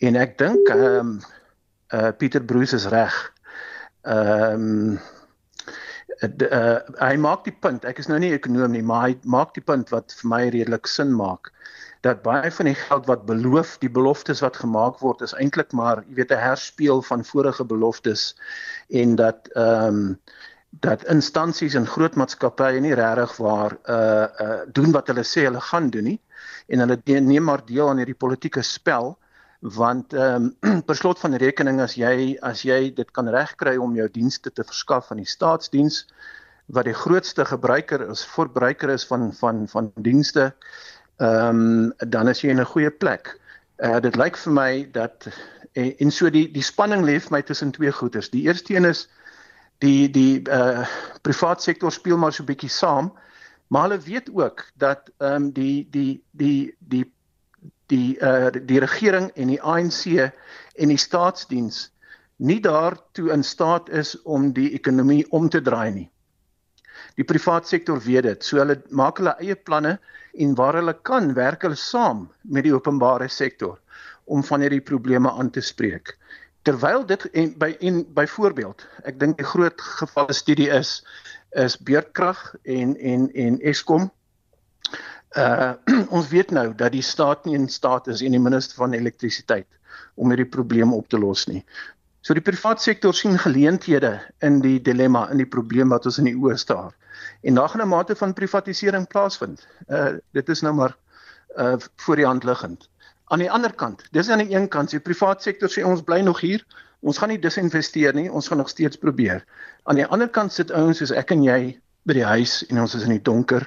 En 0.05 0.16
ek 0.16 0.37
dink 0.38 0.68
ehm 0.68 0.98
um, 0.98 1.16
uh 1.96 2.12
Pieter 2.18 2.44
Bruce 2.44 2.76
is 2.76 2.87
reg. 2.92 3.16
Ehm 4.05 4.68
um, 4.68 5.00
uh, 6.22 6.78
hy 7.00 7.16
maak 7.16 7.44
die 7.44 7.54
punt, 7.64 7.85
ek 7.85 7.98
is 7.98 8.08
nou 8.08 8.18
nie 8.22 8.32
ekonom 8.37 8.72
nie, 8.72 8.82
maar 8.82 9.08
hy 9.08 9.16
maak 9.24 9.54
die 9.54 9.64
punt 9.64 9.90
wat 9.90 10.14
vir 10.20 10.28
my 10.28 10.42
redelik 10.54 10.87
sin 10.87 11.12
maak 11.16 11.52
dat 12.02 12.22
baie 12.22 12.50
van 12.50 12.66
die 12.66 12.74
geld 12.74 13.06
wat 13.06 13.26
beloof, 13.26 13.76
die 13.78 13.90
beloftes 13.90 14.40
wat 14.42 14.58
gemaak 14.58 14.98
word 14.98 15.22
is 15.22 15.35
eintlik 15.38 15.70
maar, 15.72 16.02
jy 16.08 16.18
weet, 16.18 16.32
'n 16.35 16.44
herspeel 16.48 17.02
van 17.06 17.24
vorige 17.24 17.64
beloftes 17.64 18.35
en 18.90 19.16
dat 19.16 19.48
ehm 19.54 20.00
um, 20.00 20.18
dat 20.80 21.04
instansies 21.04 21.74
en 21.76 21.87
groot 21.87 22.14
maatskappye 22.16 22.80
nie 22.80 22.94
regtig 22.96 23.37
waar 23.37 23.76
uh 23.85 24.26
uh 24.44 24.61
doen 24.72 24.92
wat 24.92 25.06
hulle 25.12 25.24
sê 25.24 25.44
hulle 25.44 25.61
gaan 25.61 25.90
doen 25.90 26.04
nie 26.04 26.20
en 26.72 26.80
hulle 26.80 27.20
neem 27.20 27.44
maar 27.44 27.64
deel 27.66 27.88
aan 27.88 28.00
hierdie 28.00 28.16
politieke 28.24 28.62
spel 28.62 29.18
want 29.62 30.12
ehm 30.12 30.53
um, 30.61 30.83
per 30.87 30.96
slot 30.96 31.18
van 31.22 31.35
rekening 31.38 31.81
as 31.81 31.94
jy 31.94 32.37
as 32.42 32.64
jy 32.66 32.90
dit 32.94 33.11
kan 33.14 33.29
regkry 33.31 33.77
om 33.79 33.94
jou 33.94 34.09
dienste 34.11 34.51
te 34.51 34.64
verskaf 34.66 35.11
aan 35.11 35.22
die 35.22 35.29
staatsdiens 35.31 36.07
wat 36.66 36.85
die 36.85 36.96
grootste 36.96 37.44
gebruiker 37.44 38.03
is 38.11 38.25
verbruiker 38.27 38.90
is 38.90 39.07
van 39.07 39.31
van 39.33 39.68
van 39.68 39.92
dienste 39.94 40.51
ehm 41.22 41.62
um, 41.62 42.11
dan 42.11 42.29
is 42.29 42.42
jy 42.42 42.51
in 42.51 42.61
'n 42.61 42.72
goeie 42.75 42.90
plek. 42.90 43.38
Uh 43.79 44.01
dit 44.01 44.16
lyk 44.16 44.37
vir 44.37 44.53
my 44.53 44.90
dat 44.92 45.29
en, 45.72 45.94
en 45.98 46.11
so 46.11 46.31
die 46.31 46.51
die 46.51 46.62
spanning 46.62 47.05
lê 47.05 47.20
vir 47.20 47.33
my 47.33 47.42
tussen 47.42 47.70
twee 47.70 47.92
goeters. 47.92 48.31
Die 48.31 48.42
eerste 48.42 48.75
een 48.75 48.85
is 48.85 49.09
die 49.79 50.11
die 50.11 50.42
uh 50.51 50.87
privaat 51.22 51.62
sektor 51.62 51.92
speel 51.92 52.18
maar 52.18 52.33
so 52.33 52.44
bietjie 52.44 52.70
saam, 52.70 53.12
maar 53.68 53.83
hulle 53.83 54.01
weet 54.01 54.31
ook 54.35 54.66
dat 54.75 55.11
ehm 55.18 55.35
um, 55.35 55.53
die 55.53 55.87
die 55.90 56.22
die 56.31 56.75
die 56.79 57.12
die 57.92 58.16
uh 58.20 58.50
die 58.52 58.81
regering 58.83 59.31
en 59.37 59.52
die 59.52 59.61
ANC 59.61 60.07
en 60.16 60.92
die 60.92 61.00
staatsdiens 61.00 61.88
nie 62.42 62.61
daartoe 62.64 63.31
in 63.35 63.44
staat 63.46 63.90
is 64.02 64.16
om 64.22 64.50
die 64.57 64.72
ekonomie 64.74 65.24
om 65.31 65.48
te 65.48 65.61
draai 65.62 65.90
nie. 65.94 66.09
Die 67.18 67.26
privaat 67.28 67.68
sektor 67.68 68.00
weet 68.02 68.26
dit. 68.26 68.44
So 68.44 68.59
hulle 68.62 68.81
maak 68.90 69.20
hulle 69.20 69.35
eie 69.42 69.57
planne 69.57 69.98
en 70.33 70.55
waar 70.59 70.78
hulle 70.81 70.94
kan, 71.07 71.33
werk 71.37 71.66
hulle 71.66 71.78
saam 71.78 72.26
met 72.42 72.64
die 72.66 72.74
openbare 72.74 73.28
sektor 73.28 73.78
om 74.24 74.42
van 74.46 74.64
hierdie 74.64 74.83
probleme 74.83 75.31
aan 75.31 75.50
te 75.50 75.61
spreek. 75.61 76.16
Terwyl 76.66 77.05
dit 77.07 77.26
en 77.35 77.52
by 77.59 77.72
en 77.81 78.02
byvoorbeeld, 78.14 78.87
ek 79.05 79.18
dink 79.20 79.40
'n 79.40 79.50
groot 79.52 79.81
gevalle 80.00 80.35
studie 80.35 80.70
is 80.70 81.02
is 81.52 81.76
beurtkrag 81.76 82.55
en 82.64 82.96
en 82.96 83.28
en 83.35 83.61
Eskom 83.61 84.11
Uh 85.37 85.73
ons 86.16 86.29
weet 86.29 86.51
nou 86.51 86.75
dat 86.77 86.92
die 86.92 87.03
staat 87.03 87.45
nie 87.45 87.55
in 87.57 87.68
staat 87.68 88.07
is 88.07 88.21
en 88.23 88.35
die 88.37 88.42
minister 88.42 88.77
van 88.77 88.92
elektrisiteit 88.92 89.68
om 90.14 90.29
hierdie 90.29 90.49
probleem 90.49 90.92
op 90.92 91.09
te 91.09 91.18
los 91.18 91.47
nie. 91.49 91.62
So 92.23 92.35
die 92.35 92.45
private 92.45 92.83
sektor 92.83 93.14
sien 93.14 93.38
geleenthede 93.38 94.21
in 94.47 94.61
die 94.62 94.79
dilemma 94.81 95.25
in 95.33 95.40
die 95.42 95.49
probleem 95.49 95.90
wat 95.90 96.07
ons 96.07 96.21
in 96.23 96.29
die 96.29 96.37
oë 96.37 96.59
staar. 96.61 96.92
En 97.42 97.55
daar 97.55 97.68
gaan 97.68 97.83
'n 97.83 97.88
mate 97.88 98.16
van 98.16 98.33
privatisering 98.33 99.09
plaasvind. 99.09 99.66
Uh 99.88 100.18
dit 100.33 100.49
is 100.49 100.61
nou 100.61 100.75
maar 100.75 100.97
uh 101.59 101.77
voor 101.97 102.16
die 102.16 102.27
hand 102.27 102.45
liggend. 102.45 102.88
Aan 103.25 103.38
die 103.38 103.51
ander 103.51 103.73
kant, 103.73 104.05
dis 104.11 104.29
aan 104.29 104.38
die 104.45 104.55
een 104.55 104.68
kant, 104.68 104.90
die 104.90 105.01
private 105.01 105.42
sektor 105.42 105.68
sê 105.68 105.85
ons 105.85 106.03
bly 106.03 106.21
nog 106.21 106.40
hier. 106.40 106.66
Ons 107.01 107.18
gaan 107.18 107.29
nie 107.29 107.38
disinvesteer 107.38 108.14
nie, 108.14 108.31
ons 108.33 108.49
gaan 108.49 108.59
nog 108.59 108.68
steeds 108.68 108.97
probeer. 108.97 109.45
Aan 109.83 109.97
die 109.97 110.07
ander 110.07 110.29
kant 110.29 110.53
sit 110.53 110.71
ouens 110.71 110.99
soos 110.99 111.11
ek 111.11 111.31
en 111.31 111.42
jy 111.42 111.81
by 112.07 112.14
die 112.18 112.27
huis 112.27 112.66
en 112.68 112.81
ons 112.83 112.95
is 112.95 113.03
in 113.03 113.16
die 113.16 113.23
donker 113.23 113.66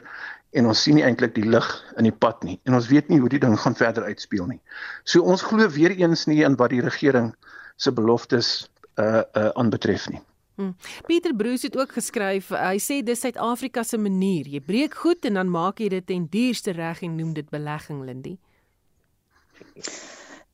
en 0.55 0.69
ons 0.71 0.83
sien 0.83 0.95
nie 0.97 1.03
eintlik 1.05 1.35
die 1.35 1.47
lig 1.47 1.67
in 1.99 2.07
die 2.07 2.15
pad 2.15 2.43
nie 2.47 2.59
en 2.65 2.77
ons 2.77 2.87
weet 2.91 3.09
nie 3.11 3.19
hoe 3.19 3.31
die 3.31 3.41
ding 3.43 3.57
gaan 3.59 3.75
verder 3.75 4.07
uitspeel 4.07 4.47
nie. 4.49 4.61
So 5.03 5.23
ons 5.23 5.43
glo 5.45 5.67
weer 5.69 5.95
eens 5.95 6.25
nie 6.31 6.43
in 6.47 6.55
wat 6.61 6.73
die 6.73 6.83
regering 6.85 7.33
se 7.77 7.91
beloftes 7.91 8.69
uh 8.95 9.23
uh 9.35 9.51
aanbetref 9.59 10.07
nie. 10.09 10.21
Hmm. 10.55 10.75
Pieter 11.05 11.35
Bruce 11.35 11.67
het 11.67 11.75
ook 11.77 11.91
geskryf, 11.91 12.53
hy 12.55 12.77
sê 12.79 13.01
dis 13.03 13.19
Suid-Afrika 13.19 13.83
se 13.83 13.97
manier. 13.99 14.47
Jy 14.47 14.61
breek 14.63 14.95
goed 14.95 15.27
en 15.27 15.35
dan 15.41 15.51
maak 15.51 15.83
jy 15.83 15.89
dit 15.97 16.05
ten 16.07 16.29
duurste 16.31 16.71
reg 16.71 17.03
en 17.03 17.17
noem 17.17 17.33
dit 17.35 17.49
belegging, 17.51 18.05
Lindy. 18.07 18.37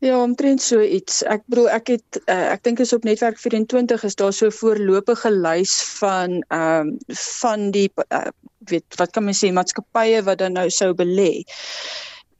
Ja, 0.02 0.16
omtrent 0.18 0.62
so 0.66 0.82
iets. 0.82 1.20
Ek 1.30 1.44
bedoel 1.46 1.68
ek 1.70 1.90
het 1.94 2.18
uh, 2.24 2.48
ek 2.56 2.64
dink 2.66 2.80
is 2.82 2.94
op 2.96 3.04
netwerk 3.06 3.38
24 3.38 4.06
is 4.08 4.16
daar 4.18 4.34
so 4.34 4.48
'n 4.50 4.56
voorlopige 4.58 5.30
lys 5.30 5.76
van 6.00 6.40
ehm 6.48 6.88
um, 6.90 7.18
van 7.42 7.68
die 7.76 7.86
uh, 8.08 8.32
weet 8.72 8.98
wat 8.98 9.14
kan 9.14 9.24
mens 9.30 9.44
sê 9.44 9.52
maatskappye 9.54 10.24
wat 10.26 10.42
dan 10.42 10.58
nou 10.58 10.70
sou 10.70 10.90
belê. 10.98 11.46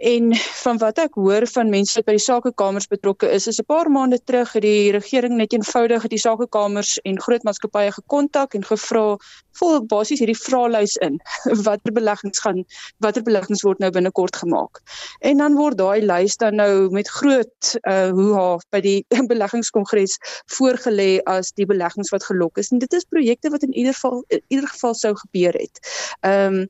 En 0.02 0.34
van 0.64 0.78
wat 0.82 0.98
ek 0.98 1.14
hoor 1.22 1.46
van 1.48 1.70
mense 1.70 1.94
wat 2.00 2.08
by 2.10 2.16
die 2.18 2.26
sakekamers 2.26 2.90
betrokke 2.90 3.30
is, 3.30 3.46
is 3.48 3.62
'n 3.62 3.70
paar 3.70 3.90
maande 3.94 4.18
terug 4.24 4.54
het 4.58 4.66
die 4.66 4.92
regering 4.98 5.38
net 5.38 5.54
eenvoudig 5.54 6.08
die 6.10 6.24
sakekamers 6.26 6.98
en 7.06 7.22
groot 7.22 7.44
maatskappye 7.44 7.92
gekontak 7.94 8.58
en 8.58 8.66
gevra 8.66 9.18
vol 9.60 9.82
basies 9.92 10.22
hierdie 10.24 10.38
vraelys 10.38 10.96
in 11.06 11.20
watter 11.66 11.94
beleggings 11.94 12.42
gaan 12.44 12.64
watter 13.04 13.24
beleggings 13.24 13.64
word 13.68 13.80
nou 13.84 13.92
binnekort 13.92 14.36
gemaak. 14.36 14.82
En 15.20 15.44
dan 15.44 15.58
word 15.60 15.78
daai 15.78 16.02
lys 16.06 16.38
dan 16.42 16.60
nou 16.62 16.90
met 16.94 17.10
groot 17.10 17.74
uh 17.88 18.10
hoe 18.12 18.34
half 18.36 18.66
by 18.74 18.82
die 18.84 18.98
beleggingskongres 19.32 20.18
voorgelê 20.58 21.20
as 21.30 21.52
die 21.58 21.68
beleggings 21.70 22.12
wat 22.14 22.26
gelok 22.26 22.58
is. 22.58 22.72
En 22.72 22.82
dit 22.82 22.94
is 22.94 23.08
projekte 23.10 23.52
wat 23.54 23.64
in 23.68 23.74
ieder 23.74 23.94
geval 23.94 24.24
in 24.28 24.44
ieder 24.48 24.70
geval 24.70 24.94
sou 24.98 25.14
gebeur 25.26 25.56
het. 25.60 25.80
Ehm 26.22 26.62
um, 26.62 26.68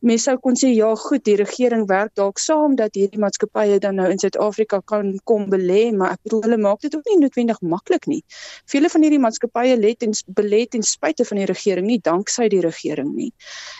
mense 0.00 0.30
sou 0.30 0.36
kon 0.42 0.56
sê 0.58 0.70
ja, 0.74 0.90
goed, 0.94 1.24
die 1.24 1.36
regering 1.38 1.86
werk 1.88 2.12
dalk 2.18 2.38
saam 2.42 2.76
dat 2.78 2.96
hierdie 2.98 3.20
maatskappye 3.22 3.78
dan 3.82 3.98
nou 4.00 4.08
in 4.12 4.20
Suid-Afrika 4.20 4.80
kan 4.92 5.12
kom 5.28 5.48
belê, 5.52 5.90
maar 5.96 6.16
ek 6.16 6.22
bedoel 6.28 6.44
hulle 6.46 6.58
maak 6.60 6.82
dit 6.84 6.94
ook 6.96 7.08
nie 7.10 7.18
noodwendig 7.22 7.60
maklik 7.74 8.06
nie. 8.10 8.20
Vele 8.70 8.90
van 8.92 9.06
hierdie 9.06 9.22
maatskappye 9.22 9.78
lê 9.80 9.94
ten 9.98 10.14
belê 10.40 10.64
ten 10.70 10.84
spyte 10.86 11.26
van 11.28 11.42
die 11.42 11.48
regering, 11.50 11.88
nie 11.88 12.00
danksy 12.20 12.48
die 12.52 12.60
regering 12.60 13.14
nie. 13.16 13.32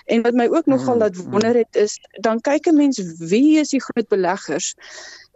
En 0.07 0.23
wat 0.23 0.35
my 0.35 0.49
ook 0.49 0.67
nogal 0.67 0.95
mm, 0.95 1.01
laat 1.01 1.17
mm. 1.17 1.31
wonder 1.31 1.55
het 1.55 1.77
is, 1.77 1.99
dan 2.21 2.41
kyk 2.41 2.67
'n 2.67 2.77
mens 2.77 3.01
wie 3.19 3.59
is 3.59 3.69
die 3.71 3.81
groot 3.81 4.09
beleggers? 4.09 4.75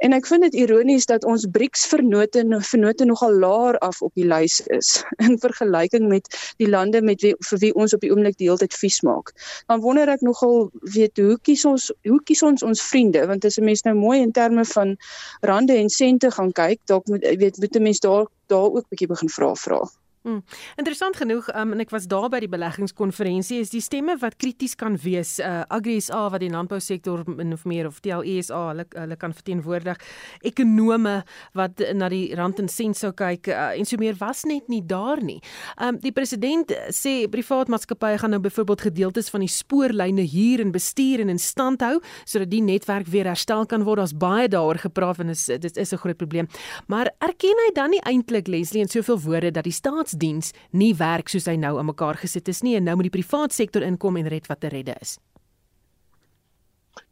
En 0.03 0.13
ek 0.13 0.27
vind 0.27 0.43
dit 0.43 0.55
ironies 0.55 1.07
dat 1.07 1.25
ons 1.25 1.47
BRICS 1.47 1.87
vernote 1.87 2.43
vernote 2.61 3.05
nogal 3.05 3.33
laer 3.33 3.79
af 3.79 4.03
op 4.03 4.13
die 4.15 4.27
lys 4.27 4.61
is 4.67 5.05
in 5.27 5.39
vergelyking 5.39 6.09
met 6.09 6.29
die 6.57 6.69
lande 6.69 7.03
met 7.03 7.23
wie 7.23 7.35
vir 7.39 7.59
wie 7.59 7.75
ons 7.75 7.95
op 7.95 8.01
die 8.01 8.11
oomblik 8.11 8.37
die 8.37 8.49
hele 8.49 8.59
tyd 8.59 8.75
vies 8.75 9.01
maak. 9.03 9.33
Dan 9.67 9.81
wonder 9.81 10.09
ek 10.09 10.21
nogal 10.21 10.71
weet 10.95 11.17
hoe 11.17 11.39
kies 11.43 11.65
ons 11.65 11.93
hoe 12.09 12.21
kies 12.25 12.43
ons 12.43 12.63
ons 12.63 12.83
vriende 12.83 13.27
want 13.27 13.45
as 13.45 13.59
'n 13.59 13.65
mens 13.65 13.85
nou 13.85 13.95
mooi 13.95 14.21
in 14.21 14.33
terme 14.33 14.65
van 14.65 14.97
rande 15.41 15.77
en 15.77 15.89
sente 15.89 16.31
gaan 16.31 16.53
kyk, 16.53 16.81
dalk 16.87 17.07
moet 17.07 17.23
weet 17.23 17.59
moet 17.59 17.77
'n 17.77 17.83
mens 17.83 18.01
daar 18.01 18.27
daar 18.47 18.71
ook 18.71 18.89
bietjie 18.89 19.09
begin 19.09 19.29
vra 19.29 19.55
vra. 19.55 19.85
Hmm. 20.25 20.41
Interessant 20.81 21.19
genoeg, 21.21 21.51
um, 21.53 21.75
en 21.75 21.83
ek 21.83 21.91
was 21.93 22.07
daar 22.09 22.31
by 22.33 22.39
die 22.41 22.49
beleggingskonferensie, 22.49 23.59
is 23.61 23.69
die 23.75 23.83
stemme 23.85 24.15
wat 24.23 24.39
krities 24.41 24.73
kan 24.81 24.95
wees, 25.03 25.35
uh, 25.37 25.67
AgriSA 25.77 26.23
wat 26.33 26.41
die 26.41 26.49
landbousektor 26.49 27.27
min 27.29 27.53
of 27.53 27.67
meer 27.69 27.85
of 27.85 27.99
TLESA 28.01 28.61
hulle 28.71 28.87
hulle 28.95 29.19
kan 29.21 29.35
verteenwoordig, 29.37 30.01
ekonome 30.49 31.13
wat 31.61 31.83
na 31.93 32.09
die 32.09 32.31
rand 32.39 32.63
en 32.63 32.71
sent 32.73 32.97
sou 32.97 33.11
kyk 33.13 33.51
uh, 33.53 33.67
en 33.77 33.85
so 33.85 34.01
meer 34.01 34.17
was 34.17 34.47
net 34.49 34.71
nie 34.73 34.81
daar 34.81 35.21
nie. 35.21 35.43
Um 35.77 35.99
die 36.01 36.15
president 36.17 36.73
sê 36.89 37.29
privaat 37.29 37.69
maatskappye 37.69 38.23
gaan 38.25 38.33
nou 38.33 38.41
byvoorbeeld 38.49 38.87
gedeeltes 38.89 39.29
van 39.29 39.45
die 39.45 39.53
spoorlyne 39.53 40.25
hier 40.25 40.65
en 40.65 40.73
bestuur 40.73 41.21
en 41.27 41.35
in 41.35 41.43
stand 41.43 41.85
hou 41.85 41.99
sodat 42.25 42.49
die 42.49 42.63
netwerk 42.65 43.13
weer 43.13 43.29
herstel 43.29 43.69
kan 43.69 43.85
word. 43.85 44.01
Daar's 44.01 44.17
baie 44.17 44.49
daaroor 44.49 44.81
gepraat 44.87 45.21
en 45.21 45.37
dit 45.37 45.77
is 45.77 45.93
'n 45.93 46.01
groot 46.01 46.17
probleem. 46.17 46.49
Maar 46.89 47.13
erken 47.21 47.61
hy 47.67 47.71
dan 47.77 47.91
nie 47.91 48.03
eintlik 48.09 48.49
Leslie 48.49 48.81
in 48.81 48.89
soveel 48.89 49.21
woorde 49.21 49.51
dat 49.51 49.69
die 49.69 49.73
staat 49.73 50.14
staatsdiens 50.15 50.53
nie 50.73 50.95
werk 50.95 51.29
soos 51.29 51.47
hy 51.47 51.57
nou 51.57 51.79
in 51.81 51.87
mekaar 51.87 52.17
gesit 52.17 52.49
is 52.49 52.63
nie 52.63 52.77
en 52.77 52.85
nou 52.85 52.97
moet 52.97 53.11
die 53.11 53.19
privaat 53.19 53.53
sektor 53.53 53.83
inkom 53.83 54.17
en 54.17 54.29
red 54.29 54.47
wat 54.49 54.61
te 54.61 54.69
redde 54.69 54.95
is. 55.01 55.19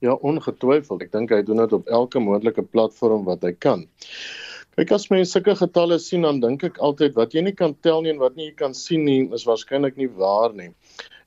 Ja, 0.00 0.14
ongetwyfeld. 0.14 1.02
Ek 1.02 1.12
dink 1.12 1.30
hy 1.30 1.42
doen 1.42 1.58
dit 1.58 1.72
op 1.72 1.88
elke 1.90 2.20
moontlike 2.20 2.62
platform 2.62 3.24
wat 3.26 3.42
hy 3.42 3.52
kan. 3.52 3.86
Kyk 4.76 4.92
as 4.94 5.08
mens 5.10 5.32
sulke 5.34 5.54
getalle 5.58 5.98
sien 6.00 6.22
dan 6.22 6.40
dink 6.40 6.62
ek 6.64 6.78
altyd 6.78 7.14
wat 7.18 7.34
jy 7.34 7.42
nie 7.42 7.54
kan 7.54 7.74
tel 7.82 8.02
nie 8.02 8.12
en 8.14 8.22
wat 8.22 8.36
nie 8.36 8.50
jy 8.50 8.54
kan 8.56 8.74
sien 8.74 9.04
nie 9.04 9.26
is 9.34 9.44
waarskynlik 9.44 9.98
nie 9.98 10.08
waar 10.08 10.54
nie. 10.54 10.70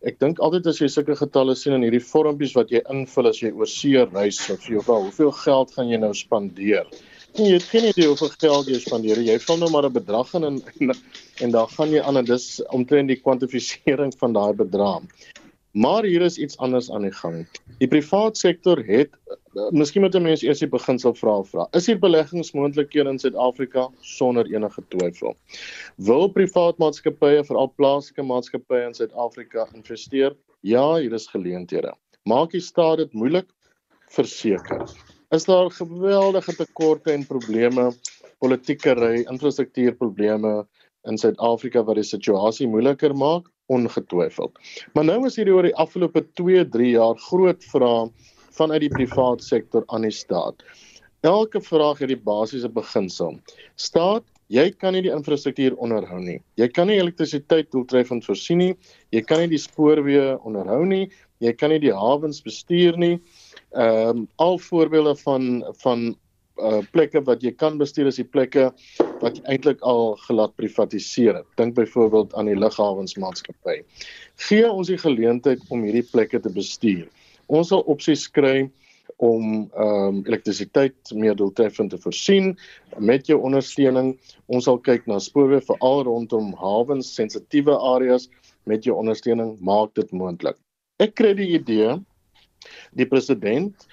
Ek 0.05 0.17
dink 0.19 0.39
altyd 0.39 0.67
as 0.71 0.79
jy 0.81 0.87
sulke 0.89 1.15
getalle 1.19 1.55
sien 1.55 1.75
in 1.75 1.83
hierdie 1.85 2.03
vormpies 2.03 2.55
wat 2.55 2.71
jy 2.73 2.81
invul 2.91 3.29
as 3.29 3.41
jy 3.43 3.51
oor 3.51 3.69
see 3.69 4.01
reis 4.15 4.39
of 4.53 4.65
jy 4.69 4.81
vra 4.87 4.97
hoeveel 5.03 5.33
geld 5.43 5.75
gaan 5.75 5.91
jy 5.91 6.01
nou 6.01 6.13
spandeer? 6.15 6.89
Nee, 7.35 7.49
jy 7.49 7.55
het 7.57 7.65
geen 7.67 7.85
idee 7.89 8.05
hoeveel 8.07 8.29
geld 8.39 8.67
jy 8.71 8.77
spandeer. 8.79 9.19
Jy 9.19 9.33
vul 9.43 9.57
nou 9.59 9.67
maar 9.73 9.83
'n 9.83 9.91
bedrag 9.91 10.29
in 10.37 10.43
en, 10.47 10.59
en 10.79 10.93
en 11.43 11.51
dan 11.51 11.67
gaan 11.67 11.89
jy 11.91 12.01
aan 12.01 12.17
en 12.17 12.25
dis 12.25 12.45
omtrent 12.71 13.09
die 13.11 13.19
kwantifisering 13.19 14.13
van 14.21 14.33
daai 14.33 14.53
bedrag. 14.55 15.03
Maar 15.75 16.05
hier 16.07 16.21
is 16.21 16.37
iets 16.37 16.57
anders 16.57 16.87
aan 16.91 17.01
die 17.01 17.11
gang. 17.11 17.41
Die 17.79 17.89
privaat 17.91 18.37
sektor 18.37 18.79
het 18.79 19.11
miskien 19.75 20.01
moet 20.01 20.15
mense 20.15 20.47
eers 20.47 20.61
die 20.63 20.69
beginsel 20.71 21.13
vra 21.13 21.41
vra. 21.43 21.67
Is 21.75 21.87
hier 21.91 21.99
beleggingsmoontlikhede 21.99 23.09
in 23.09 23.19
Suid-Afrika 23.19 23.89
sonder 23.99 24.47
enige 24.47 24.83
twyfel? 24.87 25.35
Wil 25.97 26.29
privaat 26.29 26.79
maatskappye, 26.79 27.43
veral 27.43 27.73
plaaslike 27.75 28.23
maatskappye 28.23 28.85
in 28.87 28.95
Suid-Afrika 28.95 29.67
investeer? 29.75 30.37
Ja, 30.61 30.95
hier 30.95 31.13
is 31.13 31.27
geleenthede. 31.27 31.91
Maak 32.23 32.55
die 32.55 32.63
staat 32.63 32.97
dit 33.03 33.13
moeilik? 33.13 33.51
Verseker 34.07 34.87
is 35.35 35.47
daar 35.49 35.71
geweldige 35.71 36.55
tekorte 36.55 37.11
en 37.13 37.25
probleme, 37.27 37.91
politieke 38.39 38.95
ry, 38.97 39.25
infrastruktuurprobleme 39.25 40.61
in 41.09 41.19
Suid-Afrika 41.21 41.83
wat 41.85 41.99
die 41.99 42.07
situasie 42.07 42.67
moeiliker 42.71 43.15
maak. 43.15 43.51
ongetwyfeld. 43.65 44.59
Maar 44.93 45.07
nou 45.09 45.19
is 45.25 45.37
hierdie 45.39 45.53
oor 45.55 45.65
die 45.65 45.75
afgelope 45.81 46.21
2-3 46.41 46.91
jaar 46.91 47.17
groot 47.27 47.65
vrae 47.71 48.05
vanuit 48.55 48.85
die 48.85 48.93
privaat 48.93 49.43
sektor 49.43 49.83
aan 49.93 50.05
die 50.05 50.13
staat. 50.13 50.61
Elke 51.25 51.61
vraag 51.61 52.03
het 52.03 52.11
die 52.13 52.21
basiese 52.21 52.69
beginsel. 52.69 53.39
Staat, 53.81 54.27
jy 54.53 54.67
kan 54.77 54.93
nie 54.93 55.01
die 55.07 55.13
infrastruktuur 55.13 55.73
onderhou 55.81 56.19
nie. 56.21 56.37
Jy 56.61 56.67
kan 56.69 56.87
nie 56.87 56.99
elektrisiteit 57.01 57.71
doeltreffend 57.73 58.27
voorsien 58.27 58.61
nie. 58.61 58.75
Jy 59.15 59.23
kan 59.25 59.41
nie 59.41 59.55
die 59.55 59.61
spoorweë 59.61 60.35
onderhou 60.45 60.83
nie. 60.85 61.07
Jy 61.43 61.51
kan 61.59 61.73
nie 61.73 61.81
die 61.83 61.93
hawens 61.93 62.41
bestuur 62.45 62.97
nie. 63.01 63.17
Ehm 63.75 64.21
um, 64.21 64.27
al 64.39 64.59
voorbeelde 64.59 65.15
van 65.23 65.65
van 65.81 66.13
uh 66.55 66.79
plekke 66.91 67.19
wat 67.27 67.41
jy 67.43 67.51
kan 67.51 67.77
bestuur 67.77 68.07
is 68.07 68.19
die 68.21 68.27
plekke 68.27 68.69
wat 69.19 69.41
eintlik 69.51 69.81
al 69.83 70.15
gelat 70.27 70.55
privatiseer 70.55 71.41
het. 71.41 71.47
Dink 71.59 71.75
byvoorbeeld 71.75 72.33
aan 72.39 72.47
die 72.47 72.55
lughawensmaatskappy. 72.55 73.81
Gee 74.47 74.69
ons 74.69 74.87
die 74.87 74.99
geleentheid 75.01 75.59
om 75.69 75.83
hierdie 75.83 76.05
plekke 76.11 76.39
te 76.39 76.51
bestuur. 76.51 77.07
Ons 77.51 77.73
sal 77.73 77.83
opsies 77.91 78.27
kry 78.31 78.69
om 79.17 79.67
ehm 79.75 79.91
um, 80.07 80.23
elektrisiteit 80.27 81.11
meer 81.11 81.35
doeltreffend 81.35 81.91
te 81.91 81.99
voorsien 81.99 82.55
met 82.97 83.27
jou 83.27 83.41
ondersteuning. 83.41 84.15
Ons 84.47 84.67
sal 84.69 84.79
kyk 84.79 85.07
na 85.07 85.19
spoorweë 85.19 85.63
veral 85.67 86.03
rondom 86.07 86.53
hawens, 86.59 87.11
sensitiewe 87.15 87.75
areas 87.75 88.29
met 88.63 88.83
jou 88.87 88.95
ondersteuning 88.97 89.57
maak 89.59 89.93
dit 89.95 90.11
moontlik. 90.11 90.57
Ek 91.03 91.17
kry 91.19 91.33
die 91.35 91.49
idee 91.57 91.97
die 92.95 93.07
president 93.11 93.87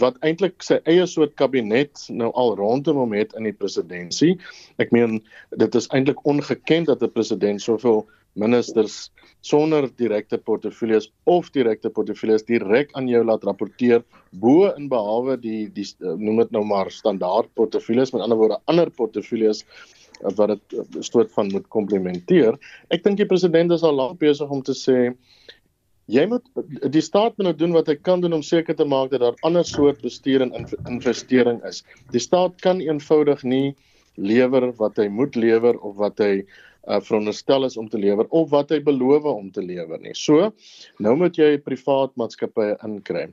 wat 0.00 0.16
eintlik 0.24 0.62
sy 0.64 0.78
eie 0.88 1.04
soort 1.10 1.34
kabinet 1.36 2.06
nou 2.08 2.30
al 2.40 2.54
rondom 2.56 3.00
hom 3.02 3.12
het 3.16 3.34
in 3.36 3.44
die 3.48 3.56
presidentskap. 3.56 4.40
Ek 4.80 4.92
meen 4.94 5.18
dit 5.60 5.76
is 5.76 5.88
eintlik 5.92 6.22
ongekend 6.24 6.88
dat 6.88 7.02
'n 7.04 7.12
president 7.12 7.60
soveel 7.60 8.06
ministers 8.32 9.10
sonder 9.40 9.90
direkte 10.00 10.38
portefeuilles 10.38 11.10
of 11.26 11.50
direkte 11.52 11.90
portefeuilles 11.90 12.44
direk 12.48 12.96
aan 12.96 13.08
jou 13.08 13.24
laat 13.24 13.44
rapporteer 13.44 14.04
bo 14.32 14.72
en 14.72 14.88
behalwe 14.88 15.36
die 15.36 15.68
die 15.68 15.86
noem 16.00 16.38
dit 16.44 16.50
nou 16.50 16.64
maar 16.64 16.90
standaard 16.90 17.52
portefeuilles 17.54 18.12
met 18.12 18.22
ander 18.22 18.38
woorde 18.38 18.60
ander 18.64 18.90
portefeuilles 18.90 19.64
wat 20.36 20.48
dit 20.48 21.04
stoot 21.04 21.30
van 21.32 21.50
moet 21.52 21.68
komplementeer. 21.68 22.56
Ek 22.90 23.04
dink 23.04 23.18
die 23.18 23.26
president 23.26 23.72
is 23.72 23.82
al 23.82 23.94
lank 23.94 24.18
besig 24.18 24.50
om 24.50 24.62
te 24.62 24.72
sê 24.74 25.12
jy 26.08 26.24
moet 26.28 26.46
die 26.92 27.04
staat 27.04 27.36
moet 27.36 27.50
nou 27.50 27.56
doen 27.56 27.76
wat 27.76 27.90
hy 27.90 27.96
kan 28.00 28.22
doen 28.24 28.38
om 28.38 28.44
seker 28.44 28.76
te 28.76 28.86
maak 28.88 29.12
dat 29.12 29.20
daar 29.24 29.36
ander 29.46 29.66
soort 29.66 30.00
bestuur 30.04 30.44
en 30.44 30.54
investering 30.88 31.60
is. 31.68 31.82
Die 32.14 32.22
staat 32.22 32.56
kan 32.64 32.80
eenvoudig 32.80 33.44
nie 33.44 33.76
lewer 34.16 34.72
wat 34.80 34.98
hy 34.98 35.08
moet 35.12 35.36
lewer 35.36 35.76
of 35.84 35.98
wat 36.00 36.18
hy 36.22 36.32
uh, 36.88 36.98
veronderstel 37.04 37.66
is 37.68 37.76
om 37.78 37.88
te 37.92 38.00
lewer 38.00 38.26
of 38.34 38.48
wat 38.50 38.72
hy 38.72 38.80
beloof 38.84 39.28
om 39.30 39.50
te 39.52 39.62
lewer 39.62 40.00
nie. 40.02 40.14
So, 40.16 40.50
nou 41.04 41.14
moet 41.20 41.38
jy 41.38 41.52
privaat 41.62 42.14
maatskappye 42.18 42.78
inkry. 42.86 43.28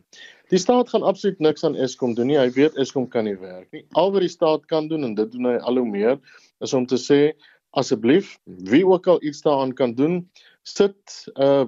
Die 0.54 0.62
staat 0.62 0.92
gaan 0.92 1.06
absoluut 1.08 1.40
niks 1.42 1.64
aan 1.66 1.78
Eskom 1.80 2.14
doen 2.18 2.30
nie. 2.30 2.38
Hy 2.38 2.52
weet 2.58 2.78
Eskom 2.82 3.08
kan 3.10 3.26
nie 3.26 3.38
werk 3.40 3.72
nie. 3.74 3.86
Al 3.98 4.12
wat 4.14 4.26
die 4.26 4.32
staat 4.32 4.68
kan 4.70 4.92
doen 4.92 5.08
en 5.08 5.16
dit 5.18 5.32
doen 5.34 5.54
hy 5.54 5.58
al 5.64 5.82
hoe 5.82 5.88
meer 5.90 6.20
is 6.64 6.76
om 6.78 6.86
te 6.86 7.00
sê 7.02 7.22
asseblief 7.76 8.36
wie 8.70 8.86
ook 8.88 9.08
al 9.12 9.24
iets 9.26 9.42
daaraan 9.44 9.74
kan 9.76 9.96
doen, 9.96 10.22
sit 10.64 10.96
'n 11.36 11.42
uh, 11.42 11.66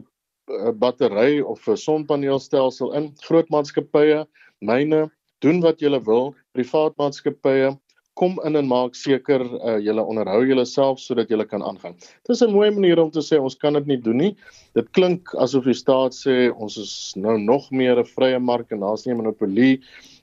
battery 0.80 1.42
of 1.42 1.68
'n 1.68 1.78
sonpaneelstelsel 1.78 2.94
in 2.94 3.12
groot 3.28 3.50
maatskappye, 3.50 4.26
myne, 4.62 5.12
doen 5.40 5.62
wat 5.62 5.80
julle 5.80 6.00
wil, 6.04 6.34
privaat 6.54 6.96
maatskappye 6.98 7.76
kom 8.18 8.40
in 8.48 8.58
en 8.58 8.68
maak 8.68 8.96
seker 8.98 9.44
uh, 9.46 9.78
julle 9.84 10.02
onderhou 10.02 10.42
julleself 10.50 11.00
sodat 11.02 11.30
julle 11.32 11.46
kan 11.46 11.64
aangaan. 11.64 11.94
Dit 12.26 12.34
is 12.34 12.42
'n 12.42 12.52
mooi 12.52 12.70
manier 12.72 13.00
om 13.00 13.12
te 13.12 13.22
sê 13.22 13.38
ons 13.40 13.56
kan 13.56 13.74
dit 13.74 13.86
nie 13.86 14.02
doen 14.02 14.18
nie. 14.18 14.36
Dit 14.74 14.90
klink 14.98 15.34
asof 15.36 15.66
die 15.70 15.78
staat 15.78 16.18
sê 16.18 16.50
ons 16.50 16.78
is 16.78 17.14
nou 17.16 17.38
nog 17.38 17.70
meer 17.72 18.00
'n 18.00 18.06
vrye 18.16 18.40
mark 18.40 18.72
en 18.72 18.80
daar's 18.80 19.06
nie 19.06 19.14
'n 19.14 19.18
monopolie 19.18 19.82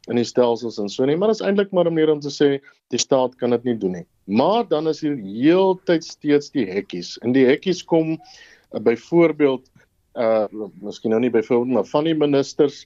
in 0.08 0.16
die 0.16 0.24
stelsels 0.24 0.78
en 0.78 0.88
so 0.88 1.06
nie, 1.06 1.16
maar 1.16 1.28
dit 1.28 1.40
is 1.40 1.46
eintlik 1.46 1.72
maar 1.72 1.86
'n 1.86 1.94
manier 1.94 2.10
om 2.10 2.20
te 2.20 2.30
sê 2.30 2.60
die 2.90 2.98
staat 2.98 3.36
kan 3.36 3.50
dit 3.50 3.64
nie 3.64 3.78
doen 3.78 3.92
nie. 3.92 4.06
Maar 4.26 4.68
dan 4.68 4.88
is 4.88 5.00
hier 5.00 5.16
heeltyd 5.16 6.04
steeds 6.04 6.50
die 6.50 6.66
hekkies. 6.66 7.18
En 7.22 7.32
die 7.32 7.46
hekkies 7.46 7.84
kom 7.84 8.18
uh, 8.18 8.80
byvoorbeeld 8.80 9.70
uh 10.14 10.46
miskien 10.82 11.10
nou 11.10 11.20
nie 11.20 11.30
byvoorbeeld 11.30 11.74
maar 11.74 11.88
van 11.90 12.04
die 12.06 12.14
ministers 12.14 12.84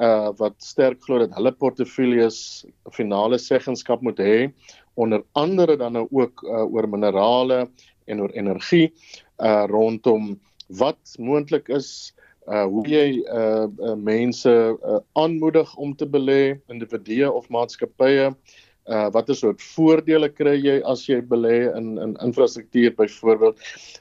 uh 0.00 0.30
wat 0.38 0.54
sterk 0.64 1.02
glo 1.04 1.18
dat 1.18 1.34
hulle 1.36 1.52
portefeuilles 1.52 2.64
finale 2.96 3.38
seggenskap 3.38 4.00
moet 4.00 4.18
hê 4.18 4.36
onder 4.94 5.22
andere 5.32 5.76
dan 5.76 5.92
nou 5.92 6.06
ook 6.10 6.42
uh, 6.44 6.64
oor 6.64 6.88
minerale 6.88 7.66
en 8.06 8.20
oor 8.20 8.32
energie 8.32 8.92
uh 9.38 9.66
rondom 9.68 10.32
wat 10.80 11.16
moontlik 11.18 11.68
is 11.68 12.14
uh 12.48 12.64
hoe 12.64 12.86
jy 12.88 13.20
uh, 13.28 13.68
uh 13.68 13.94
mense 13.94 14.50
uh, 14.50 14.98
aanmoedig 15.12 15.76
om 15.76 15.94
te 15.96 16.08
belê 16.08 16.56
individue 16.72 17.28
of 17.32 17.48
maatskappye 17.48 18.30
uh 18.30 18.34
watter 18.88 19.36
soort 19.36 19.62
voordele 19.62 20.28
kry 20.32 20.56
jy 20.56 20.80
as 20.88 21.04
jy 21.08 21.20
belê 21.22 21.70
in 21.76 21.98
in 21.98 22.16
infrastruktuur 22.24 22.94
byvoorbeeld 22.96 23.58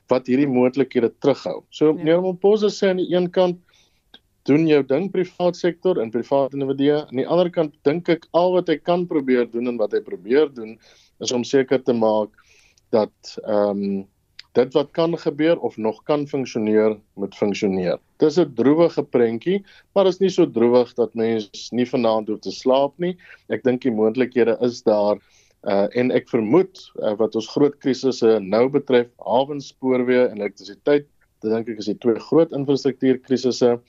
wat 0.09 0.27
hierdie 0.27 0.47
moontlikhede 0.47 1.11
terughou. 1.19 1.63
So 1.69 1.91
ja. 1.91 1.93
meneer 1.93 2.21
Momposa 2.21 2.71
sê 2.73 2.89
aan 2.89 3.01
die 3.03 3.09
een 3.13 3.29
kant 3.31 3.59
doen 4.49 4.67
jou 4.67 4.81
ding 4.83 5.09
privaat 5.11 5.57
sektor 5.59 5.99
en 6.01 6.11
privaat 6.11 6.53
individue, 6.57 7.03
aan 7.03 7.21
die 7.21 7.27
ander 7.27 7.49
kant 7.53 7.75
dink 7.85 8.09
ek 8.09 8.25
al 8.33 8.55
wat 8.55 8.69
hy 8.71 8.77
kan 8.81 9.05
probeer 9.07 9.45
doen 9.51 9.67
en 9.67 9.77
wat 9.77 9.93
hy 9.93 10.01
probeer 10.05 10.49
doen 10.53 10.77
is 11.19 11.33
om 11.35 11.43
seker 11.43 11.83
te 11.83 11.93
maak 11.93 12.31
dat 12.95 13.35
ehm 13.43 13.83
um, 13.83 14.07
dit 14.59 14.75
wat 14.75 14.91
kan 14.95 15.15
gebeur 15.17 15.59
of 15.65 15.77
nog 15.77 16.01
kan 16.09 16.27
funksioneer 16.27 16.97
moet 17.19 17.35
funksioneer. 17.35 17.99
Dis 18.19 18.39
'n 18.39 18.53
droewige 18.55 19.03
prentjie, 19.03 19.63
maar 19.93 20.07
is 20.07 20.19
nie 20.19 20.29
so 20.29 20.45
droewig 20.45 20.93
dat 20.93 21.15
mens 21.15 21.69
nie 21.71 21.85
vanaand 21.85 22.27
hoef 22.27 22.39
te 22.39 22.51
slaap 22.51 22.93
nie. 22.97 23.17
Ek 23.49 23.63
dink 23.63 23.81
die 23.81 23.91
moontlikhede 23.91 24.57
is 24.61 24.81
daar 24.83 25.17
uh 25.63 25.87
en 25.91 26.11
ek 26.11 26.29
vermoed 26.29 26.79
uh, 27.03 27.15
wat 27.19 27.35
ons 27.35 27.47
groot 27.51 27.75
krisisse 27.79 28.39
nou 28.39 28.69
betref, 28.69 29.07
hawenspoorweë 29.19 30.29
en 30.29 30.37
elektrisiteit, 30.39 31.07
dit 31.41 31.51
dink 31.51 31.67
ek 31.69 31.79
is 31.79 31.91
die 31.91 31.99
twee 31.99 32.19
groot 32.29 32.51
infrastruktuurkrisisse 32.55 33.79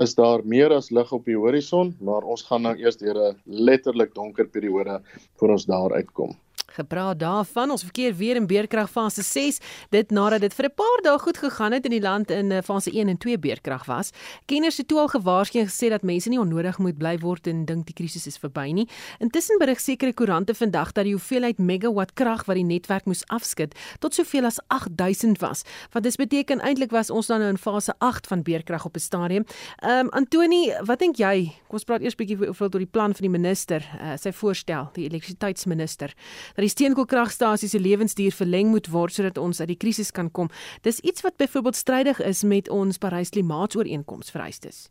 is 0.00 0.14
daar 0.16 0.40
meer 0.44 0.72
as 0.72 0.90
lig 0.90 1.12
op 1.12 1.26
die 1.28 1.36
horison, 1.36 1.92
maar 2.00 2.24
ons 2.24 2.42
gaan 2.48 2.62
nou 2.64 2.74
eers 2.78 2.96
deur 2.96 3.18
'n 3.20 3.36
letterlik 3.44 4.14
donker 4.14 4.46
periode 4.48 5.00
voor 5.36 5.50
ons 5.50 5.66
daar 5.66 5.92
uitkom. 5.92 6.32
Gepraat 6.70 7.18
daarvan, 7.18 7.70
ons 7.70 7.82
verkeer 7.82 8.14
weer 8.14 8.38
in 8.38 8.46
beerkrag 8.46 8.90
fase 8.90 9.22
6, 9.26 9.58
dit 9.90 10.10
nadat 10.10 10.40
dit 10.40 10.54
vir 10.54 10.66
'n 10.66 10.74
paar 10.74 11.00
dae 11.02 11.18
goed 11.18 11.38
gegaan 11.38 11.72
het 11.72 11.84
in 11.84 11.90
die 11.90 12.00
land 12.00 12.30
in 12.30 12.52
eh, 12.52 12.62
fase 12.62 12.90
1 12.90 13.08
en 13.08 13.18
2 13.18 13.38
beerkrag 13.38 13.84
was. 13.86 14.10
Kenners 14.46 14.76
het 14.76 14.88
toe 14.88 14.98
al 14.98 15.08
gewaarsku 15.08 15.58
en 15.58 15.66
gesê 15.66 15.88
dat 15.88 16.02
mense 16.02 16.28
nie 16.28 16.38
onnodig 16.38 16.78
moet 16.78 16.98
bly 16.98 17.18
word 17.18 17.46
en 17.46 17.64
dink 17.64 17.86
die 17.86 17.94
krisis 17.94 18.26
is 18.26 18.38
verby 18.38 18.70
nie. 18.72 18.88
Intussen 19.18 19.58
berig 19.58 19.80
sekere 19.80 20.12
koerante 20.12 20.54
vandag 20.54 20.92
dat 20.92 21.04
die 21.04 21.12
hoeveelheid 21.12 21.58
megawatt 21.58 22.14
krag 22.14 22.44
wat 22.46 22.56
die 22.56 22.64
netwerk 22.64 23.04
moes 23.04 23.26
afskud 23.26 23.74
tot 23.98 24.14
soveel 24.14 24.44
as 24.44 24.60
8000 24.68 25.40
was. 25.40 25.64
Wat 25.92 26.02
dit 26.02 26.16
beteken 26.16 26.60
eintlik 26.60 26.90
was 26.90 27.10
ons 27.10 27.26
dan 27.26 27.40
nou 27.40 27.50
in 27.50 27.58
fase 27.58 27.94
8 27.98 28.26
van 28.26 28.42
beerkrag 28.42 28.84
op 28.84 28.94
'n 28.94 29.00
stadium. 29.00 29.44
Ehm 29.82 30.06
um, 30.06 30.08
Antoni, 30.10 30.72
wat 30.84 30.98
dink 30.98 31.16
jy? 31.16 31.52
Kom 31.66 31.78
ons 31.78 31.84
praat 31.84 32.02
eers 32.02 32.14
bietjie 32.14 32.38
oor 32.38 32.54
oor 32.60 32.78
die 32.78 32.86
plan 32.86 33.14
van 33.14 33.22
die 33.22 33.30
minister, 33.30 33.84
uh, 34.00 34.16
sy 34.16 34.32
voorstel, 34.32 34.90
die 34.94 35.08
elektrisiteitsminister 35.08 36.14
dat 36.60 36.68
die 36.68 36.76
steenkoolkragstasies 36.76 37.72
se 37.72 37.80
lewensduur 37.80 38.34
verleng 38.36 38.68
moet 38.68 38.88
word 38.92 39.16
sodat 39.16 39.38
ons 39.40 39.60
uit 39.60 39.70
die 39.72 39.80
krisis 39.80 40.12
kan 40.12 40.30
kom. 40.30 40.50
Dis 40.84 41.00
iets 41.00 41.24
wat 41.24 41.38
byvoorbeeld 41.40 41.76
strydig 41.76 42.20
is 42.20 42.42
met 42.44 42.68
ons 42.68 42.98
Parys 43.00 43.32
klimaatsooreenkoms 43.32 44.30
vereistes. 44.30 44.88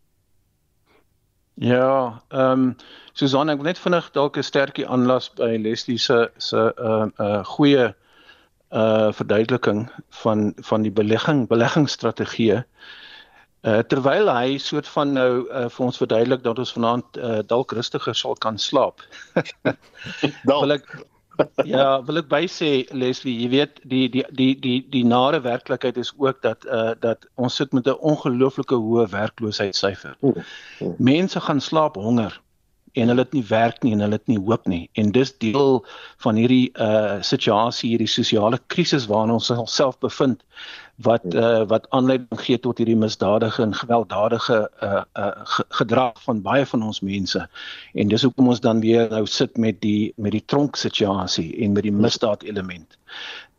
Ja, 1.60 2.22
ehm 2.30 2.70
um, 2.72 2.76
Susan, 3.14 3.50
ek 3.52 3.60
wil 3.60 3.68
net 3.68 3.82
vinnig 3.84 4.06
dalk 4.16 4.38
'n 4.38 4.48
sterkie 4.48 4.88
aanlas 4.88 5.28
by 5.36 5.58
Leslie 5.60 6.00
se 6.00 6.32
se 6.38 6.58
'n 6.58 6.72
uh, 6.80 7.04
'n 7.06 7.14
uh, 7.20 7.44
goeie 7.46 7.94
uh 8.72 9.12
verduideliking 9.12 9.90
van 10.24 10.54
van 10.56 10.82
die 10.82 10.92
belegging 10.92 11.48
beleggingsstrategieë. 11.48 12.64
Uh 13.62 13.82
terwyl 13.92 14.32
hy 14.32 14.58
soort 14.58 14.88
van 14.88 15.14
nou 15.14 15.46
uh, 15.52 15.68
vir 15.70 15.86
ons 15.86 15.98
verduidelik 15.98 16.44
dat 16.44 16.60
ons 16.60 16.74
vanaand 16.74 17.18
uh, 17.18 17.40
dalk 17.46 17.72
rustiger 17.72 18.16
sal 18.16 18.36
kan 18.36 18.58
slaap. 18.58 19.04
dalk 20.48 20.62
wil 20.64 20.72
ek 20.72 20.88
ja, 21.66 22.02
wil 22.08 22.22
ek 22.22 22.28
by 22.32 22.44
sê 22.52 22.72
Leslie, 22.96 23.36
jy 23.44 23.50
weet 23.54 23.80
die 23.84 24.08
die 24.12 24.26
die 24.36 24.52
die 24.60 24.78
die 24.92 25.06
nare 25.08 25.42
werklikheid 25.46 25.98
is 25.98 26.12
ook 26.18 26.42
dat 26.46 26.66
uh 26.66 26.94
dat 27.00 27.26
ons 27.36 27.56
sit 27.56 27.74
met 27.74 27.88
'n 27.88 27.98
ongelooflike 28.12 28.76
hoë 28.76 29.10
werkloosheidssyfer. 29.14 30.18
Mense 30.98 31.40
gaan 31.40 31.62
slaap 31.62 31.96
honger 31.96 32.42
en 32.94 33.08
hulle 33.08 33.22
het 33.22 33.34
nie 33.34 33.46
werk 33.48 33.84
nie 33.84 33.94
en 33.94 34.00
hulle 34.00 34.18
het 34.18 34.28
nie 34.28 34.40
hoop 34.40 34.68
nie. 34.68 34.90
En 34.94 35.12
dis 35.12 35.38
deel 35.38 35.86
van 36.26 36.36
hierdie 36.36 36.72
uh 36.76 37.22
situasie 37.22 37.90
hierdie 37.94 38.10
sosiale 38.10 38.60
krisis 38.68 39.08
waarin 39.08 39.38
ons 39.38 39.50
onsself 39.50 40.00
bevind 40.00 40.44
wat 41.02 41.24
uh, 41.34 41.64
wat 41.68 41.88
aanleiding 41.95 42.41
gee 42.41 42.60
tot 42.60 42.78
hierdie 42.78 42.97
misdadige 43.00 43.62
en 43.64 43.76
gewelddadige 43.76 44.60
uh, 44.84 45.02
uh, 45.14 45.32
gedrag 45.80 46.24
van 46.24 46.41
baie 46.41 46.66
van 46.66 46.84
ons 46.84 47.00
mense. 47.00 47.45
En 47.93 48.12
dis 48.12 48.24
hoekom 48.28 48.52
ons 48.52 48.60
dan 48.60 48.80
weer 48.84 49.08
nou 49.10 49.26
sit 49.26 49.58
met 49.58 49.80
die 49.82 50.14
met 50.16 50.36
die 50.36 50.43
tronk 50.45 50.76
situasie 50.76 51.50
en 51.64 51.72
met 51.72 51.88
die 51.88 51.95
misdaad 51.95 52.43
element. 52.43 52.99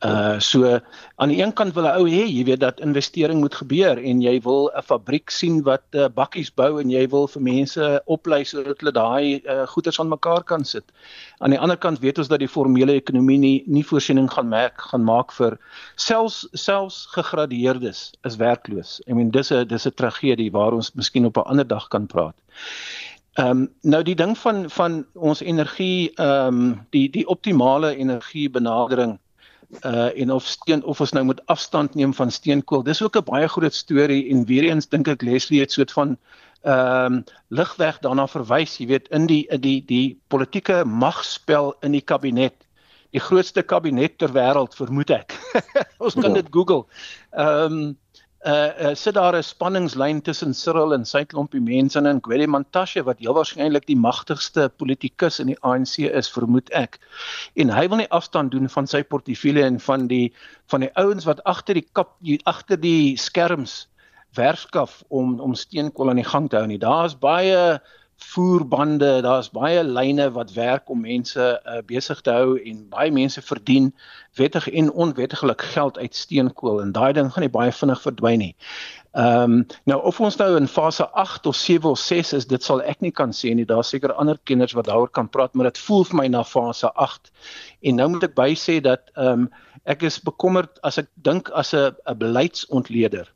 Uh 0.00 0.38
so 0.40 0.78
aan 1.16 1.28
die 1.28 1.42
een 1.42 1.52
kant 1.52 1.74
wil 1.74 1.84
'n 1.84 1.98
ou 2.00 2.06
hê 2.08 2.24
jy 2.24 2.44
weet 2.44 2.60
dat 2.60 2.80
investering 2.80 3.40
moet 3.40 3.54
gebeur 3.54 3.98
en 3.98 4.22
jy 4.22 4.40
wil 4.40 4.70
'n 4.72 4.82
fabriek 4.82 5.30
sien 5.30 5.62
wat 5.62 5.82
uh, 5.92 6.08
bakkies 6.08 6.48
bou 6.54 6.80
en 6.80 6.90
jy 6.90 7.04
wil 7.08 7.28
vir 7.28 7.42
mense 7.42 8.02
oplei 8.06 8.44
sodat 8.44 8.80
hulle 8.80 8.92
daai 8.92 9.42
uh, 9.44 9.66
goederes 9.66 10.00
aan 10.00 10.08
mekaar 10.08 10.42
kan 10.42 10.64
sit. 10.64 10.84
Aan 11.40 11.50
die 11.50 11.60
ander 11.60 11.76
kant 11.76 12.00
weet 12.00 12.18
ons 12.18 12.28
dat 12.28 12.40
die 12.40 12.48
formele 12.48 12.96
ekonomie 12.96 13.38
nie 13.38 13.64
nie 13.66 13.84
voorsiening 13.84 14.30
gaan 14.32 14.48
maak 14.48 14.80
gaan 14.80 15.04
maak 15.04 15.32
vir 15.32 15.58
selfs 15.96 16.48
selfs 16.52 17.06
gegradeerdes 17.12 18.12
is 18.24 18.36
werkloos. 18.36 19.02
I 19.06 19.12
mean 19.12 19.30
dis 19.30 19.52
'n 19.52 19.68
dis 19.68 19.86
'n 19.86 19.92
tragedie 19.92 20.50
waar 20.52 20.72
ons 20.72 20.94
miskien 20.94 21.26
op 21.26 21.36
'n 21.36 21.50
ander 21.50 21.68
dag 21.68 21.88
kan 21.88 22.06
praat. 22.06 22.36
Ehm 23.38 23.50
um, 23.50 23.68
nou 23.82 24.02
die 24.02 24.14
ding 24.14 24.38
van 24.38 24.70
van 24.70 25.04
ons 25.14 25.40
energie 25.40 26.10
ehm 26.14 26.46
um, 26.46 26.86
die 26.90 27.10
die 27.10 27.26
optimale 27.26 27.96
energie 27.96 28.50
benadering 28.50 29.18
uh 29.84 30.10
en 30.20 30.30
of 30.30 30.46
steen 30.46 30.84
of 30.84 31.00
ons 31.00 31.12
nou 31.12 31.24
moet 31.24 31.40
afstand 31.46 31.94
neem 31.94 32.14
van 32.14 32.30
steenkool. 32.30 32.82
Dis 32.82 33.02
ook 33.02 33.16
'n 33.16 33.24
baie 33.24 33.48
groot 33.48 33.74
storie 33.74 34.30
en 34.30 34.44
weer 34.44 34.64
eens 34.64 34.88
dink 34.88 35.08
ek 35.08 35.22
Leslie 35.22 35.60
het 35.60 35.72
soort 35.72 35.92
van 35.92 36.16
ehm 36.62 37.14
um, 37.14 37.24
ligweg 37.48 37.98
daarna 37.98 38.26
verwys, 38.28 38.76
jy 38.78 38.86
weet, 38.86 39.08
in 39.08 39.26
die 39.26 39.46
in 39.48 39.60
die 39.60 39.84
die 39.86 40.18
politieke 40.28 40.84
magspel 40.84 41.74
in 41.80 41.92
die 41.92 42.04
kabinet. 42.04 42.54
Die 43.10 43.20
grootste 43.20 43.62
kabinet 43.62 44.18
ter 44.18 44.32
wêreld, 44.32 44.74
vermoed 44.74 45.10
ek. 45.10 45.34
ons 46.04 46.14
kan 46.14 46.30
ja. 46.30 46.42
dit 46.42 46.46
Google. 46.50 46.84
Ehm 47.30 47.72
um, 47.72 47.98
uh, 48.46 48.90
uh 48.90 48.94
sit 48.94 49.14
daar 49.14 49.36
'n 49.36 49.42
spanningslyn 49.42 50.22
tussen 50.22 50.54
Cyril 50.54 50.94
en 50.94 51.04
sy 51.04 51.24
klompie 51.24 51.60
mense 51.60 51.98
en 51.98 52.20
Gwede 52.22 52.46
Mantashe 52.46 53.02
wat 53.04 53.18
heel 53.18 53.34
waarskynlik 53.34 53.86
die 53.86 53.96
magtigste 53.96 54.68
politikus 54.68 55.40
in 55.40 55.46
die 55.46 55.60
ANC 55.60 55.98
is 55.98 56.30
vermoed 56.30 56.70
ek. 56.70 56.98
En 57.54 57.68
hy 57.68 57.88
wil 57.88 57.96
nie 57.96 58.10
afstand 58.10 58.50
doen 58.50 58.68
van 58.68 58.86
sy 58.86 59.02
portefeulje 59.02 59.64
en 59.64 59.80
van 59.80 60.06
die 60.06 60.32
van 60.66 60.80
die 60.80 60.92
ouens 60.94 61.24
wat 61.24 61.44
agter 61.44 61.74
die 61.74 61.88
kap 61.92 62.16
agter 62.44 62.80
die 62.80 63.16
skerms 63.16 63.88
werskaf 64.34 65.02
om 65.08 65.40
om 65.40 65.54
steenkool 65.54 66.10
aan 66.10 66.22
die 66.22 66.30
gang 66.32 66.48
te 66.50 66.56
hou 66.56 66.66
nie. 66.66 66.78
Daar's 66.78 67.18
baie 67.18 67.80
voerbande, 68.24 69.20
daar's 69.22 69.50
baie 69.50 69.82
lyne 69.84 70.30
wat 70.32 70.52
werk 70.52 70.90
om 70.90 71.00
mense 71.00 71.40
uh, 71.64 71.80
besig 71.86 72.20
te 72.20 72.30
hou 72.30 72.58
en 72.58 72.82
baie 72.92 73.10
mense 73.10 73.42
verdien 73.42 73.90
wettig 74.38 74.68
en 74.68 74.92
onwettiglik 74.92 75.62
geld 75.62 75.98
uit 75.98 76.14
steenkool 76.14 76.82
en 76.82 76.92
daai 76.92 77.12
ding 77.12 77.32
gaan 77.32 77.46
nie 77.46 77.52
baie 77.52 77.72
vinnig 77.72 78.02
verdwyn 78.04 78.38
nie. 78.44 78.54
Ehm 79.18 79.56
um, 79.56 79.66
nou 79.90 79.98
of 80.06 80.20
ons 80.20 80.36
nou 80.38 80.52
in 80.56 80.68
fase 80.70 81.08
8 81.18 81.46
of 81.50 81.56
7 81.56 81.90
of 81.90 81.98
6 81.98 82.32
is, 82.38 82.46
dit 82.46 82.62
sal 82.62 82.82
ek 82.82 83.00
nie 83.02 83.10
kan 83.10 83.32
sê 83.34 83.54
nie. 83.54 83.66
Daar's 83.66 83.90
seker 83.90 84.12
ander 84.12 84.38
kenners 84.44 84.76
wat 84.78 84.86
daaroor 84.86 85.10
kan 85.10 85.28
praat, 85.28 85.54
maar 85.54 85.66
dit 85.72 85.82
voel 85.88 86.04
vir 86.04 86.20
my 86.20 86.28
na 86.30 86.44
fase 86.44 86.92
8. 86.94 87.32
En 87.90 87.98
nou 87.98 88.08
moet 88.14 88.28
ek 88.30 88.38
by 88.38 88.52
sê 88.54 88.78
dat 88.84 89.10
ehm 89.16 89.48
um, 89.48 89.50
ek 89.88 90.02
is 90.06 90.20
bekommerd 90.20 90.78
as 90.86 90.98
ek 91.00 91.08
dink 91.26 91.50
as 91.56 91.74
'n 91.74 91.96
'n 92.06 92.18
beleidsontleder 92.18 93.32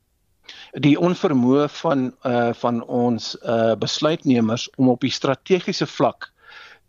die 0.83 0.97
onvermoë 0.99 1.69
van 1.81 2.13
uh 2.27 2.51
van 2.59 2.83
ons 2.83 3.39
uh 3.43 3.75
besluitnemers 3.79 4.71
om 4.77 4.89
op 4.89 5.01
die 5.01 5.11
strategiese 5.11 5.87
vlak 5.87 6.33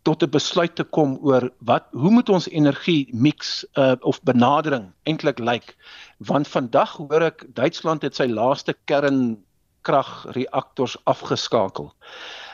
tot 0.02 0.24
'n 0.24 0.30
besluit 0.30 0.76
te 0.76 0.84
kom 0.84 1.18
oor 1.22 1.52
wat 1.60 1.84
hoe 1.92 2.12
moet 2.12 2.30
ons 2.30 2.50
energie 2.50 3.08
mix 3.14 3.66
uh 3.78 3.96
of 4.02 4.22
benadering 4.24 4.92
eintlik 5.04 5.40
lyk 5.40 5.76
want 6.18 6.48
vandag 6.48 6.98
hoor 6.98 7.22
ek 7.22 7.46
Duitsland 7.54 8.02
het 8.02 8.16
sy 8.16 8.26
laaste 8.26 8.74
kernkragreaktors 8.86 10.98
afgeskakel. 11.06 11.94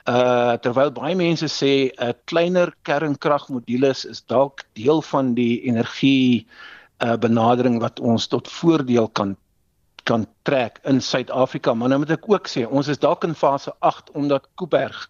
Uh 0.07 0.57
terwyl 0.57 0.91
baie 0.91 1.15
mense 1.15 1.47
sê 1.47 1.91
'n 1.91 2.03
uh, 2.03 2.11
kleiner 2.25 2.75
kernkragmodules 2.83 4.05
is 4.05 4.21
dalk 4.21 4.63
deel 4.73 5.01
van 5.01 5.33
die 5.33 5.61
energie 5.63 6.47
uh 6.99 7.15
benadering 7.15 7.79
wat 7.79 7.99
ons 7.99 8.27
tot 8.27 8.47
voordeel 8.47 9.07
kan 9.07 9.37
kan 10.03 10.25
trek 10.47 10.79
in 10.87 11.01
Suid-Afrika, 11.01 11.73
maar 11.73 11.89
nou 11.89 12.01
moet 12.03 12.15
ek 12.17 12.29
ook 12.29 12.49
sê, 12.49 12.65
ons 12.67 12.87
is 12.87 13.01
dalk 13.01 13.23
in 13.27 13.35
fase 13.37 13.73
8 13.79 14.11
omdat 14.17 14.47
Kuiberg 14.59 15.07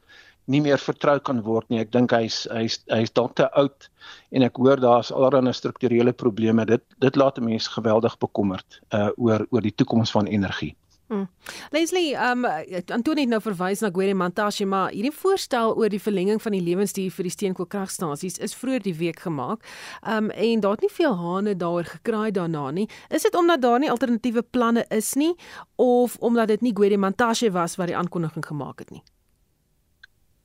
nie 0.51 0.61
meer 0.61 0.81
vertrou 0.81 1.17
kan 1.23 1.41
word 1.45 1.69
nie. 1.69 1.79
Ek 1.83 1.91
dink 1.93 2.13
hy's 2.15 2.43
hy's 2.51 2.79
hy's 2.91 3.13
dalk 3.15 3.35
te 3.39 3.47
oud 3.59 3.87
en 4.35 4.45
ek 4.47 4.59
hoor 4.59 4.81
daar's 4.81 5.11
allerlei 5.13 5.53
strukturele 5.55 6.13
probleme. 6.13 6.65
Dit 6.65 6.83
dit 7.03 7.19
laat 7.19 7.39
mense 7.39 7.71
geweldig 7.71 8.17
bekommerd 8.23 8.81
uh 8.97 9.09
oor 9.17 9.45
oor 9.51 9.65
die 9.65 9.75
toekoms 9.75 10.13
van 10.15 10.27
energie. 10.27 10.73
Hmm. 11.11 11.27
Leslie, 11.69 12.15
um 12.15 12.45
Antonie 12.87 13.25
het 13.25 13.31
nou 13.33 13.41
verwys 13.43 13.81
na 13.83 13.89
Gwede 13.91 14.13
Mantashe, 14.15 14.63
maar 14.65 14.93
hierdie 14.95 15.11
voorstel 15.11 15.73
oor 15.75 15.91
die 15.91 15.99
verlenging 15.99 16.39
van 16.39 16.55
die 16.55 16.61
lewensduur 16.63 17.11
vir 17.11 17.27
die 17.27 17.33
steenkoolkragstasies 17.35 18.39
is 18.39 18.55
vroeër 18.55 18.85
die 18.85 18.95
week 18.95 19.19
gemaak. 19.25 19.67
Um 20.07 20.31
en 20.31 20.63
daar 20.63 20.79
het 20.79 20.87
nie 20.87 20.93
veel 20.95 21.17
hane 21.19 21.57
daaroor 21.59 21.91
gekraai 21.97 22.31
daarna 22.31 22.69
nie. 22.71 22.87
Is 23.09 23.27
dit 23.27 23.35
omdat 23.35 23.59
daar 23.61 23.83
nie 23.83 23.91
alternatiewe 23.91 24.47
planne 24.55 24.85
is 24.87 25.17
nie 25.19 25.33
of 25.75 26.15
omdat 26.23 26.55
dit 26.55 26.63
nie 26.63 26.71
Gwede 26.79 26.97
Mantashe 26.97 27.51
was 27.51 27.75
wat 27.75 27.91
die 27.91 27.97
aankondiging 27.97 28.47
gemaak 28.47 28.79
het 28.79 28.95
nie? 28.95 29.03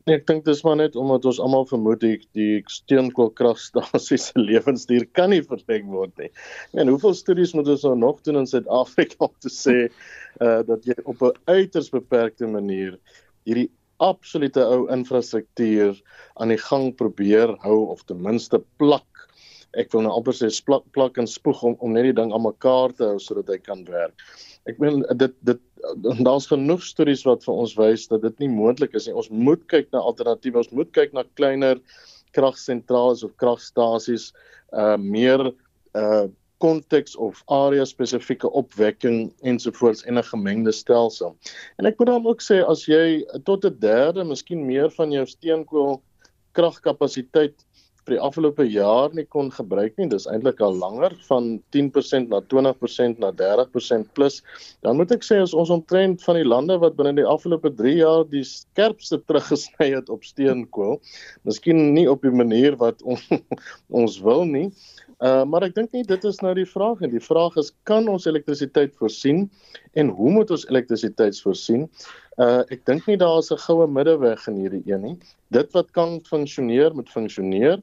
Nee, 0.06 0.20
ek 0.20 0.26
dink 0.28 0.44
dis 0.46 0.60
maar 0.62 0.76
net 0.78 0.94
omdat 0.94 1.24
ons 1.26 1.40
almal 1.42 1.64
vermoed 1.66 1.98
die 1.98 2.18
die 2.38 2.60
steenkoolkragstasie 2.70 4.18
se 4.22 4.38
lewensduur 4.50 5.08
kan 5.18 5.32
nie 5.34 5.40
verleng 5.42 5.88
word 5.90 6.12
nie. 6.22 6.28
En 6.78 6.92
hoeveel 6.92 7.16
studies 7.18 7.56
moet 7.58 7.72
ons 7.74 7.82
nou 7.88 7.96
nog 7.98 8.20
doen 8.22 8.38
in 8.38 8.46
Suid-Afrika 8.46 9.26
om 9.26 9.32
te 9.42 9.50
sê 9.50 9.74
uh 10.46 10.60
dat 10.68 10.86
jy 10.86 10.94
op 11.10 11.24
'n 11.26 11.34
uiters 11.50 11.90
beperkte 11.90 12.46
manier 12.46 12.94
hierdie 13.50 13.66
absolute 13.98 14.62
ou 14.62 14.86
infrastruktuur 14.94 15.98
aan 16.38 16.54
die 16.54 16.62
gang 16.68 16.92
probeer 16.94 17.56
hou 17.66 17.90
of 17.90 18.06
ten 18.06 18.22
minste 18.22 18.62
plak. 18.78 19.26
Ek 19.74 19.90
wil 19.90 20.06
nou 20.06 20.14
amper 20.14 20.38
sê 20.38 20.52
plak 20.70 20.86
plak 20.94 21.18
en 21.18 21.26
spoeg 21.26 21.66
om 21.66 21.74
om 21.82 21.98
net 21.98 22.06
die 22.12 22.18
ding 22.22 22.30
aan 22.30 22.46
mekaar 22.46 22.94
te 22.94 23.10
hou 23.10 23.18
sodat 23.18 23.50
hy 23.50 23.58
kan 23.58 23.82
werk. 23.90 24.22
Ek 24.70 24.78
meen 24.78 25.02
dit 25.18 25.34
dit 25.42 25.66
daar's 26.26 26.46
genoeg 26.46 26.82
stories 26.82 27.24
wat 27.26 27.44
vir 27.44 27.54
ons 27.54 27.76
wys 27.78 28.06
dat 28.08 28.22
dit 28.22 28.38
nie 28.44 28.50
moontlik 28.52 28.94
is 28.94 29.06
nie. 29.06 29.16
Ons 29.16 29.30
moet 29.30 29.62
kyk 29.72 29.92
na 29.92 30.02
alternatiewe. 30.02 30.62
Ons 30.64 30.72
moet 30.74 30.90
kyk 30.96 31.14
na 31.16 31.24
kleiner 31.38 31.80
kragsentrale 32.36 33.16
of 33.24 33.36
kragstasies, 33.40 34.32
uh 34.72 34.96
meer 35.00 35.52
uh 35.94 36.26
konteks 36.58 37.16
of 37.20 37.42
area 37.52 37.84
spesifieke 37.84 38.48
opwekking 38.56 39.32
ensovoorts 39.44 40.04
en 40.08 40.16
'n 40.18 40.24
gemengde 40.24 40.72
stelsel. 40.72 41.36
En 41.76 41.86
ek 41.86 41.98
moet 41.98 42.08
dan 42.08 42.26
ook 42.26 42.40
sê 42.40 42.64
as 42.64 42.86
jy 42.86 43.24
tot 43.44 43.64
'n 43.64 43.76
derde, 43.78 44.24
miskien 44.24 44.66
meer 44.66 44.90
van 44.90 45.12
jou 45.12 45.26
steenkool 45.26 46.02
kragkapasiteit 46.52 47.65
vir 48.06 48.16
die 48.16 48.22
afgelope 48.22 48.64
jaar 48.70 49.14
nie 49.18 49.24
kon 49.26 49.48
gebruik 49.50 49.96
nie. 49.98 50.06
Dis 50.10 50.28
eintlik 50.30 50.60
al 50.62 50.76
langer 50.78 51.14
van 51.26 51.56
10% 51.74 52.30
na 52.30 52.40
20% 52.52 53.22
na 53.22 53.32
30% 53.34 54.12
plus. 54.14 54.38
Dan 54.86 55.00
moet 55.00 55.14
ek 55.16 55.26
sê 55.26 55.40
as 55.42 55.54
ons 55.56 55.72
omtrent 55.74 56.22
van 56.22 56.38
die 56.38 56.46
lande 56.46 56.78
wat 56.82 56.96
binne 56.98 57.16
die 57.18 57.26
afgelope 57.26 57.72
3 57.74 57.96
jaar 57.98 58.26
die 58.30 58.44
skerpste 58.46 59.18
teruggesny 59.26 59.90
het 59.96 60.12
op 60.12 60.26
steenkool, 60.26 61.00
miskien 61.48 61.90
nie 61.96 62.06
op 62.10 62.22
die 62.22 62.34
manier 62.34 62.78
wat 62.78 63.02
on, 63.02 63.18
ons 64.02 64.20
wil 64.22 64.46
nie. 64.46 64.68
Uh 65.24 65.44
maar 65.48 65.64
ek 65.64 65.74
dink 65.74 65.94
nie 65.96 66.04
dit 66.04 66.24
is 66.28 66.42
nou 66.44 66.52
die 66.54 66.66
vraag 66.68 67.00
nie. 67.00 67.08
Die 67.14 67.24
vraag 67.24 67.56
is 67.56 67.70
kan 67.88 68.08
ons 68.12 68.26
elektrisiteit 68.28 68.92
voorsien 69.00 69.46
en 69.96 70.10
hoe 70.12 70.32
moet 70.34 70.50
ons 70.52 70.66
elektrisiteit 70.68 71.38
voorsien? 71.40 71.86
Uh 72.36 72.60
ek 72.68 72.84
dink 72.84 73.08
nie 73.08 73.16
daar 73.16 73.38
is 73.40 73.50
'n 73.50 73.62
goue 73.64 73.86
middeweg 73.88 74.46
in 74.48 74.60
hierdie 74.60 74.82
een 74.84 75.02
nie. 75.02 75.16
Dit 75.48 75.72
wat 75.72 75.90
kan 75.92 76.20
funksioneer 76.20 76.92
moet 76.94 77.08
funksioneer. 77.08 77.80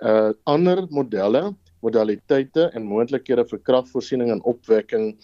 Uh 0.00 0.32
ander 0.44 0.86
modelle, 0.88 1.54
modaliteite 1.84 2.70
en 2.72 2.88
moontlikhede 2.88 3.44
vir 3.44 3.58
kragvoorsiening 3.58 4.30
en 4.30 4.42
opwekking 4.42 5.16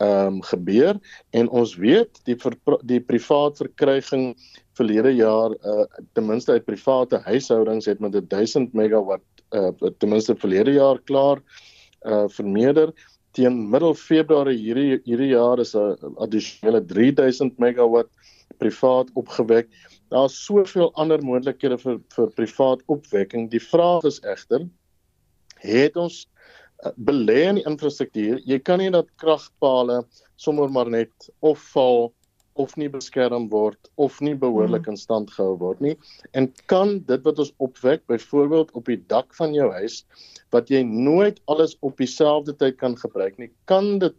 ehm 0.00 0.26
um, 0.26 0.42
gebeur 0.42 0.96
en 1.30 1.48
ons 1.48 1.76
weet 1.76 2.18
die 2.24 2.36
die 2.82 3.00
privaat 3.00 3.60
verkryging 3.60 4.34
verlede 4.74 5.12
jaar 5.14 5.54
uh 5.62 5.84
ten 6.14 6.26
minste 6.26 6.52
uit 6.52 6.64
private 6.64 7.20
huishoudings 7.28 7.86
het 7.86 8.00
met 8.00 8.16
1000 8.30 8.72
megawatt 8.72 9.22
uh 9.54 9.72
ten 9.98 10.10
minste 10.10 10.36
verlede 10.36 10.76
jaar 10.76 11.00
klaar 11.08 11.42
uh 12.04 12.26
vermeerder 12.28 12.92
teen 13.34 13.56
middel 13.70 13.94
Februarie 13.98 14.58
hierdie 14.58 15.00
hierdie 15.06 15.32
jaar 15.32 15.60
is 15.62 15.74
'n 15.74 16.14
addisionele 16.22 16.80
3000 16.86 17.58
megawatt 17.58 18.10
privaat 18.58 19.10
opgewek. 19.14 19.68
Daar's 20.10 20.36
soveel 20.44 20.92
ander 20.94 21.22
moontlikhede 21.22 21.78
vir 21.78 21.98
vir 22.16 22.30
privaat 22.38 22.82
opwekking. 22.86 23.50
Die 23.50 23.62
vraag 23.62 24.04
is 24.04 24.20
egter 24.22 24.68
het 25.64 25.96
ons 25.96 26.26
uh, 26.84 26.92
belê 26.96 27.40
in 27.48 27.58
die 27.60 27.66
infrastruktuur. 27.66 28.42
Jy 28.44 28.58
kan 28.62 28.78
nie 28.78 28.90
dat 28.90 29.10
kragpale 29.16 30.02
sommer 30.36 30.70
maar 30.70 30.90
net 30.90 31.30
of 31.40 31.62
val 31.72 32.12
of 32.54 32.76
nie 32.76 32.88
beskerm 32.88 33.48
word 33.50 33.90
of 33.96 34.20
nie 34.20 34.34
behoorlik 34.34 34.86
in 34.90 34.96
stand 34.96 35.30
gehou 35.34 35.56
word 35.58 35.80
nie 35.80 35.96
en 36.32 36.50
kan 36.72 36.98
dit 37.08 37.24
wat 37.26 37.38
ons 37.38 37.52
opwek 37.66 38.06
byvoorbeeld 38.10 38.70
op 38.78 38.90
die 38.90 39.00
dak 39.10 39.34
van 39.38 39.54
jou 39.54 39.70
huis 39.72 40.04
wat 40.54 40.70
jy 40.70 40.82
nooit 40.86 41.40
alles 41.50 41.76
op 41.82 41.98
dieselfde 41.98 42.54
tyd 42.60 42.78
kan 42.78 42.96
gebruik 43.00 43.38
nie 43.38 43.50
kan 43.70 43.98
dit 43.98 44.16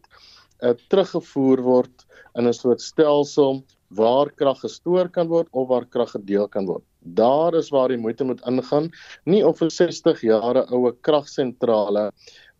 uh, 0.63 0.73
teruggevoer 0.89 1.63
word 1.63 2.05
in 2.35 2.47
'n 2.47 2.53
soort 2.53 2.81
stelsel 2.81 3.63
waar 3.95 4.31
krag 4.31 4.59
gestoor 4.59 5.09
kan 5.09 5.27
word 5.27 5.47
of 5.51 5.67
waar 5.69 5.85
krag 5.85 6.11
gedeel 6.11 6.47
kan 6.47 6.65
word. 6.65 6.83
Daar 6.99 7.53
is 7.55 7.69
waar 7.69 7.89
die 7.89 8.01
moeite 8.01 8.25
moet 8.25 8.41
ingaan, 8.47 8.91
nie 9.25 9.45
of 9.45 9.61
'n 9.61 9.69
60 9.69 10.21
jare 10.21 10.65
oue 10.71 10.91
kragsentrale 11.01 12.11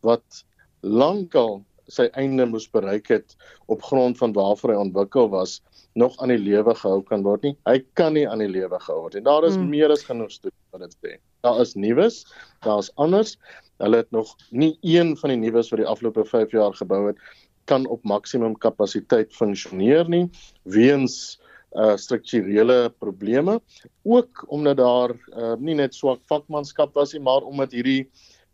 wat 0.01 0.45
lankal 0.82 1.65
sy 1.92 2.08
einde 2.18 2.46
moes 2.50 2.68
bereik 2.72 3.08
het 3.14 3.36
op 3.72 3.84
grond 3.84 4.18
van 4.18 4.34
waarvoor 4.34 4.74
hy 4.74 4.80
ontwikkel 4.88 5.30
was 5.30 5.62
nog 5.94 6.18
aan 6.20 6.34
die 6.34 6.42
lewe 6.42 6.76
gehou 6.76 7.02
kan 7.08 7.24
word 7.24 7.46
nie. 7.46 7.56
Hy 7.70 7.80
kan 7.94 8.14
nie 8.18 8.26
aan 8.28 8.44
die 8.44 8.52
lewe 8.52 8.80
gehou 8.80 9.06
word 9.06 9.16
nie. 9.16 9.24
Daar 9.24 9.48
is 9.48 9.56
hmm. 9.56 9.70
meer 9.72 9.94
as 9.94 10.04
genoeg 10.04 10.34
studies 10.34 10.76
wat 10.76 10.84
dit 10.84 10.98
sê. 11.00 11.16
Daar 11.46 11.62
is 11.62 11.76
nuus, 11.78 12.24
daar 12.66 12.82
is 12.84 12.92
anders. 13.02 13.36
Hulle 13.84 14.02
het 14.04 14.12
nog 14.16 14.34
nie 14.52 14.74
een 14.82 15.16
van 15.20 15.34
die 15.34 15.40
nuus 15.46 15.72
wat 15.72 15.84
die 15.84 15.88
afgelope 15.88 16.26
5 16.26 16.56
jaar 16.56 16.76
gebou 16.76 17.06
het 17.08 17.22
kan 17.66 17.86
op 17.90 18.04
maksimum 18.06 18.54
kapasiteit 18.62 19.34
funksioneer 19.34 20.10
nie 20.10 20.28
weens 20.64 21.40
uh 21.76 21.96
strukturele 22.00 22.90
probleme 23.04 23.58
ook 24.04 24.46
omdat 24.48 24.78
daar 24.78 25.12
uh 25.34 25.56
nie 25.60 25.76
net 25.76 25.96
swak 25.96 26.22
vakmanskap 26.30 26.94
was 26.96 27.14
nie 27.14 27.24
maar 27.26 27.44
omdat 27.44 27.74
hierdie 27.76 28.06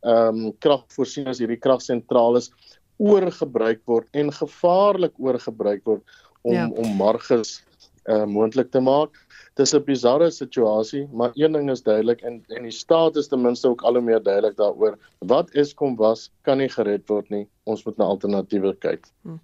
ehm 0.02 0.46
um, 0.48 0.54
kragvoorsieners 0.58 1.38
hierdie 1.44 1.60
kragsentrale 1.62 2.42
oorgebruik 3.02 3.82
word 3.90 4.08
en 4.18 4.32
gevaarlik 4.36 5.18
oorgebruik 5.18 5.84
word 5.90 6.22
om 6.42 6.54
ja. 6.54 6.70
om 6.70 6.96
marges 7.00 7.60
uh 8.10 8.26
moontlik 8.26 8.72
te 8.74 8.82
maak. 8.82 9.18
Dis 9.60 9.74
'n 9.76 9.84
bizarre 9.86 10.32
situasie, 10.32 11.08
maar 11.14 11.32
een 11.36 11.52
ding 11.52 11.70
is 11.70 11.84
duidelik 11.84 12.22
en 12.22 12.44
en 12.48 12.64
die 12.64 12.72
staat 12.72 13.16
is 13.16 13.28
ten 13.28 13.42
minste 13.42 13.68
ook 13.68 13.82
al 13.82 13.94
hoe 13.94 14.02
meer 14.02 14.24
duidelik 14.24 14.58
daaroor. 14.58 14.98
Wat 15.20 15.50
Eskom 15.52 15.96
was, 15.96 16.32
kan 16.42 16.58
nie 16.58 16.70
gered 16.70 17.08
word 17.08 17.30
nie. 17.30 17.48
Ons 17.64 17.86
moet 17.86 17.98
na 17.98 18.06
alternatiewe 18.06 18.74
kyk. 18.80 19.06
Hm. 19.22 19.38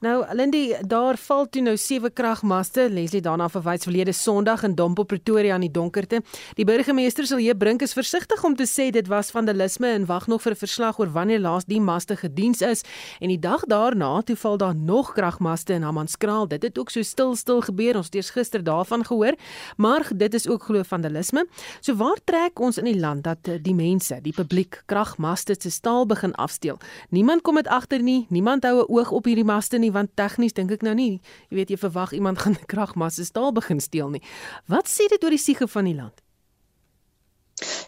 Nou, 0.00 0.24
Lindy, 0.32 0.76
daar 0.86 1.16
val 1.18 1.48
toe 1.50 1.62
nou 1.66 1.72
sewe 1.76 2.06
kragmaste. 2.14 2.84
Leslie 2.86 3.18
daarna 3.18 3.48
verwys 3.50 3.82
verlede 3.82 4.12
Sondag 4.14 4.62
in 4.62 4.76
Dompo 4.78 5.02
Pretoria 5.02 5.56
aan 5.56 5.64
die 5.64 5.72
donkerte. 5.74 6.20
Die 6.54 6.62
burgemeester 6.64 7.26
sal 7.26 7.40
hier 7.42 7.56
brink 7.58 7.82
is 7.82 7.96
versigtig 7.98 8.44
om 8.46 8.54
te 8.54 8.62
sê 8.70 8.92
dit 8.94 9.10
was 9.10 9.32
vandalisme 9.34 9.90
en 9.90 10.06
wag 10.06 10.28
nog 10.30 10.42
vir 10.42 10.52
'n 10.52 10.60
verslag 10.60 11.00
oor 11.00 11.10
wanneer 11.10 11.40
laas 11.40 11.64
die 11.64 11.80
maste 11.80 12.16
gediens 12.16 12.60
is. 12.62 12.84
En 13.18 13.28
die 13.28 13.38
dag 13.38 13.64
daarna, 13.66 14.22
toe 14.22 14.36
val 14.36 14.56
daar 14.56 14.74
nog 14.74 15.12
kragmaste 15.12 15.72
in 15.72 15.82
Hammanskraal. 15.82 16.46
Dit 16.48 16.62
het 16.62 16.78
ook 16.78 16.90
so 16.90 17.02
stil 17.02 17.34
stil 17.34 17.60
gebeur. 17.60 17.96
Ons 17.96 18.06
het 18.06 18.14
eers 18.14 18.30
gister 18.30 18.64
daarvan 18.64 19.04
gehoor, 19.04 19.34
maar 19.76 20.10
dit 20.14 20.34
is 20.34 20.48
ook 20.48 20.62
glo 20.62 20.82
vandalisme. 20.82 21.46
So 21.80 21.96
waar 21.96 22.18
trek 22.24 22.60
ons 22.60 22.78
in 22.78 22.84
die 22.84 23.00
land 23.00 23.24
dat 23.24 23.38
eh, 23.42 23.58
die 23.62 23.74
mense, 23.74 24.20
die 24.22 24.32
publiek 24.32 24.82
kragmaste 24.86 25.56
se 25.58 25.70
staal 25.70 26.06
begin 26.06 26.34
afsteel? 26.34 26.78
Niemand 27.10 27.42
kom 27.42 27.54
dit 27.54 27.66
agter 27.66 28.02
nie. 28.02 28.26
Niemand 28.28 28.64
hou 28.64 28.78
'n 28.78 28.86
oog 28.88 29.10
op 29.10 29.24
hierdie 29.24 29.44
maste 29.44 29.78
nie 29.78 29.87
nie 29.88 29.96
want 29.96 30.14
tegnies 30.20 30.56
dink 30.56 30.72
ek 30.74 30.84
nou 30.86 30.94
nie 30.98 31.18
jy 31.48 31.60
weet 31.62 31.72
jy 31.72 31.80
verwag 31.80 32.14
iemand 32.16 32.40
gaan 32.44 32.58
kragmasse 32.68 33.24
staal 33.24 33.52
begin 33.56 33.80
steel 33.80 34.12
nie. 34.12 34.24
Wat 34.68 34.88
sê 34.90 35.08
dit 35.08 35.22
oor 35.24 35.34
die 35.34 35.44
siege 35.48 35.68
van 35.68 35.88
die 35.88 35.96
land 35.96 36.24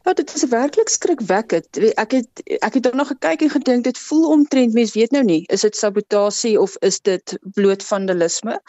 Ja, 0.04 0.12
dit 0.12 0.34
is 0.34 0.44
werklik 0.48 0.88
skrikwekkend. 0.88 1.78
Ek 1.94 2.14
het 2.16 2.42
ek 2.60 2.74
het 2.74 2.92
nog 2.94 3.10
gekyk 3.12 3.42
en 3.46 3.50
gedink 3.50 3.84
dit 3.84 3.98
voel 3.98 4.28
omtrent 4.30 4.72
mens 4.74 4.94
weet 4.94 5.10
nou 5.14 5.24
nie, 5.24 5.42
is 5.52 5.64
dit 5.66 5.76
sabotasie 5.76 6.54
of 6.60 6.76
is 6.86 7.00
dit 7.00 7.38
bloot 7.56 7.84
vandalisme? 7.84 8.60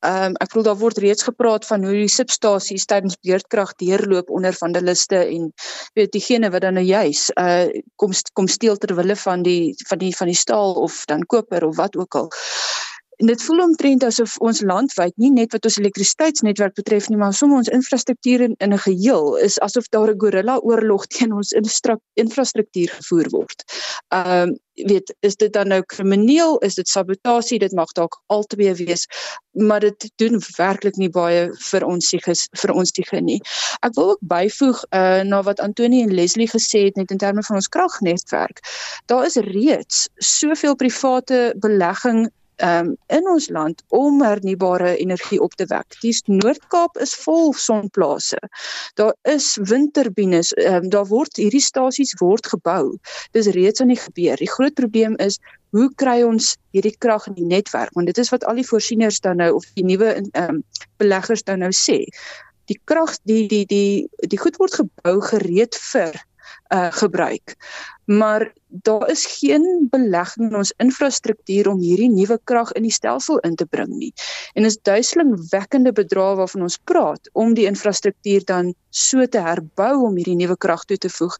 Ehm 0.00 0.30
um, 0.30 0.38
ek 0.44 0.52
voel 0.52 0.66
daar 0.68 0.78
word 0.80 0.98
reeds 0.98 1.26
gepraat 1.26 1.66
van 1.66 1.84
hoe 1.84 1.96
die 2.02 2.12
substasies 2.12 2.86
tydens 2.90 3.18
beurtkrag 3.26 3.74
deurloop 3.82 4.30
onder 4.30 4.56
vandaliste 4.56 5.22
en 5.24 5.52
weet 5.94 6.12
diegene 6.12 6.50
wat 6.50 6.66
dan 6.66 6.78
nou 6.80 6.86
juis 6.86 7.30
uh 7.40 7.68
kom 7.96 8.12
kom 8.32 8.48
steel 8.48 8.76
ter 8.76 8.94
wille 8.94 9.16
van 9.16 9.42
die 9.42 9.74
van 9.88 9.98
die 9.98 10.14
van 10.16 10.26
die 10.26 10.36
staal 10.36 10.74
of 10.74 11.04
dan 11.04 11.26
koper 11.26 11.66
of 11.66 11.76
wat 11.76 11.96
ook 11.96 12.14
al. 12.14 12.30
En 13.20 13.26
dit 13.26 13.42
voel 13.42 13.58
omtrent 13.62 14.04
asof 14.04 14.38
ons 14.40 14.62
landwyd 14.64 15.12
nie 15.20 15.28
net 15.34 15.52
wat 15.52 15.66
ons 15.68 15.76
elektrisiteitsnetwerk 15.76 16.78
betref 16.78 17.10
nie, 17.10 17.18
maar 17.20 17.34
sommer 17.36 17.60
ons 17.60 17.68
infrastruktuur 17.68 18.46
in, 18.46 18.54
in 18.64 18.72
'n 18.72 18.80
geheel 18.84 19.36
is 19.36 19.58
asof 19.66 19.90
daar 19.92 20.14
'n 20.14 20.20
gorilla 20.22 20.56
oorlog 20.56 21.04
teen 21.14 21.32
ons 21.36 21.52
infrastruktuur 22.14 22.88
gevoer 22.96 23.28
word. 23.36 23.64
Ehm 24.08 24.48
um, 24.48 24.58
weet, 24.74 25.14
is 25.20 25.36
dit 25.36 25.52
dan 25.52 25.68
nou 25.68 25.82
krimineel, 25.82 26.58
is 26.58 26.74
dit 26.74 26.88
sabotasie, 26.88 27.58
dit 27.58 27.72
mag 27.72 27.92
dalk 27.92 28.22
albei 28.26 28.74
wees, 28.74 29.06
maar 29.50 29.80
dit 29.80 30.10
doen 30.16 30.40
werklik 30.56 30.96
nie 30.96 31.10
baie 31.10 31.50
vir 31.52 31.84
ons 31.84 32.08
siges 32.08 32.48
vir 32.56 32.72
ons 32.72 32.90
siege 32.94 33.20
nie. 33.20 33.40
Ek 33.84 33.94
wil 33.94 34.10
ook 34.10 34.20
byvoeg 34.20 34.84
uh 34.90 35.22
na 35.22 35.42
wat 35.42 35.60
Antonie 35.60 36.02
en 36.02 36.14
Leslie 36.14 36.48
gesê 36.48 36.84
het 36.88 36.96
net 36.96 37.10
in 37.10 37.18
terme 37.18 37.42
van 37.42 37.56
ons 37.56 37.68
kragnetwerk. 37.68 38.64
Daar 39.06 39.26
is 39.26 39.36
reeds 39.36 40.08
soveel 40.16 40.74
private 40.74 41.54
belegging 41.56 42.30
um, 42.62 42.96
in 43.06 43.28
ons 43.28 43.48
land 43.48 43.82
om 43.88 44.22
hernubare 44.22 44.96
energie 44.96 45.40
op 45.40 45.54
te 45.54 45.66
wek. 45.70 45.96
Die 46.02 46.14
Noord-Kaap 46.26 46.98
is 47.00 47.14
vol 47.24 47.52
sonplase. 47.52 48.40
Daar 49.00 49.14
is 49.28 49.56
windturbines, 49.62 50.52
um, 50.56 50.88
daar 50.92 51.08
word 51.08 51.40
hierdie 51.40 51.62
stasies 51.64 52.14
word 52.20 52.46
gebou. 52.52 52.96
Dis 53.36 53.50
reeds 53.56 53.80
aan 53.80 53.94
die 53.94 54.00
gebeur. 54.00 54.36
Die 54.40 54.50
groot 54.50 54.74
probleem 54.74 55.16
is 55.18 55.40
hoe 55.76 55.88
kry 55.94 56.20
ons 56.26 56.56
hierdie 56.74 56.96
krag 56.98 57.28
in 57.30 57.38
die 57.38 57.48
netwerk? 57.48 57.94
Want 57.94 58.10
dit 58.10 58.18
is 58.18 58.32
wat 58.34 58.44
al 58.44 58.60
die 58.60 58.66
voorsieners 58.66 59.20
dan 59.24 59.40
nou 59.42 59.52
of 59.58 59.68
die 59.78 59.86
nuwe 59.86 60.16
um, 60.38 60.62
beleggers 61.02 61.44
dan 61.46 61.62
nou 61.64 61.72
sê. 61.76 62.02
Die 62.70 62.78
krag 62.84 63.16
die 63.26 63.46
die 63.50 63.64
die 63.66 64.08
die 64.30 64.38
goed 64.38 64.58
word 64.62 64.76
gebou 64.82 65.20
gereed 65.32 65.78
vir 65.90 66.18
uh 66.70 66.90
gebruik. 66.94 67.56
Maar 68.10 68.52
daar 68.66 69.10
is 69.10 69.26
geen 69.38 69.86
belegging 69.90 70.50
in 70.50 70.56
ons 70.56 70.72
infrastruktuur 70.76 71.68
om 71.68 71.78
hierdie 71.78 72.10
nuwe 72.10 72.40
krag 72.44 72.72
in 72.72 72.82
die 72.82 72.92
stelsel 72.94 73.38
in 73.46 73.54
te 73.54 73.66
bring 73.66 73.90
nie. 73.98 74.10
En 74.58 74.64
is 74.66 74.78
duiselingwekkende 74.82 75.92
bedrae 75.92 76.34
waarvan 76.40 76.66
ons 76.66 76.78
praat 76.90 77.30
om 77.32 77.54
die 77.54 77.68
infrastruktuur 77.70 78.44
dan 78.44 78.72
so 78.88 79.26
te 79.26 79.42
herbou 79.42 79.92
om 80.08 80.16
hierdie 80.18 80.34
nuwe 80.40 80.56
krag 80.56 80.82
toe 80.90 80.98
te 80.98 81.10
voeg. 81.10 81.36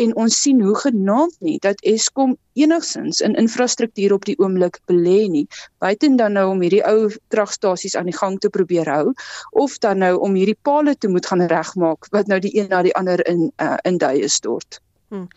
En 0.00 0.14
ons 0.16 0.40
sien 0.40 0.62
hoe 0.64 0.76
genaamd 0.86 1.36
nie 1.40 1.58
dat 1.60 1.84
Eskom 1.84 2.36
enigsins 2.52 3.20
in 3.20 3.36
infrastruktuur 3.36 4.16
op 4.16 4.24
die 4.24 4.38
oomblik 4.40 4.80
belê 4.88 5.18
nie. 5.28 5.44
Buiten 5.84 6.16
dan 6.16 6.32
nou 6.32 6.46
om 6.54 6.64
hierdie 6.64 6.84
ou 6.88 7.12
kragstasies 7.28 7.96
aan 7.96 8.08
die 8.08 8.16
gang 8.16 8.40
te 8.40 8.48
probeer 8.48 8.88
hou 8.88 9.12
of 9.52 9.76
dan 9.84 10.00
nou 10.00 10.16
om 10.16 10.40
hierdie 10.40 10.58
pale 10.62 10.96
te 10.96 11.12
moet 11.12 11.28
gaan 11.28 11.44
regmaak 11.44 12.08
wat 12.16 12.32
nou 12.32 12.40
die 12.40 12.56
een 12.56 12.72
na 12.72 12.80
die 12.88 12.96
ander 12.96 13.20
in 13.28 13.50
uh, 13.60 13.76
in 13.84 14.00
duie 14.00 14.32
stort. 14.32 14.80
Hmm. 15.08 15.28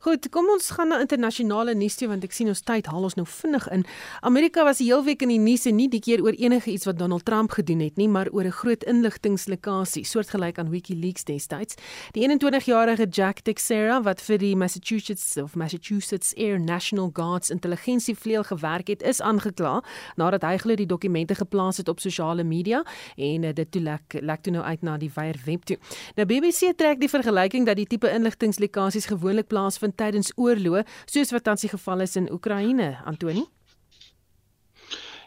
Goed, 0.00 0.28
kom 0.30 0.46
ons 0.46 0.68
gaan 0.70 0.92
na 0.92 1.00
internasionale 1.02 1.72
nuus 1.74 1.96
toe 1.98 2.06
want 2.06 2.22
ek 2.22 2.34
sien 2.34 2.46
ons 2.52 2.60
tyd 2.62 2.86
haal 2.86 3.02
ons 3.08 3.16
nou 3.18 3.24
vinnig 3.26 3.64
in. 3.74 3.80
Amerika 4.28 4.62
was 4.62 4.78
die 4.78 4.86
hele 4.86 5.02
week 5.08 5.24
in 5.26 5.32
die 5.32 5.40
nuus 5.42 5.66
en 5.66 5.74
nie 5.74 5.88
die 5.90 5.98
keer 5.98 6.22
oor 6.22 6.36
enige 6.38 6.70
iets 6.70 6.86
wat 6.86 7.00
Donald 7.00 7.24
Trump 7.26 7.56
gedoen 7.56 7.82
het 7.82 7.98
nie, 7.98 8.06
maar 8.06 8.30
oor 8.30 8.46
'n 8.46 8.54
groot 8.54 8.84
inligtingslikasie, 8.84 10.04
soortgelyk 10.04 10.58
aan 10.58 10.70
WikiLeaks 10.70 11.24
destyds. 11.24 11.74
Die 12.12 12.22
21-jarige 12.22 13.08
Jack 13.10 13.40
Teixeira 13.40 14.02
wat 14.02 14.20
vir 14.20 14.38
die 14.38 14.54
Massachusetts 14.56 15.36
of 15.36 15.56
Massachusetts 15.56 16.32
Air 16.36 16.60
National 16.60 17.10
Guards 17.12 17.50
intelligensievleuel 17.50 18.44
gewerk 18.44 18.88
het, 18.88 19.02
is 19.02 19.20
aangekla 19.20 19.82
nadat 20.16 20.42
hy 20.42 20.58
glo 20.58 20.76
die 20.76 20.86
dokumente 20.86 21.34
geplaas 21.34 21.76
het 21.76 21.88
op 21.88 21.98
sosiale 22.00 22.44
media 22.44 22.84
en 23.16 23.42
uh, 23.42 23.52
dit 23.52 23.70
toe 23.70 23.82
lek 23.82 24.20
lek 24.20 24.42
toe 24.42 24.52
nou 24.52 24.64
uit 24.64 24.82
na 24.82 24.96
die 24.96 25.10
wyer 25.14 25.36
web 25.44 25.64
toe. 25.64 25.78
Nou 26.14 26.26
BBC 26.26 26.72
trek 26.76 27.00
die 27.00 27.10
vergelyking 27.10 27.66
dat 27.66 27.76
die 27.76 27.86
tipe 27.86 28.10
inligtingslikasies 28.10 29.06
gewoonlik 29.06 29.48
plaasvind 29.48 29.87
plaasvind 29.88 29.96
tydens 29.96 30.32
oorloë 30.36 30.84
soos 31.06 31.32
wat 31.32 31.44
tans 31.44 31.62
die 31.62 31.70
geval 31.70 32.00
is 32.00 32.16
in 32.16 32.30
Oekraïne, 32.30 32.98
Antoni? 33.06 33.46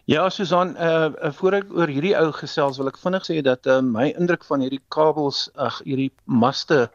Ja, 0.05 0.29
Susan, 0.29 0.75
uh, 0.77 1.11
uh 1.21 1.31
voor 1.31 1.53
ek 1.53 1.71
oor 1.71 1.87
hierdie 1.87 2.15
ou 2.17 2.31
gesels 2.33 2.77
wil 2.77 2.89
ek 2.89 2.97
vinnig 2.97 3.23
sê 3.25 3.41
dat 3.41 3.65
uh, 3.67 3.81
my 3.81 4.11
indruk 4.17 4.43
van 4.43 4.61
hierdie 4.61 4.81
kabels, 4.89 5.49
ag 5.55 5.81
hierdie 5.85 6.11
maste 6.25 6.89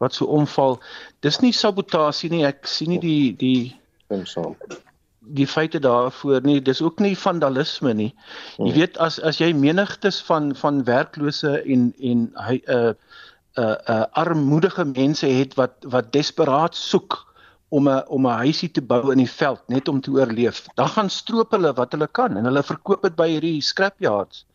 wat 0.00 0.14
so 0.14 0.26
omval, 0.26 0.80
dis 1.22 1.40
nie 1.40 1.52
sabotasie 1.52 2.30
nie. 2.30 2.44
Ek 2.44 2.66
sien 2.66 2.90
nie 2.90 3.00
die 3.00 3.32
die 3.38 4.24
saam 4.26 4.56
die 5.28 5.46
feite 5.46 5.78
daarvoor 5.78 6.40
nie 6.40 6.60
dis 6.64 6.80
ook 6.80 7.00
nie 7.04 7.16
vandalisme 7.16 7.92
nie 7.94 8.08
jy 8.56 8.70
hmm. 8.70 8.76
weet 8.78 8.96
as 8.96 9.18
as 9.20 9.40
jy 9.42 9.52
menigtes 9.52 10.22
van 10.24 10.54
van 10.56 10.80
werklose 10.88 11.58
en 11.64 11.90
en 12.00 12.28
hy 12.48 12.60
uh 12.64 12.94
uh 13.58 13.74
uh 13.94 14.04
armoedige 14.22 14.84
mense 14.84 15.26
het 15.26 15.54
wat 15.54 15.72
wat 15.94 16.12
desperaat 16.12 16.76
soek 16.76 17.24
om 17.68 17.88
'n 17.88 18.04
om 18.08 18.26
'n 18.26 18.38
huisie 18.44 18.70
te 18.70 18.82
bou 18.82 19.10
in 19.12 19.18
die 19.18 19.30
veld 19.30 19.62
net 19.66 19.88
om 19.88 20.00
te 20.00 20.10
oorleef. 20.10 20.66
Dan 20.74 20.88
gaan 20.88 21.10
stroop 21.10 21.50
hulle 21.50 21.72
wat 21.72 21.92
hulle 21.92 22.08
kan 22.08 22.36
en 22.36 22.44
hulle 22.44 22.62
verkoop 22.62 23.02
dit 23.02 23.16
by 23.16 23.28
hierdie 23.28 23.60
scrapyards. 23.62 24.46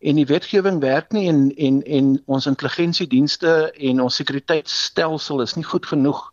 En 0.00 0.14
die 0.14 0.26
wetgewing 0.26 0.80
werk 0.80 1.12
nie 1.12 1.28
en 1.28 1.54
en 1.56 1.82
en 1.82 2.22
ons 2.26 2.46
intelligensiedienste 2.46 3.72
en 3.72 4.00
ons 4.00 4.16
sekuriteitstelsel 4.16 5.40
is 5.40 5.54
nie 5.54 5.64
goed 5.64 5.86
genoeg 5.86 6.31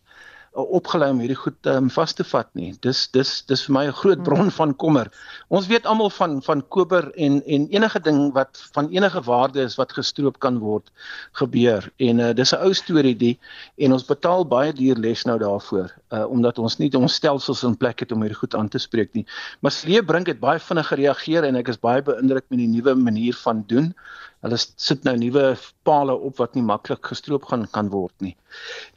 opgelei 0.62 1.10
om 1.10 1.20
hierdie 1.22 1.38
goed 1.38 1.66
um, 1.66 1.90
vas 1.90 2.12
te 2.14 2.24
vat 2.24 2.48
nie. 2.58 2.72
Dis 2.84 3.06
dis 3.14 3.30
dis 3.48 3.64
vir 3.66 3.74
my 3.74 3.84
'n 3.88 3.96
groot 4.02 4.22
bron 4.22 4.48
hmm. 4.48 4.56
van 4.58 4.74
kommer. 4.76 5.10
Ons 5.48 5.66
weet 5.66 5.86
almal 5.86 6.10
van 6.10 6.42
van 6.42 6.62
koper 6.68 7.10
en 7.16 7.42
en 7.46 7.68
enige 7.68 8.00
ding 8.00 8.32
wat 8.32 8.62
van 8.72 8.88
enige 8.88 9.22
waarde 9.22 9.62
is 9.62 9.76
wat 9.76 9.92
gestroop 9.92 10.38
kan 10.38 10.58
word 10.58 10.90
gebeur. 11.32 11.90
En 11.98 12.18
uh, 12.18 12.32
dis 12.32 12.52
'n 12.52 12.62
ou 12.62 12.72
storie 12.74 13.16
die 13.16 13.38
en 13.78 13.92
ons 13.92 14.04
betaal 14.04 14.46
baie 14.46 14.72
duur 14.72 14.96
les 14.96 15.24
nou 15.24 15.38
daarvoor 15.38 15.94
uh, 16.10 16.26
omdat 16.30 16.58
ons 16.58 16.76
nie 16.78 16.90
ons 16.98 17.14
stelsels 17.14 17.62
in 17.66 17.76
plek 17.76 18.00
het 18.00 18.12
om 18.12 18.22
hierdie 18.24 18.38
goed 18.38 18.54
aan 18.54 18.68
te 18.68 18.78
spreek 18.78 19.12
nie. 19.14 19.26
Maar 19.60 19.74
Slee 19.74 20.02
Brink 20.02 20.26
het 20.26 20.40
baie 20.40 20.58
vinnig 20.58 20.90
gereageer 20.92 21.46
en 21.48 21.56
ek 21.60 21.68
is 21.68 21.80
baie 21.80 22.02
beïndruk 22.02 22.46
met 22.48 22.62
die 22.62 22.70
nuwe 22.70 22.94
manier 22.94 23.36
van 23.44 23.64
doen. 23.66 23.94
Hulle 24.40 24.56
sit 24.58 25.04
nou 25.04 25.16
nuwe 25.20 25.56
pale 25.84 26.14
op 26.16 26.38
wat 26.40 26.54
nie 26.56 26.64
maklik 26.64 27.06
gestroop 27.06 27.44
gaan 27.50 27.66
kan 27.76 27.90
word 27.92 28.14
nie. 28.24 28.36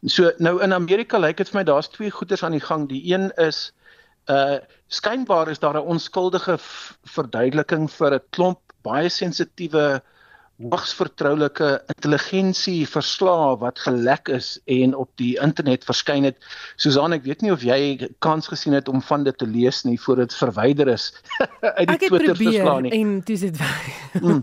So 0.07 0.31
nou 0.39 0.59
in 0.63 0.73
Amerika 0.73 1.19
lyk 1.19 1.37
dit 1.41 1.49
vir 1.51 1.59
my 1.59 1.65
daar's 1.67 1.91
twee 1.91 2.11
goeters 2.11 2.43
aan 2.43 2.55
die 2.55 2.63
gang. 2.63 2.87
Die 2.89 3.03
een 3.11 3.31
is 3.37 3.71
uh 4.31 4.59
skynbaar 4.87 5.49
is 5.49 5.59
daar 5.59 5.75
'n 5.75 5.89
onskuldige 5.95 6.57
verduideliking 7.15 7.89
vir 7.91 8.15
'n 8.15 8.27
klomp 8.29 8.59
baie 8.83 9.09
sensitiewe 9.09 10.01
hoogs 10.63 10.93
vertroulike 10.97 11.69
intelligensie 11.91 12.87
verslae 12.87 13.57
wat 13.61 13.79
gelek 13.83 14.29
is 14.31 14.55
en 14.71 14.95
op 14.95 15.09
die 15.21 15.33
internet 15.43 15.85
verskyn 15.87 16.27
het. 16.27 16.37
Susan, 16.81 17.13
ek 17.15 17.25
weet 17.27 17.43
nie 17.43 17.51
of 17.53 17.63
jy 17.65 18.09
kans 18.23 18.47
gesien 18.51 18.75
het 18.77 18.89
om 18.91 19.01
van 19.03 19.23
dit 19.27 19.37
te 19.37 19.47
lees 19.47 19.83
nie 19.87 19.97
voor 19.99 20.23
dit 20.23 20.35
verwyder 20.39 20.93
is 20.93 21.11
uit 21.79 21.87
die 21.87 21.99
Twitter 22.07 22.35
verslae 22.35 22.81
nie. 22.87 22.93
En 22.99 23.15
dis 23.27 23.45
dit. 23.47 23.61
Hmm. 24.13 24.41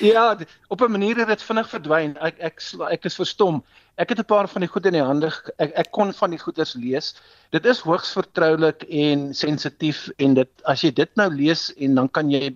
Ja, 0.00 0.36
op 0.68 0.80
'n 0.80 0.90
manier 0.90 1.16
het 1.16 1.28
dit 1.28 1.42
vinnig 1.42 1.68
verdwyn. 1.68 2.16
Ek 2.18 2.38
ek 2.38 2.62
ek 2.90 3.04
is 3.04 3.18
verstom. 3.20 3.64
Ek 3.96 4.08
het 4.08 4.18
'n 4.18 4.24
paar 4.24 4.48
van 4.48 4.60
die 4.60 4.70
goed 4.70 4.86
in 4.86 4.92
die 4.98 5.02
hande. 5.02 5.32
Ek 5.58 5.72
ek 5.74 5.90
kon 5.90 6.12
van 6.12 6.30
die 6.30 6.38
goeders 6.38 6.74
lees. 6.74 7.14
Dit 7.50 7.66
is 7.66 7.80
hoogs 7.80 8.12
vertroulik 8.12 8.82
en 8.82 9.34
sensitief 9.34 10.08
en 10.16 10.34
dit 10.34 10.50
as 10.64 10.80
jy 10.82 10.92
dit 10.92 11.10
nou 11.16 11.30
lees 11.30 11.72
en 11.74 11.94
dan 11.94 12.08
kan 12.10 12.30
jy 12.30 12.54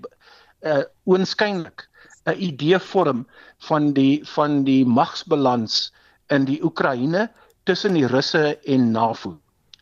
uh 0.67 0.83
oënskynlik 1.07 1.88
'n 2.29 2.41
idee 2.49 2.79
vorm 2.79 3.27
van 3.69 3.93
die 3.93 4.21
van 4.35 4.65
die 4.65 4.85
magsbalans 4.87 5.93
in 6.37 6.45
die 6.45 6.61
Oekraïne 6.65 7.29
tussen 7.65 7.95
die 7.95 8.07
Russe 8.07 8.59
en 8.65 8.91
NAVO. 8.93 9.39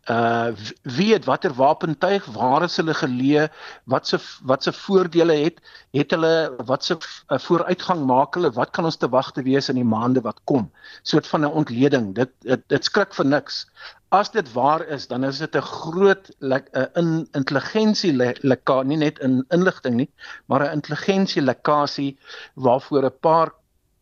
Uh 0.06 0.54
wie 0.82 1.12
het 1.12 1.24
watter 1.26 1.50
wapentuig, 1.54 2.26
waar 2.30 2.62
is 2.62 2.76
hulle 2.78 2.94
geleë, 2.94 3.48
wat 3.90 4.06
se 4.06 4.20
wat 4.46 4.62
se 4.62 4.72
voordele 4.72 5.34
het, 5.40 5.58
het 5.90 6.14
hulle 6.14 6.52
wat 6.68 6.84
se 6.84 6.94
uh, 6.94 7.38
vooruitgang 7.42 8.04
maak 8.06 8.38
hulle, 8.38 8.52
wat 8.54 8.70
kan 8.70 8.86
ons 8.86 8.96
te 9.02 9.08
wag 9.10 9.32
te 9.34 9.42
wees 9.42 9.68
in 9.68 9.80
die 9.80 9.88
maande 9.88 10.22
wat 10.22 10.38
kom? 10.44 10.70
Soort 11.02 11.26
van 11.26 11.42
'n 11.42 11.58
ontleding. 11.62 12.14
Dit 12.14 12.30
dit, 12.46 12.62
dit 12.68 12.84
skrik 12.84 13.14
vir 13.18 13.26
niks. 13.26 13.66
As 14.14 14.30
dit 14.30 14.52
waar 14.52 14.86
is, 14.86 15.08
dan 15.10 15.24
is 15.24 15.38
dit 15.38 15.56
'n 15.56 15.60
groot 15.74 16.30
'n 16.40 16.62
in 16.94 17.28
intelligensie 17.32 18.14
lekka, 18.14 18.82
nie 18.82 18.96
net 18.96 19.18
in 19.18 19.44
inligting 19.50 19.96
nie, 19.96 20.10
maar 20.46 20.62
'n 20.62 20.72
intelligensie 20.72 21.42
lekkasie 21.42 22.18
waarvoor 22.54 23.04
'n 23.04 23.18
paar 23.20 23.52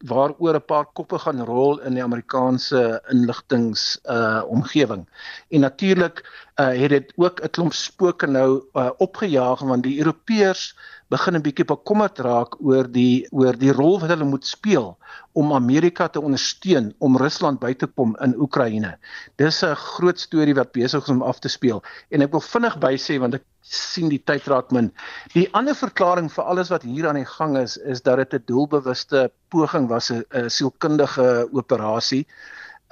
waaroor 0.05 0.55
'n 0.55 0.65
paar 0.69 0.87
koppe 0.93 1.19
gaan 1.19 1.41
rol 1.45 1.81
in 1.81 1.95
die 1.95 2.03
Amerikaanse 2.03 3.03
inligtings 3.13 3.99
uh 4.05 4.43
omgewing. 4.47 5.07
En 5.49 5.61
natuurlik 5.61 6.21
uh 6.61 6.73
het 6.81 6.91
dit 6.91 7.13
ook 7.17 7.41
'n 7.41 7.51
klomp 7.51 7.73
spooke 7.73 8.27
nou 8.27 8.65
uh, 8.73 8.91
opgejaag 8.97 9.61
want 9.61 9.83
die 9.83 9.99
Europeërs 9.99 10.77
begin 11.09 11.37
'n 11.37 11.43
bietjie 11.43 11.65
bekommerd 11.65 12.19
raak 12.19 12.57
oor 12.61 12.91
die 12.91 13.27
oor 13.31 13.57
die 13.59 13.73
rol 13.73 14.01
wat 14.01 14.11
hulle 14.11 14.25
moet 14.25 14.47
speel 14.47 14.99
om 15.33 15.53
Amerika 15.53 16.09
te 16.09 16.21
ondersteun 16.21 16.95
om 16.99 17.17
Rusland 17.17 17.59
by 17.61 17.75
te 17.75 17.87
kom 17.87 18.17
in 18.21 18.37
Oekraïne. 18.41 18.99
Dis 19.37 19.63
'n 19.63 19.75
groot 19.75 20.21
storie 20.21 20.55
wat 20.55 20.73
besig 20.73 21.03
is 21.03 21.09
om 21.09 21.23
af 21.23 21.39
te 21.39 21.49
speel 21.49 21.83
en 22.09 22.21
ek 22.21 22.31
wil 22.31 22.41
vinnig 22.41 22.79
by 22.79 22.95
sê 22.97 23.19
want 23.19 23.35
ek 23.35 23.45
sien 23.65 24.11
die 24.13 24.21
tyd 24.29 24.47
raak 24.53 24.73
min. 24.73 24.91
Die 25.33 25.49
ander 25.57 25.75
verklaring 25.75 26.29
vir 26.33 26.45
alles 26.45 26.71
wat 26.73 26.85
hier 26.85 27.09
aan 27.09 27.19
die 27.21 27.29
gang 27.29 27.57
is 27.59 27.77
is 27.77 28.03
dat 28.03 28.21
dit 28.21 28.35
'n 28.35 28.45
doelbewuste 28.47 29.31
poging 29.49 29.89
was 29.89 30.11
'n 30.11 30.51
sielkundige 30.51 31.49
operasie 31.53 32.27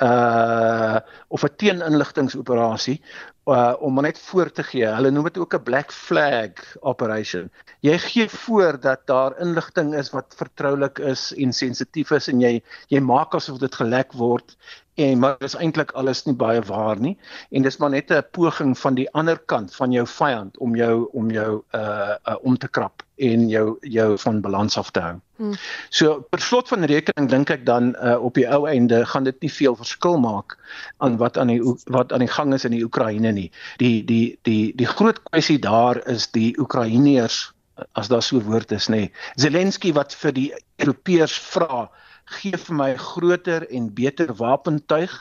uh 0.02 0.98
of 1.28 1.44
'n 1.44 1.56
teeninligtingsoperasie 1.56 3.00
uh 3.44 3.74
om 3.78 4.00
net 4.00 4.18
voor 4.18 4.52
te 4.52 4.62
gee. 4.62 4.86
Hulle 4.86 5.10
noem 5.10 5.24
dit 5.24 5.38
ook 5.38 5.54
'n 5.54 5.62
black 5.62 5.92
flag 5.92 6.76
operation. 6.80 7.50
Jy 7.80 7.98
gee 7.98 8.28
voor 8.28 8.80
dat 8.80 9.00
daar 9.06 9.40
inligting 9.40 9.94
is 9.94 10.10
wat 10.10 10.34
vertroulik 10.36 10.98
is 10.98 11.34
en 11.34 11.52
sensitief 11.52 12.10
is 12.10 12.28
en 12.28 12.40
jy 12.40 12.62
jy 12.88 13.00
maak 13.00 13.34
asof 13.34 13.58
dit 13.58 13.74
gelek 13.74 14.12
word 14.12 14.56
en 14.94 15.18
maar 15.18 15.36
dis 15.40 15.54
eintlik 15.56 15.92
alles 15.96 16.24
nie 16.26 16.34
baie 16.36 16.60
waar 16.68 17.00
nie 17.00 17.14
en 17.50 17.62
dis 17.62 17.78
maar 17.80 17.90
net 17.90 18.10
'n 18.10 18.22
poging 18.30 18.78
van 18.78 18.94
die 18.94 19.08
ander 19.12 19.38
kant 19.38 19.74
van 19.74 19.92
jou 19.92 20.06
vyand 20.06 20.58
om 20.58 20.76
jou 20.76 21.08
om 21.12 21.30
jou 21.30 21.62
uh, 21.74 22.16
uh 22.28 22.36
om 22.42 22.56
te 22.58 22.68
krap 22.68 23.02
en 23.16 23.48
jou 23.48 23.76
jou 23.80 24.18
van 24.18 24.40
balans 24.40 24.78
af 24.78 24.90
te 24.90 25.00
hou. 25.00 25.20
Hmm. 25.36 25.54
So 25.90 26.20
per 26.30 26.40
slot 26.40 26.68
van 26.68 26.84
rekening 26.84 27.30
dink 27.30 27.50
ek 27.50 27.64
dan 27.66 27.94
uh 27.96 28.18
op 28.24 28.34
die 28.34 28.46
ou 28.48 28.66
einde 28.68 29.06
gaan 29.06 29.24
dit 29.24 29.40
nie 29.40 29.50
veel 29.50 29.76
verskil 29.76 30.18
maak 30.18 30.58
aan 30.98 31.16
wat 31.16 31.38
aan 31.38 31.48
die 31.48 31.60
wat 31.86 32.12
aan 32.12 32.24
die 32.24 32.34
gang 32.36 32.54
is 32.54 32.64
in 32.64 32.76
die 32.76 32.84
Oekraïne 32.84 33.31
nie. 33.32 33.50
Die 33.78 34.04
die 34.04 34.38
die 34.42 34.72
die 34.76 34.86
groot 34.86 35.22
kwessie 35.30 35.58
daar 35.58 36.00
is 36.08 36.28
die 36.32 36.52
Oekraïners 36.60 37.52
as 37.98 38.08
daar 38.08 38.22
so 38.22 38.36
'n 38.36 38.44
woord 38.44 38.72
is 38.72 38.88
nê. 38.88 39.10
Zelensky 39.36 39.92
wat 39.92 40.14
vir 40.14 40.32
die 40.32 40.52
Europeërs 40.78 41.38
vra 41.38 41.90
gee 42.24 42.56
vir 42.56 42.76
my 42.76 42.94
groter 42.96 43.66
en 43.70 43.94
beter 43.94 44.34
wapentuig 44.34 45.12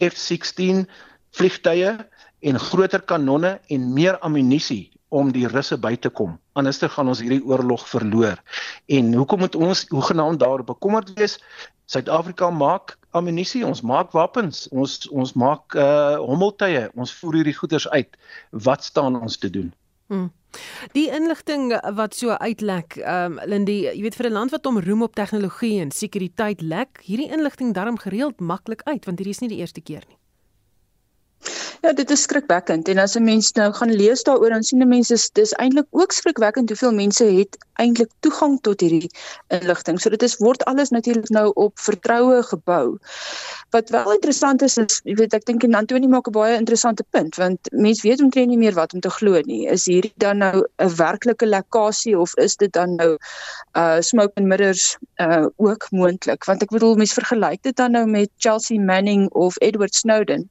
F16 0.00 0.86
vliegtye 1.36 1.98
en 2.40 2.58
groter 2.58 3.00
kanonne 3.00 3.60
en 3.68 3.92
meer 3.94 4.18
ammunisie 4.18 4.90
om 5.10 5.32
die 5.34 5.46
russe 5.50 5.76
by 5.76 5.96
te 5.96 6.10
kom. 6.10 6.38
Anderster 6.54 6.88
gaan 6.88 7.10
ons 7.10 7.20
hierdie 7.20 7.42
oorlog 7.44 7.82
verloor. 7.88 8.38
En 8.86 9.12
hoekom 9.14 9.44
moet 9.44 9.58
ons 9.58 9.84
hoegenaamd 9.90 10.40
daar 10.40 10.64
bekommerd 10.64 11.12
wees? 11.18 11.38
Suid-Afrika 11.90 12.50
maak 12.50 12.96
ammunisie, 13.16 13.64
ons 13.66 13.82
maak 13.82 14.12
wapens, 14.16 14.68
ons 14.70 15.08
ons 15.10 15.32
maak 15.38 15.74
uh 15.74 16.18
hommeltuie, 16.22 16.88
ons 16.94 17.14
voer 17.20 17.40
hierdie 17.40 17.56
goederes 17.56 17.88
uit. 17.88 18.16
Wat 18.50 18.84
staan 18.84 19.18
ons 19.20 19.38
te 19.38 19.50
doen? 19.50 19.72
Hmm. 20.10 20.30
Die 20.96 21.06
inligting 21.14 21.70
wat 21.94 22.14
so 22.18 22.34
uitlek, 22.42 22.96
ehm 22.98 23.38
um, 23.38 23.42
Lindy, 23.46 23.78
jy 23.86 24.00
weet 24.02 24.18
vir 24.18 24.30
'n 24.30 24.38
land 24.38 24.50
wat 24.50 24.64
hom 24.66 24.80
roem 24.82 25.02
op 25.06 25.14
tegnologie 25.14 25.80
en 25.80 25.90
sekuriteit 25.90 26.62
lek, 26.62 27.02
hierdie 27.06 27.30
inligting 27.30 27.74
darm 27.74 27.98
gereeld 27.98 28.40
maklik 28.40 28.82
uit 28.84 29.04
want 29.06 29.18
hierdie 29.18 29.36
is 29.38 29.40
nie 29.40 29.52
die 29.54 29.62
eerste 29.62 29.80
keer 29.80 30.02
nie. 30.08 30.19
Ja, 31.80 31.92
dit 31.96 32.10
is 32.10 32.22
skrikwekkend 32.22 32.88
en 32.92 32.98
as 32.98 33.14
'n 33.16 33.24
mens 33.24 33.52
nou 33.52 33.72
gaan 33.72 33.92
lees 33.92 34.22
daaroor 34.22 34.50
dan 34.52 34.62
sien 34.62 34.88
mense 34.88 35.16
dis 35.32 35.52
eintlik 35.52 35.86
ook 35.90 36.12
skrikwekkend 36.12 36.68
hoeveel 36.68 36.92
mense 36.92 37.24
het 37.24 37.56
eintlik 37.80 38.10
toegang 38.20 38.58
tot 38.60 38.80
hierdie 38.80 39.10
inligting. 39.48 40.00
So 40.00 40.12
dit 40.12 40.22
is 40.22 40.36
word 40.36 40.64
alles 40.64 40.92
natuurlik 40.92 41.28
nou 41.28 41.50
op 41.54 41.78
vertroue 41.80 42.42
gebou. 42.42 42.98
Wat 43.70 43.90
wel 43.90 44.12
interessant 44.12 44.62
is 44.62 44.76
is 44.76 45.00
jy 45.04 45.14
weet 45.14 45.34
ek 45.34 45.46
dink 45.48 45.64
en 45.64 45.74
Antoni 45.74 46.08
maak 46.08 46.28
'n 46.28 46.36
baie 46.36 46.56
interessante 46.56 47.04
punt 47.10 47.36
want 47.36 47.58
mense 47.72 48.02
weet 48.08 48.20
omtrent 48.20 48.48
nie 48.48 48.58
meer 48.58 48.74
wat 48.74 48.94
om 48.94 49.00
te 49.00 49.10
glo 49.10 49.40
nie. 49.44 49.66
Is 49.66 49.86
hierdie 49.86 50.12
dan 50.16 50.38
nou 50.38 50.66
'n 50.78 50.96
werklike 50.96 51.46
lekkasie 51.46 52.18
of 52.18 52.36
is 52.36 52.56
dit 52.56 52.72
dan 52.72 52.94
nou 52.96 53.16
uh 53.76 54.00
smoke 54.00 54.32
and 54.34 54.46
mirrors 54.46 54.98
uh 55.16 55.46
ook 55.56 55.86
moontlik? 55.90 56.44
Want 56.44 56.62
ek 56.62 56.70
bedoel 56.70 56.96
mense 56.96 57.14
vergelyk 57.14 57.62
dit 57.62 57.76
dan 57.76 57.92
nou 57.92 58.06
met 58.06 58.30
Chelsea 58.36 58.80
Manning 58.80 59.30
of 59.32 59.56
Edward 59.60 59.94
Snowden 59.94 60.50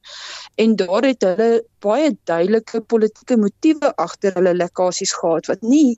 en 0.56 0.76
daar 0.76 1.04
het 1.04 1.19
hulle 1.26 1.64
baie 1.86 2.12
duidelike 2.30 2.82
politieke 2.82 3.38
motiewe 3.38 3.94
agter 3.98 4.34
hulle 4.40 4.54
lekkasies 4.58 5.14
gehad 5.22 5.50
wat 5.52 5.62
nie 5.62 5.98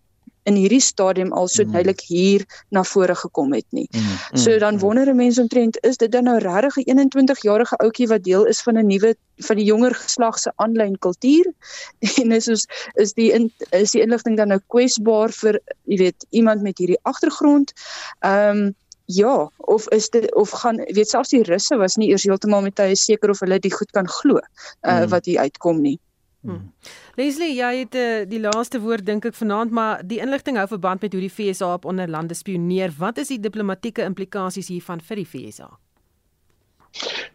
in 0.50 0.58
hierdie 0.58 0.82
stadium 0.82 1.34
al 1.38 1.48
so 1.48 1.64
mm. 1.64 1.74
duidelik 1.76 2.02
hier 2.08 2.46
na 2.74 2.84
vore 2.88 3.16
gekom 3.16 3.54
het 3.54 3.66
nie. 3.70 3.88
Mm. 3.92 4.02
Mm. 4.02 4.40
So 4.44 4.58
dan 4.60 4.80
wonder 4.80 5.10
'n 5.10 5.16
mens 5.16 5.40
omtrent 5.40 5.78
is 5.86 5.98
dit 5.98 6.12
dan 6.12 6.24
nou 6.24 6.38
regtig 6.38 6.78
'n 6.78 6.98
21-jarige 6.98 7.78
ouetjie 7.78 8.08
wat 8.08 8.24
deel 8.24 8.46
is 8.46 8.62
van 8.62 8.78
'n 8.78 8.88
nuwe 8.88 9.16
van 9.38 9.56
die 9.56 9.66
jonger 9.66 9.94
geslag 9.96 10.40
se 10.40 10.52
aanlyn 10.56 10.98
kultuur 11.00 11.54
en 12.22 12.32
is 12.32 12.48
ons 12.48 12.66
is 12.94 13.14
die 13.14 13.32
in, 13.32 13.52
is 13.70 13.92
die 13.92 14.02
inligting 14.02 14.38
dan 14.38 14.48
nou 14.48 14.60
kwesbaar 14.68 15.32
vir 15.32 15.60
jy 15.86 15.98
weet 15.98 16.26
iemand 16.30 16.62
met 16.62 16.78
hierdie 16.78 17.00
agtergrond. 17.04 17.74
Ehm 18.20 18.58
um, 18.58 18.76
Ja, 19.12 19.50
of 19.58 19.88
is 19.96 20.10
dit 20.14 20.28
of 20.36 20.54
gaan 20.62 20.78
weet 20.96 21.10
selfs 21.10 21.34
die 21.34 21.44
russe 21.48 21.78
was 21.78 21.98
nie 22.00 22.12
eers 22.12 22.24
heeltemal 22.28 22.64
met 22.66 22.76
tye 22.80 22.96
seker 22.96 23.34
of 23.34 23.42
hulle 23.44 23.60
dit 23.60 23.74
goed 23.74 23.92
kan 23.92 24.08
glo 24.08 24.38
uh, 24.38 24.46
mm. 24.92 25.10
wat 25.12 25.26
hier 25.26 25.40
uitkom 25.48 25.82
nie. 25.82 25.98
Hmm. 26.42 26.56
hmm. 26.56 26.74
Leslie, 27.20 27.52
jy 27.58 27.72
het 27.84 27.96
uh, 27.98 28.24
die 28.30 28.40
laaste 28.42 28.80
woord 28.82 29.06
dink 29.06 29.26
ek 29.30 29.38
vanaand, 29.38 29.74
maar 29.76 30.02
die 30.08 30.22
inligting 30.24 30.58
hou 30.58 30.68
verband 30.72 31.04
met 31.06 31.14
hoe 31.14 31.22
die 31.22 31.34
FSA 31.34 31.74
op 31.76 31.86
onderlande 31.90 32.38
spioneer. 32.38 32.94
Wat 32.98 33.20
is 33.22 33.34
die 33.34 33.40
diplomatieke 33.42 34.06
implikasies 34.08 34.72
hiervan 34.74 35.04
vir 35.06 35.22
die 35.22 35.28
FSA? 35.28 35.70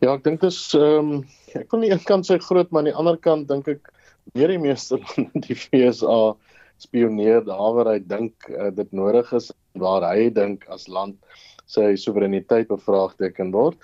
Ja, 0.03 0.13
ek 0.13 0.25
dink 0.25 0.43
dis 0.45 0.59
ehm 0.77 1.13
um, 1.21 1.27
ek 1.57 1.71
kon 1.73 1.81
nie 1.81 1.93
een 1.93 2.03
kant 2.05 2.27
sê 2.29 2.37
groot, 2.43 2.69
maar 2.71 2.85
aan 2.85 2.91
die 2.91 2.99
ander 2.99 3.21
kant 3.23 3.49
dink 3.49 3.69
ek 3.73 3.93
meer 4.35 4.53
die 4.53 4.61
meeste 4.61 4.99
lande 5.05 5.45
die 5.47 5.57
FSA 5.57 6.35
spioneer 6.83 7.45
daar 7.47 7.73
waar 7.77 7.93
hy 7.95 8.01
dink 8.05 8.49
uh, 8.53 8.69
dit 8.75 8.91
nodig 8.93 9.31
is 9.39 9.49
waar 9.81 10.05
hy 10.11 10.29
dink 10.35 10.67
as 10.73 10.89
land 10.93 11.17
sy 11.67 11.95
soewereiniteit 11.99 12.69
bevraagteken 12.71 13.53
word. 13.55 13.79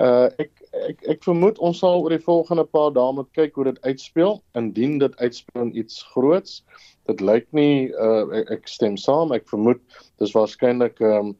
Uh 0.00 0.28
ek 0.40 0.52
ek 0.88 1.02
ek 1.16 1.24
vermoed 1.24 1.58
ons 1.60 1.82
sal 1.82 2.00
oor 2.00 2.14
die 2.14 2.24
volgende 2.24 2.64
paar 2.64 2.92
dae 2.96 3.12
moet 3.16 3.28
kyk 3.36 3.56
hoe 3.56 3.68
dit 3.70 3.80
uitspeel 3.84 4.38
indien 4.58 4.98
dit 5.02 5.18
uitspeel 5.20 5.66
in 5.66 5.74
iets 5.84 6.00
groots. 6.14 6.62
Dit 7.10 7.20
lyk 7.20 7.48
nie 7.56 7.90
uh 7.92 8.24
ek, 8.32 8.54
ek 8.58 8.70
stem 8.70 8.96
saam. 9.00 9.34
Ek 9.36 9.48
vermoed 9.50 9.80
dis 10.22 10.32
waarskynlik 10.36 11.00
um, 11.00 11.34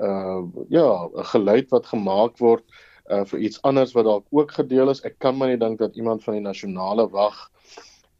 uh 0.00 0.42
ja, 0.68 1.08
'n 1.08 1.30
geluid 1.32 1.72
wat 1.72 1.88
gemaak 1.92 2.40
word 2.40 2.64
uh 3.10 3.24
vir 3.24 3.40
iets 3.48 3.62
anders 3.62 3.94
wat 3.94 4.04
dalk 4.04 4.26
ook 4.30 4.52
gedeel 4.52 4.90
is. 4.90 5.04
Ek 5.04 5.18
kan 5.18 5.36
maar 5.36 5.48
nie 5.48 5.60
dink 5.60 5.78
dat 5.78 5.96
iemand 5.96 6.24
van 6.24 6.34
die 6.34 6.44
nasionale 6.44 7.08
wag 7.12 7.48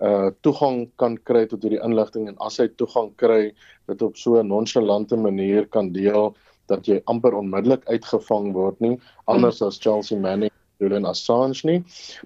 uh 0.01 0.31
toegang 0.45 0.91
kan 1.01 1.17
kry 1.25 1.47
tot 1.49 1.63
hierdie 1.65 1.81
inligting 1.85 2.29
en 2.29 2.37
as 2.45 2.59
hy 2.61 2.69
toegang 2.77 3.15
kry 3.17 3.53
dit 3.89 4.03
op 4.03 4.17
so 4.17 4.37
'n 4.37 4.49
nonchalante 4.49 5.17
manier 5.17 5.67
kan 5.67 5.93
deel 5.93 6.37
dat 6.73 6.87
jy 6.87 7.01
amper 7.13 7.35
onmiddellik 7.35 7.85
uitgevang 7.89 8.53
word 8.53 8.81
nie 8.81 8.97
anders 9.27 9.63
as 9.63 9.79
Chelsea 9.79 10.19
Manning 10.19 10.53
Julian 10.79 11.07
Assange 11.09 11.65
nie. 11.65 11.79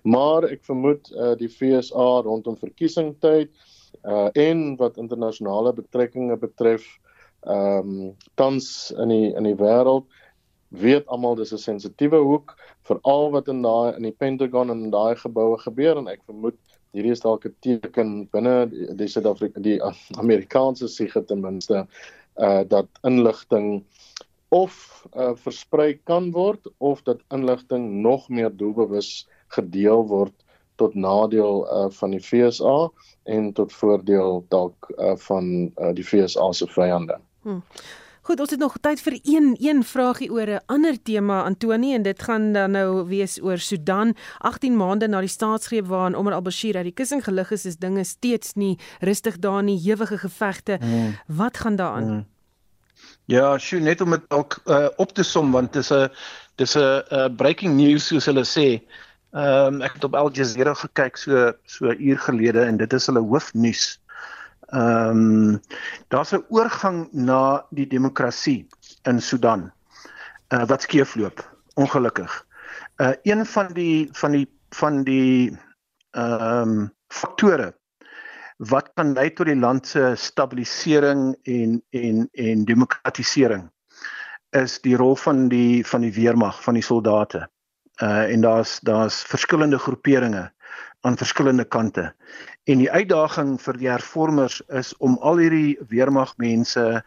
Maar 0.03 0.49
ek 0.51 0.65
vermoed 0.67 1.11
uh, 1.15 1.35
die 1.39 1.51
FSA 1.51 2.09
rondom 2.27 2.57
verkiesingtyd 2.59 3.53
uh, 4.05 4.29
en 4.35 4.75
wat 4.81 4.99
internasionale 4.99 5.75
betrekkinge 5.77 6.37
betref 6.41 6.87
ehm 7.49 7.87
um, 7.89 8.17
tans 8.37 8.91
in 9.01 9.09
die 9.09 9.31
in 9.33 9.47
die 9.49 9.57
wêreld 9.57 10.05
weet 10.69 11.07
almal 11.09 11.39
dis 11.39 11.53
'n 11.53 11.59
sensitiewe 11.59 12.19
hoek 12.21 12.53
veral 12.85 13.31
wat 13.33 13.49
in 13.49 13.63
daai 13.63 13.97
in 13.97 14.03
die 14.03 14.13
Pentagon 14.13 14.71
en 14.71 14.83
in 14.85 14.91
daai 14.91 15.17
geboue 15.17 15.57
gebeur 15.59 15.97
en 15.97 16.09
ek 16.09 16.21
vermoed 16.27 16.59
hierdie 16.93 17.15
is 17.17 17.25
dalk 17.25 17.47
'n 17.47 17.57
teken 17.65 18.29
binne 18.31 18.69
die 18.71 19.09
Suid-Afrika 19.09 19.61
die 19.61 19.81
Amerikaanse 20.19 20.89
siege 20.89 21.25
ten 21.25 21.41
minste 21.41 21.87
uh 22.37 22.63
dat 22.69 22.89
inligting 23.03 23.85
of 24.51 25.07
uh, 25.17 25.31
versprei 25.35 25.95
kan 26.05 26.31
word 26.35 26.67
of 26.79 27.03
dat 27.07 27.23
inligting 27.31 28.03
nog 28.03 28.29
meer 28.29 28.51
doelbewus 28.51 29.29
gedeel 29.55 30.07
word 30.07 30.35
tot 30.81 30.95
nadeel 30.95 31.65
uh, 31.67 31.87
van 31.91 32.11
die 32.11 32.21
FSA 32.21 32.91
en 33.31 33.53
tot 33.53 33.73
voordeel 33.73 34.45
dalk 34.49 34.91
uh, 34.97 35.15
van 35.29 35.71
uh, 35.77 35.93
die 35.95 36.05
FSA 36.05 36.53
se 36.53 36.67
vyande. 36.67 37.19
Hmm. 37.43 37.63
Goed, 38.31 38.41
ons 38.41 38.51
het 38.53 38.61
nog 38.61 38.77
tyd 38.79 39.01
vir 39.03 39.17
een 39.23 39.55
een 39.59 39.85
vragie 39.85 40.31
oor 40.31 40.47
'n 40.47 40.61
ander 40.67 41.03
tema 41.03 41.43
Antoni 41.43 41.95
en 41.95 42.03
dit 42.03 42.23
gaan 42.23 42.53
dan 42.53 42.71
nou 42.71 43.07
wees 43.09 43.43
oor 43.43 43.59
Sudan. 43.59 44.15
18 44.39 44.77
maande 44.77 45.09
na 45.09 45.21
die 45.21 45.29
staatsgreep 45.29 45.87
waarin 45.87 46.17
Omar 46.17 46.33
al-Bashir 46.33 46.77
uit 46.77 46.85
die 46.85 46.93
kussing 46.93 47.25
gelig 47.25 47.51
is, 47.51 47.65
is 47.65 47.77
dinge 47.77 48.05
steeds 48.05 48.55
nie 48.55 48.79
rustig 49.01 49.39
daar 49.39 49.63
nie, 49.63 49.81
ewige 49.85 50.19
gevegte. 50.19 50.79
Hmm. 50.81 51.15
Wat 51.27 51.57
gaan 51.57 51.77
daaraan? 51.77 52.09
Hmm. 52.09 52.27
Ja, 53.31 53.53
sjoe, 53.63 53.79
net 53.79 54.01
om 54.03 54.11
dit 54.11 54.25
ook 54.35 54.57
uh, 54.67 54.89
op 54.99 55.13
te 55.15 55.23
som 55.23 55.53
want 55.55 55.73
dit 55.73 55.83
is 55.85 55.91
'n 55.95 56.09
dis 56.59 56.75
'n 56.75 57.03
uh, 57.15 57.29
breaking 57.37 57.77
news 57.77 58.07
soos 58.07 58.27
hulle 58.27 58.43
sê. 58.45 58.83
Ehm 59.33 59.75
um, 59.75 59.83
ek 59.83 59.93
het 59.95 60.05
op 60.05 60.15
Al 60.15 60.33
Jazeera 60.35 60.75
gekyk 60.75 61.17
so 61.17 61.53
so 61.65 61.87
'n 61.87 62.03
uur 62.03 62.19
gelede 62.19 62.65
en 62.65 62.77
dit 62.77 62.93
is 62.93 63.07
hulle 63.07 63.23
hoofnuus. 63.23 64.01
Ehm 64.75 65.11
um, 65.11 65.61
daar's 66.09 66.33
'n 66.33 66.45
oorgang 66.49 67.09
na 67.13 67.65
die 67.71 67.87
demokrasie 67.87 68.67
in 69.03 69.21
Sudan. 69.21 69.71
Uh, 70.49 70.67
wat 70.67 70.83
skeefloop, 70.83 71.39
ongelukkig. 71.75 72.47
Uh 72.97 73.15
een 73.23 73.47
van 73.47 73.73
die 73.73 74.09
van 74.13 74.31
die 74.31 74.49
van 74.71 75.05
die 75.05 75.59
ehm 76.11 76.69
um, 76.69 76.93
faktore 77.09 77.75
wat 78.69 78.91
kan 78.95 79.15
lei 79.17 79.31
tot 79.33 79.49
die 79.49 79.57
land 79.57 79.87
se 79.89 80.13
stabilisering 80.21 81.33
en 81.49 81.81
en 81.97 82.27
en 82.33 82.65
demokratisering 82.69 83.71
is 84.57 84.81
die 84.85 84.97
rol 84.97 85.17
van 85.17 85.49
die 85.49 85.81
van 85.87 86.05
die 86.05 86.13
weermag 86.13 86.59
van 86.63 86.77
die 86.77 86.85
soldate. 86.85 87.47
Uh 88.03 88.29
en 88.29 88.45
daar's 88.45 88.81
daar's 88.85 89.23
verskillende 89.23 89.79
groeperinge 89.79 90.51
aan 91.01 91.17
verskillende 91.17 91.65
kante. 91.65 92.13
En 92.65 92.79
die 92.79 92.91
uitdaging 92.91 93.57
vir 93.63 93.79
die 93.81 93.89
hervormers 93.89 94.61
is 94.69 94.93
om 94.99 95.17
al 95.23 95.41
hierdie 95.41 95.79
weermagmense 95.89 97.03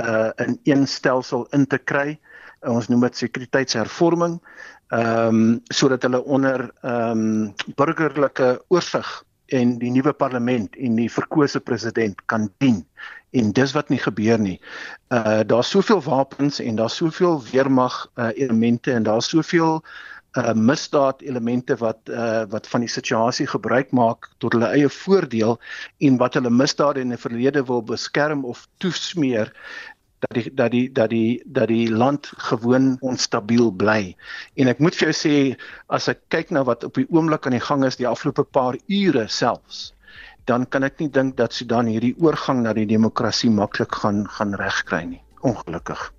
uh 0.00 0.30
in 0.46 0.58
een 0.64 0.86
stelsel 0.88 1.46
in 1.52 1.66
te 1.66 1.78
kry. 1.78 2.18
Ons 2.64 2.88
noem 2.88 3.00
dit 3.00 3.16
sekuriteitshervorming. 3.16 4.40
Ehm 4.88 5.28
um, 5.28 5.60
sodat 5.68 6.02
hulle 6.02 6.24
onder 6.24 6.70
ehm 6.80 7.20
um, 7.20 7.54
burgerlike 7.76 8.64
oorsig 8.68 9.24
en 9.46 9.78
die 9.78 9.90
nuwe 9.90 10.12
parlement 10.12 10.76
en 10.76 10.96
die 10.96 11.10
verkose 11.10 11.60
president 11.60 12.20
kan 12.26 12.48
dien 12.58 12.84
en 13.34 13.52
dis 13.52 13.72
wat 13.74 13.90
nie 13.90 13.98
gebeur 13.98 14.38
nie. 14.38 14.58
Uh 15.10 15.42
daar's 15.46 15.70
soveel 15.74 16.02
wapens 16.02 16.60
en 16.62 16.76
daar's 16.78 16.96
soveel 16.96 17.42
weermag 17.50 18.06
uh, 18.14 18.30
elemente 18.34 18.92
en 18.92 19.02
daar's 19.02 19.28
soveel 19.28 19.82
uh 20.38 20.54
misdaad 20.54 21.22
elemente 21.22 21.76
wat 21.76 21.98
uh 22.10 22.44
wat 22.50 22.66
van 22.66 22.82
die 22.82 22.90
situasie 22.90 23.46
gebruik 23.46 23.90
maak 23.90 24.30
tot 24.38 24.52
hulle 24.56 24.70
eie 24.74 24.88
voordeel 24.90 25.58
en 25.98 26.16
wat 26.18 26.34
hulle 26.34 26.50
misdade 26.50 27.00
in 27.00 27.14
die 27.14 27.20
verlede 27.20 27.64
wil 27.66 27.82
beskerm 27.82 28.44
of 28.44 28.66
toesmeer 28.82 29.52
dat 30.24 30.34
die 30.36 30.54
dat 30.54 30.70
die 30.72 30.86
dat 30.92 31.10
die 31.10 31.42
dat 31.44 31.68
die 31.68 31.90
land 31.92 32.32
gewoon 32.50 32.96
onstabiel 33.00 33.70
bly. 33.70 34.16
En 34.56 34.68
ek 34.72 34.80
moet 34.80 34.96
vir 34.96 35.12
jou 35.12 35.16
sê 35.20 35.34
as 35.88 36.08
ek 36.12 36.24
kyk 36.34 36.50
na 36.50 36.64
wat 36.64 36.84
op 36.84 37.00
die 37.00 37.08
oomblik 37.10 37.46
aan 37.46 37.58
die 37.58 37.66
gang 37.68 37.84
is 37.84 38.00
die 38.00 38.08
afgelope 38.08 38.44
paar 38.44 38.78
ure 38.88 39.28
selfs 39.28 39.92
dan 40.44 40.66
kan 40.68 40.84
ek 40.84 41.00
nie 41.00 41.08
dink 41.08 41.36
dat 41.40 41.56
Sudan 41.56 41.88
hierdie 41.88 42.14
oorgang 42.20 42.62
na 42.64 42.74
die 42.76 42.88
demokrasie 42.88 43.50
maklik 43.50 43.94
gaan 44.02 44.24
gaan 44.28 44.52
regkry 44.60 45.04
nie. 45.08 45.22
Ongelukkig. 45.40 46.12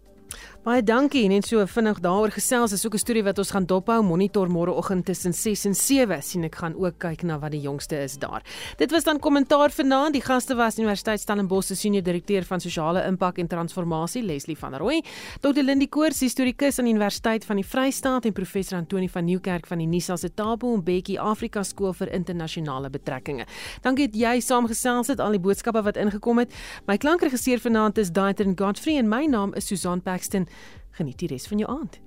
Baie 0.66 0.82
dankie. 0.82 1.28
Net 1.30 1.46
so 1.46 1.62
vinnig 1.70 2.00
daaroor 2.02 2.32
gesels. 2.34 2.72
Dis 2.74 2.86
ook 2.88 2.96
'n 2.96 2.98
storie 2.98 3.24
wat 3.24 3.38
ons 3.38 3.52
gaan 3.52 3.66
dophou. 3.66 4.02
Monitor 4.02 4.48
môreoggend 4.50 5.06
tussen 5.06 5.34
6 5.34 5.66
en 5.66 5.76
7 5.76 6.24
sien 6.24 6.44
ek 6.44 6.56
gaan 6.56 6.74
ook 6.74 6.98
kyk 6.98 7.24
na 7.24 7.38
wat 7.40 7.52
die 7.52 7.62
jongste 7.62 7.96
is 8.04 8.18
daar. 8.18 8.42
Dit 8.78 8.92
was 8.92 9.04
dan 9.04 9.20
kommentaar 9.20 9.70
vanaand. 9.70 10.14
Die 10.14 10.22
gaste 10.22 10.56
was 10.56 10.80
Universiteit 10.80 11.20
Stellenbosch 11.20 11.68
se 11.68 11.76
senior 11.76 12.02
direkteur 12.04 12.44
van 12.44 12.60
sosiale 12.60 13.06
impak 13.06 13.38
en 13.38 13.48
transformasie, 13.48 14.24
Leslie 14.24 14.58
van 14.58 14.74
Rooi, 14.76 15.02
Dr. 15.42 15.62
Lindie 15.62 15.88
Koors, 15.88 16.20
historikus 16.20 16.80
aan 16.80 16.88
Universiteit 16.88 17.46
van 17.46 17.56
die 17.56 17.66
Vrystaat 17.66 18.26
en 18.26 18.34
professor 18.34 18.78
Antoni 18.78 19.10
van 19.10 19.26
Nieuwkerk 19.26 19.68
van 19.68 19.78
die 19.78 19.88
Nisa 19.88 20.16
se 20.16 20.34
Tabo 20.34 20.74
en 20.74 20.84
Bekkie 20.84 21.20
Afrika 21.20 21.64
Skool 21.64 21.94
vir 21.94 22.12
Internasionale 22.12 22.90
Betrekkinge. 22.90 23.46
Dankie 23.82 24.08
dat 24.08 24.16
jy 24.16 24.40
saamgesels 24.40 25.08
het 25.08 25.20
al 25.20 25.32
die 25.32 25.40
boodskappe 25.40 25.84
wat 25.84 25.96
ingekom 25.96 26.38
het. 26.38 26.54
My 26.88 26.98
klankregisseur 26.98 27.60
vanaand 27.60 27.98
is 27.98 28.10
Daitrin 28.12 28.58
Godfrey 28.58 28.98
en 28.98 29.08
my 29.08 29.26
naam 29.26 29.54
is 29.54 29.68
Susan 29.68 30.02
Paxton. 30.02 30.48
Geniet 30.96 31.20
die 31.20 31.28
res 31.32 31.48
van 31.48 31.58
jou 31.58 31.70
aand. 31.72 32.00